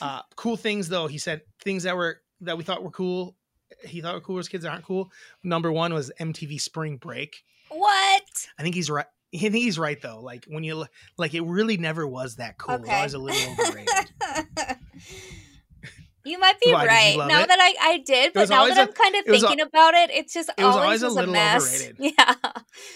[0.00, 1.06] Uh, cool things though.
[1.06, 3.36] He said things that were that we thought were cool.
[3.84, 5.10] He thought were cool as kids that aren't cool.
[5.42, 7.42] Number one was MTV Spring Break.
[7.68, 8.48] what?
[8.58, 9.06] I think he's right.
[9.34, 10.20] I think he's right though.
[10.20, 10.86] Like when you
[11.18, 12.76] like, it really never was that cool.
[12.76, 13.88] It was a little overrated.
[16.24, 17.16] you might be Why, right.
[17.18, 17.48] Now it?
[17.48, 20.10] that I, I did, but now that I'm kind of was a- thinking about it,
[20.10, 21.64] it's just it was always, always a was a, little mess.
[21.64, 21.96] overrated.
[22.18, 22.34] Yeah.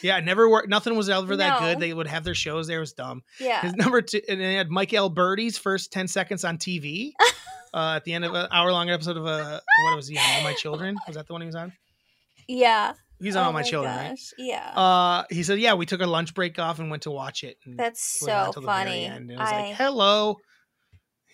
[0.02, 0.68] yeah, never worked.
[0.68, 1.78] Nothing was ever that good.
[1.80, 2.78] They would have their shows there.
[2.78, 3.22] It was dumb.
[3.38, 3.62] Yeah.
[3.62, 7.12] His number two, and they had Mike Alberti's first ten seconds on TV
[7.74, 10.24] uh, at the end of an hour long episode of uh, what was he on?
[10.36, 11.72] All My Children was that the one he was on?
[12.48, 12.94] Yeah.
[13.20, 14.18] He's on Oh All My, Children, right?
[14.38, 14.72] Yeah.
[14.74, 17.58] Uh, he said, "Yeah, we took a lunch break off and went to watch it."
[17.66, 19.04] And That's so very funny.
[19.04, 20.38] And it was I, like, "Hello."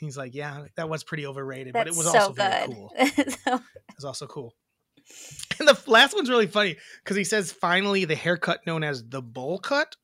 [0.01, 2.77] He's like, "Yeah, that was pretty overrated, but it was so also very good.
[2.77, 2.93] cool.
[2.99, 4.53] It was also cool."
[5.61, 9.23] And the last one's really funny because he says, "Finally, the haircut known as the
[9.23, 9.97] bowl cut."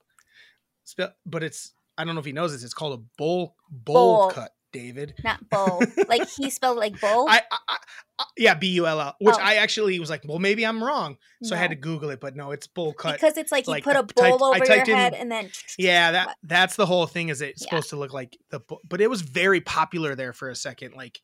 [1.26, 2.62] But it's I don't know if he knows this.
[2.62, 4.30] It's called a bowl bowl, Bowl.
[4.30, 5.14] cut, David.
[5.22, 5.82] Not Bull.
[6.08, 7.26] like he spelled like Bull.
[7.28, 7.76] I, I, I,
[8.18, 9.14] I yeah, B U L L.
[9.20, 9.42] Which Oh.
[9.42, 12.20] I actually was like, well, maybe I'm wrong, so I had to Google it.
[12.20, 13.14] But no, it's bull cut.
[13.14, 15.50] because it's like you put a typed- bowl I over your in- head and then
[15.78, 17.28] yeah, that that's the whole thing.
[17.28, 17.70] Is it's Yeah.
[17.70, 20.94] supposed to look like the, but it was very popular there for a second.
[20.94, 21.20] Like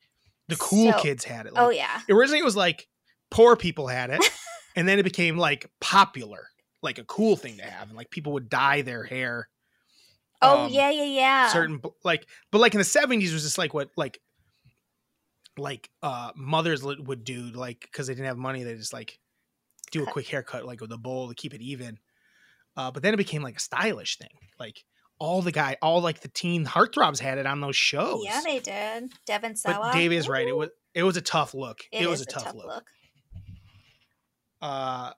[0.48, 1.52] the cool So- kids had it.
[1.56, 2.00] Oh, like, oh yeah.
[2.10, 2.86] originally it was like
[3.30, 4.22] poor people had it,
[4.76, 6.48] and then it became like popular,
[6.82, 9.48] like a cool thing to have, and like people would dye their hair.
[10.40, 11.48] Oh um, yeah, yeah, yeah.
[11.48, 14.20] certain like but like in the 70s was just like what like
[15.56, 19.18] like uh mothers would do like because they didn't have money they just like
[19.90, 21.98] do a quick haircut like with a bowl to keep it even.
[22.76, 24.28] Uh but then it became like a stylish thing.
[24.58, 24.84] Like
[25.18, 28.22] all the guy all like the teen heartthrobs had it on those shows.
[28.24, 29.12] Yeah, they did.
[29.26, 29.78] Devon Sawa.
[29.82, 30.46] but dave is right.
[30.46, 31.82] It was it was a tough look.
[31.90, 32.84] It, was is a tough, look.
[34.62, 35.12] uh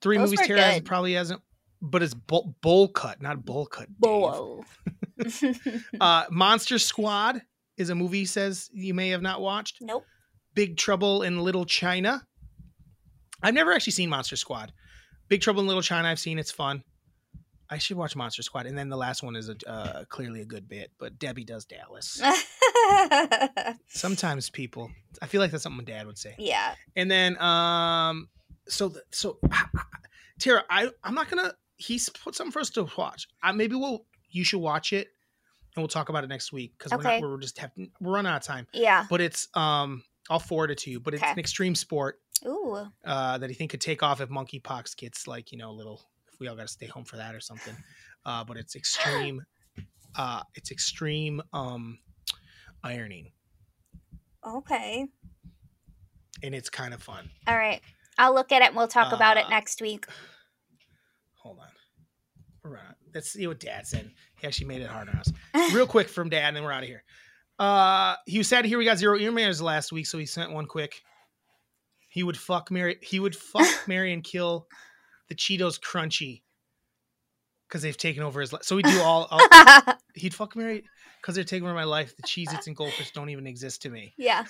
[0.00, 1.40] three Those movies Tara probably hasn't
[1.80, 3.88] but it's bowl, bowl cut not bowl cut.
[3.98, 4.64] Bowl.
[6.00, 7.42] Uh, Monster Squad
[7.76, 9.78] is a movie he says you may have not watched.
[9.80, 10.04] nope.
[10.54, 12.22] Big Trouble in Little China.
[13.42, 14.72] I've never actually seen Monster Squad.
[15.28, 16.38] Big Trouble in Little China, I've seen.
[16.38, 16.82] It's fun.
[17.70, 20.44] I should watch Monster Squad, and then the last one is a, uh, clearly a
[20.46, 20.90] good bit.
[20.98, 22.20] But Debbie does Dallas.
[23.88, 24.90] Sometimes people,
[25.20, 26.34] I feel like that's something Dad would say.
[26.38, 26.74] yeah.
[26.96, 28.28] And then, um,
[28.68, 29.38] so so
[30.38, 31.52] Tara, I I'm not gonna.
[31.78, 33.26] He's put something for us to watch.
[33.42, 34.04] Uh, maybe we'll.
[34.30, 35.08] You should watch it,
[35.74, 37.20] and we'll talk about it next week because Okay.
[37.20, 38.66] we're, we're just have we're running out of time.
[38.74, 39.06] Yeah.
[39.08, 41.00] But it's um, I'll forward it to you.
[41.00, 41.32] But it's Okay.
[41.32, 42.86] an extreme sport Ooh.
[43.06, 46.02] uh, that he think could take off if monkeypox gets like you know a little.
[46.32, 47.74] If we all got to stay home for that or something.
[48.26, 49.42] Uh, but it's extreme.
[50.16, 51.98] uh, it's extreme um,
[52.84, 53.30] ironing,
[54.46, 55.06] Okay.
[56.42, 57.30] and it's kind of fun.
[57.46, 57.80] All right.
[58.18, 60.06] I'll look at it and we'll talk about it Uh, next week.
[61.48, 61.66] Hold on.
[62.62, 62.94] We're on.
[63.14, 64.10] Let's see what Dad said.
[64.38, 65.32] He actually made it hard on us.
[65.74, 67.02] Real quick from Dad, and then we're out of here.
[67.58, 70.52] Uh, he was sad to hear we got zero emails last week, so he sent
[70.52, 71.00] one quick.
[72.10, 72.98] He would fuck Mary.
[73.00, 74.66] He would fuck Mary and kill
[75.30, 76.42] the Cheetos Crunchy
[77.66, 78.62] because they've taken over his life.
[78.64, 79.26] So we do all.
[79.30, 80.84] all he'd fuck Mary
[81.22, 82.14] because they're taking over my life.
[82.16, 84.12] The Cheez Its and Goldfish don't even exist to me.
[84.18, 84.44] yeah.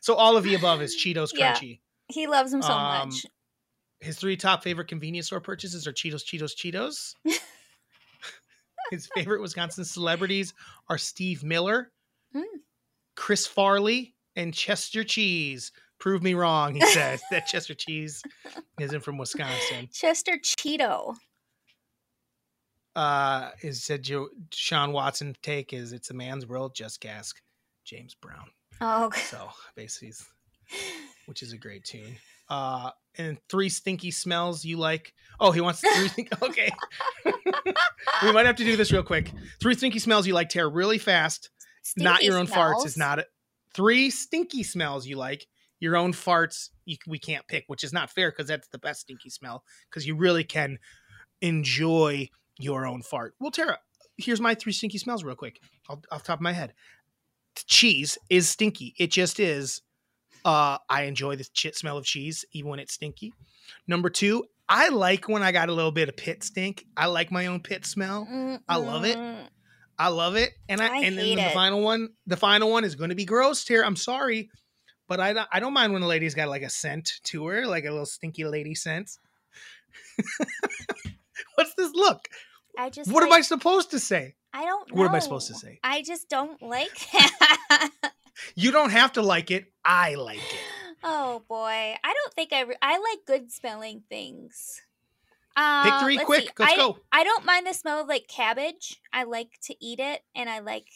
[0.00, 1.54] so all of the above is Cheetos Yeah.
[1.54, 1.80] Crunchy.
[2.08, 3.26] He loves him so Um, much.
[4.04, 7.14] His three top favorite convenience store purchases are Cheetos, Cheetos, Cheetos.
[8.90, 10.52] His favorite Wisconsin celebrities
[10.88, 11.90] are Steve Miller,
[12.34, 12.42] Mm.
[13.16, 15.70] Chris Farley, and Chester Cheese.
[16.00, 18.22] Prove me wrong, he says that Chester Cheese
[18.80, 19.88] isn't from Wisconsin.
[19.92, 21.14] Chester Cheeto.
[22.96, 26.74] Uh, is said Joe, Sean Watson take is it's a man's world.
[26.74, 27.40] Just ask
[27.84, 28.50] James Brown.
[28.80, 29.20] Oh, okay.
[29.22, 30.12] So basically,
[31.26, 32.16] which is a great tune.
[32.50, 35.14] Uh, and three stinky smells you like.
[35.40, 36.08] Oh, he wants three.
[36.08, 36.70] Stink- okay,
[38.22, 39.30] we might have to do this real quick.
[39.60, 40.48] Three stinky smells you like.
[40.48, 41.50] Tear really fast.
[41.96, 43.26] not your own farts is not it.
[43.74, 45.46] Three stinky smells you like.
[45.80, 49.02] Your own farts you, we can't pick, which is not fair because that's the best
[49.02, 50.78] stinky smell because you really can
[51.42, 52.28] enjoy
[52.58, 53.34] your own fart.
[53.40, 53.78] Well, Tara,
[54.16, 56.72] here's my three stinky smells real quick off, off the top of my head.
[57.66, 58.94] Cheese is stinky.
[58.98, 59.82] It just is.
[60.44, 63.32] Uh, I enjoy the ch- smell of cheese even when it's stinky.
[63.86, 66.84] Number two, I like when I got a little bit of pit stink.
[66.96, 68.26] I like my own pit smell.
[68.68, 69.18] I love it.
[69.98, 70.52] I love it.
[70.68, 71.54] And I, I and then the it.
[71.54, 73.82] final one, the final one is going to be gross here.
[73.82, 74.50] I'm sorry,
[75.08, 77.66] but I don't, I don't mind when a lady's got like a scent to her,
[77.66, 79.10] like a little stinky lady scent.
[81.54, 82.28] What's this look?
[82.78, 83.10] I just.
[83.10, 84.34] What am I supposed to say?
[84.52, 84.92] I don't.
[84.92, 85.78] What am I supposed to say?
[85.84, 87.90] I just don't like that.
[88.54, 89.72] You don't have to like it.
[89.84, 90.60] I like it.
[91.02, 91.66] Oh boy,
[92.02, 92.62] I don't think I.
[92.62, 94.80] Re- I like good smelling things.
[95.56, 96.42] Uh, Pick three let's quick.
[96.44, 96.50] see.
[96.58, 96.98] Let's I, go.
[97.12, 99.00] I don't mind the smell of like cabbage.
[99.12, 100.86] I like to eat it, and I like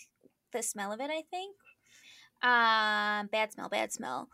[0.53, 1.11] the smell of it.
[1.11, 1.55] I think.
[2.43, 3.69] Um, bad smell.
[3.69, 4.29] Bad smell.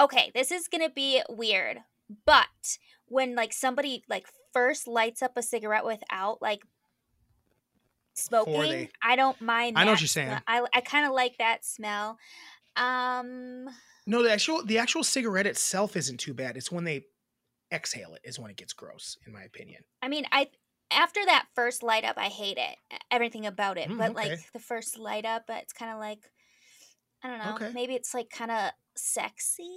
[0.00, 1.78] Okay, this is gonna be weird,
[2.24, 6.62] but when like somebody like first lights up a cigarette without like
[8.14, 9.78] smoking, they- I don't mind.
[9.78, 10.28] I know what you're saying.
[10.28, 10.40] smell.
[10.46, 12.18] I I kind of like that smell.
[12.76, 13.68] Um.
[14.06, 16.56] No, the actual the actual cigarette itself isn't too bad.
[16.56, 17.06] It's when they
[17.72, 19.82] exhale it is when it gets gross, in my opinion.
[20.02, 20.48] I mean, I
[20.90, 22.76] after that first light up, I hate it.
[23.10, 23.88] Everything about it.
[23.88, 24.30] Mm, but okay.
[24.30, 26.18] like the first light up, it's kind of like
[27.22, 27.54] I don't know.
[27.54, 27.72] Okay.
[27.74, 29.76] Maybe it's like kind of sexy.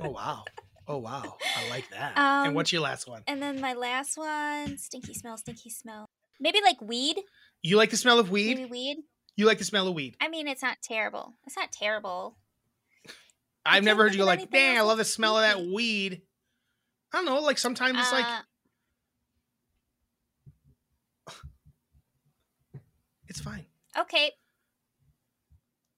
[0.00, 0.44] Oh wow.
[0.86, 1.36] Oh wow.
[1.56, 2.12] I like that.
[2.16, 3.22] and Um, what's your last one?
[3.26, 6.06] and then my last one, stinky smell, stinky smell.
[6.42, 7.16] Maybe like weed.
[7.62, 8.56] You like the smell of weed?
[8.58, 8.96] Maybe weed.
[9.36, 10.16] You like the smell of weed.
[10.20, 11.34] I mean, it's not terrible.
[11.46, 12.36] It's not terrible.
[13.64, 16.22] I've never heard you go like, dang, I love the smell of that weed.
[17.14, 18.24] I don't know, like sometimes it's like
[21.28, 21.32] Uh,
[23.28, 23.64] it's fine.
[23.96, 24.32] okay.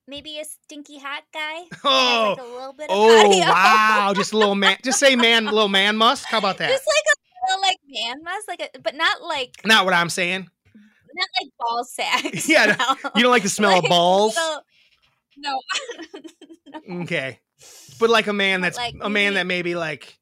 [0.07, 1.63] Maybe a stinky hot guy.
[1.83, 4.13] Oh, like a little bit of oh wow.
[4.17, 6.27] Just a little man just say man, little man must.
[6.27, 6.69] How about that?
[6.69, 7.17] Just like a
[7.61, 10.49] like man must, like a, but not like Not what I'm saying.
[11.15, 12.49] not like ball sacks.
[12.49, 13.11] Yeah, no.
[13.15, 14.37] You don't like the smell of balls?
[14.37, 14.61] no.
[15.37, 15.61] No.
[17.03, 17.41] Okay.
[17.99, 20.17] But like a man that's like, a man that maybe like,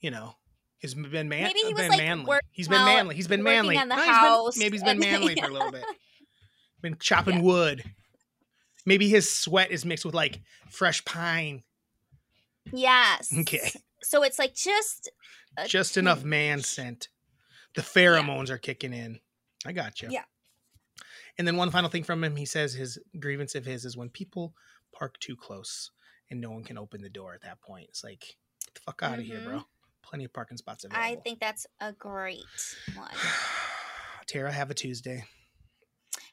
[0.00, 0.34] you know,
[0.82, 1.44] has been man.
[1.44, 2.38] Maybe he uh, was, been like, manly.
[2.50, 3.14] He's been manly.
[3.14, 3.76] He's been manly.
[3.76, 5.84] on the No, he's been- house maybe he's been manly for a little bit.
[6.82, 7.84] Been chopping wood.
[8.86, 10.40] Maybe his sweat is mixed with like
[10.70, 11.62] fresh pine.
[12.72, 13.30] Yes.
[13.40, 13.70] Okay.
[14.02, 15.10] So it's like just
[15.68, 17.08] Just enough man scent.
[17.74, 19.20] The pheromones are kicking in.
[19.66, 20.08] I got you.
[20.10, 20.24] Yeah.
[21.38, 24.08] And then one final thing from him, he says his grievance of his is when
[24.08, 24.54] people
[24.92, 25.90] park too close
[26.30, 27.86] and no one can open the door at that point.
[27.88, 28.20] It's like,
[28.64, 29.56] get the fuck out of here, bro.
[29.56, 29.64] Mm-hmm.
[30.02, 31.06] Plenty of parking spots available.
[31.06, 32.42] I think that's a great
[32.94, 33.10] one.
[34.26, 35.24] Tara, have a Tuesday.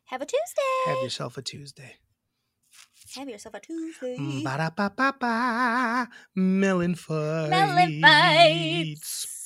[0.05, 0.91] Have a Tuesday.
[0.93, 1.95] Have yourself a Tuesday.
[3.15, 4.17] Have yourself a Tuesday.
[4.43, 5.35] Ba da ba ba ba.
[6.35, 7.49] Mellon Fights.
[7.49, 9.36] Mellon Fights.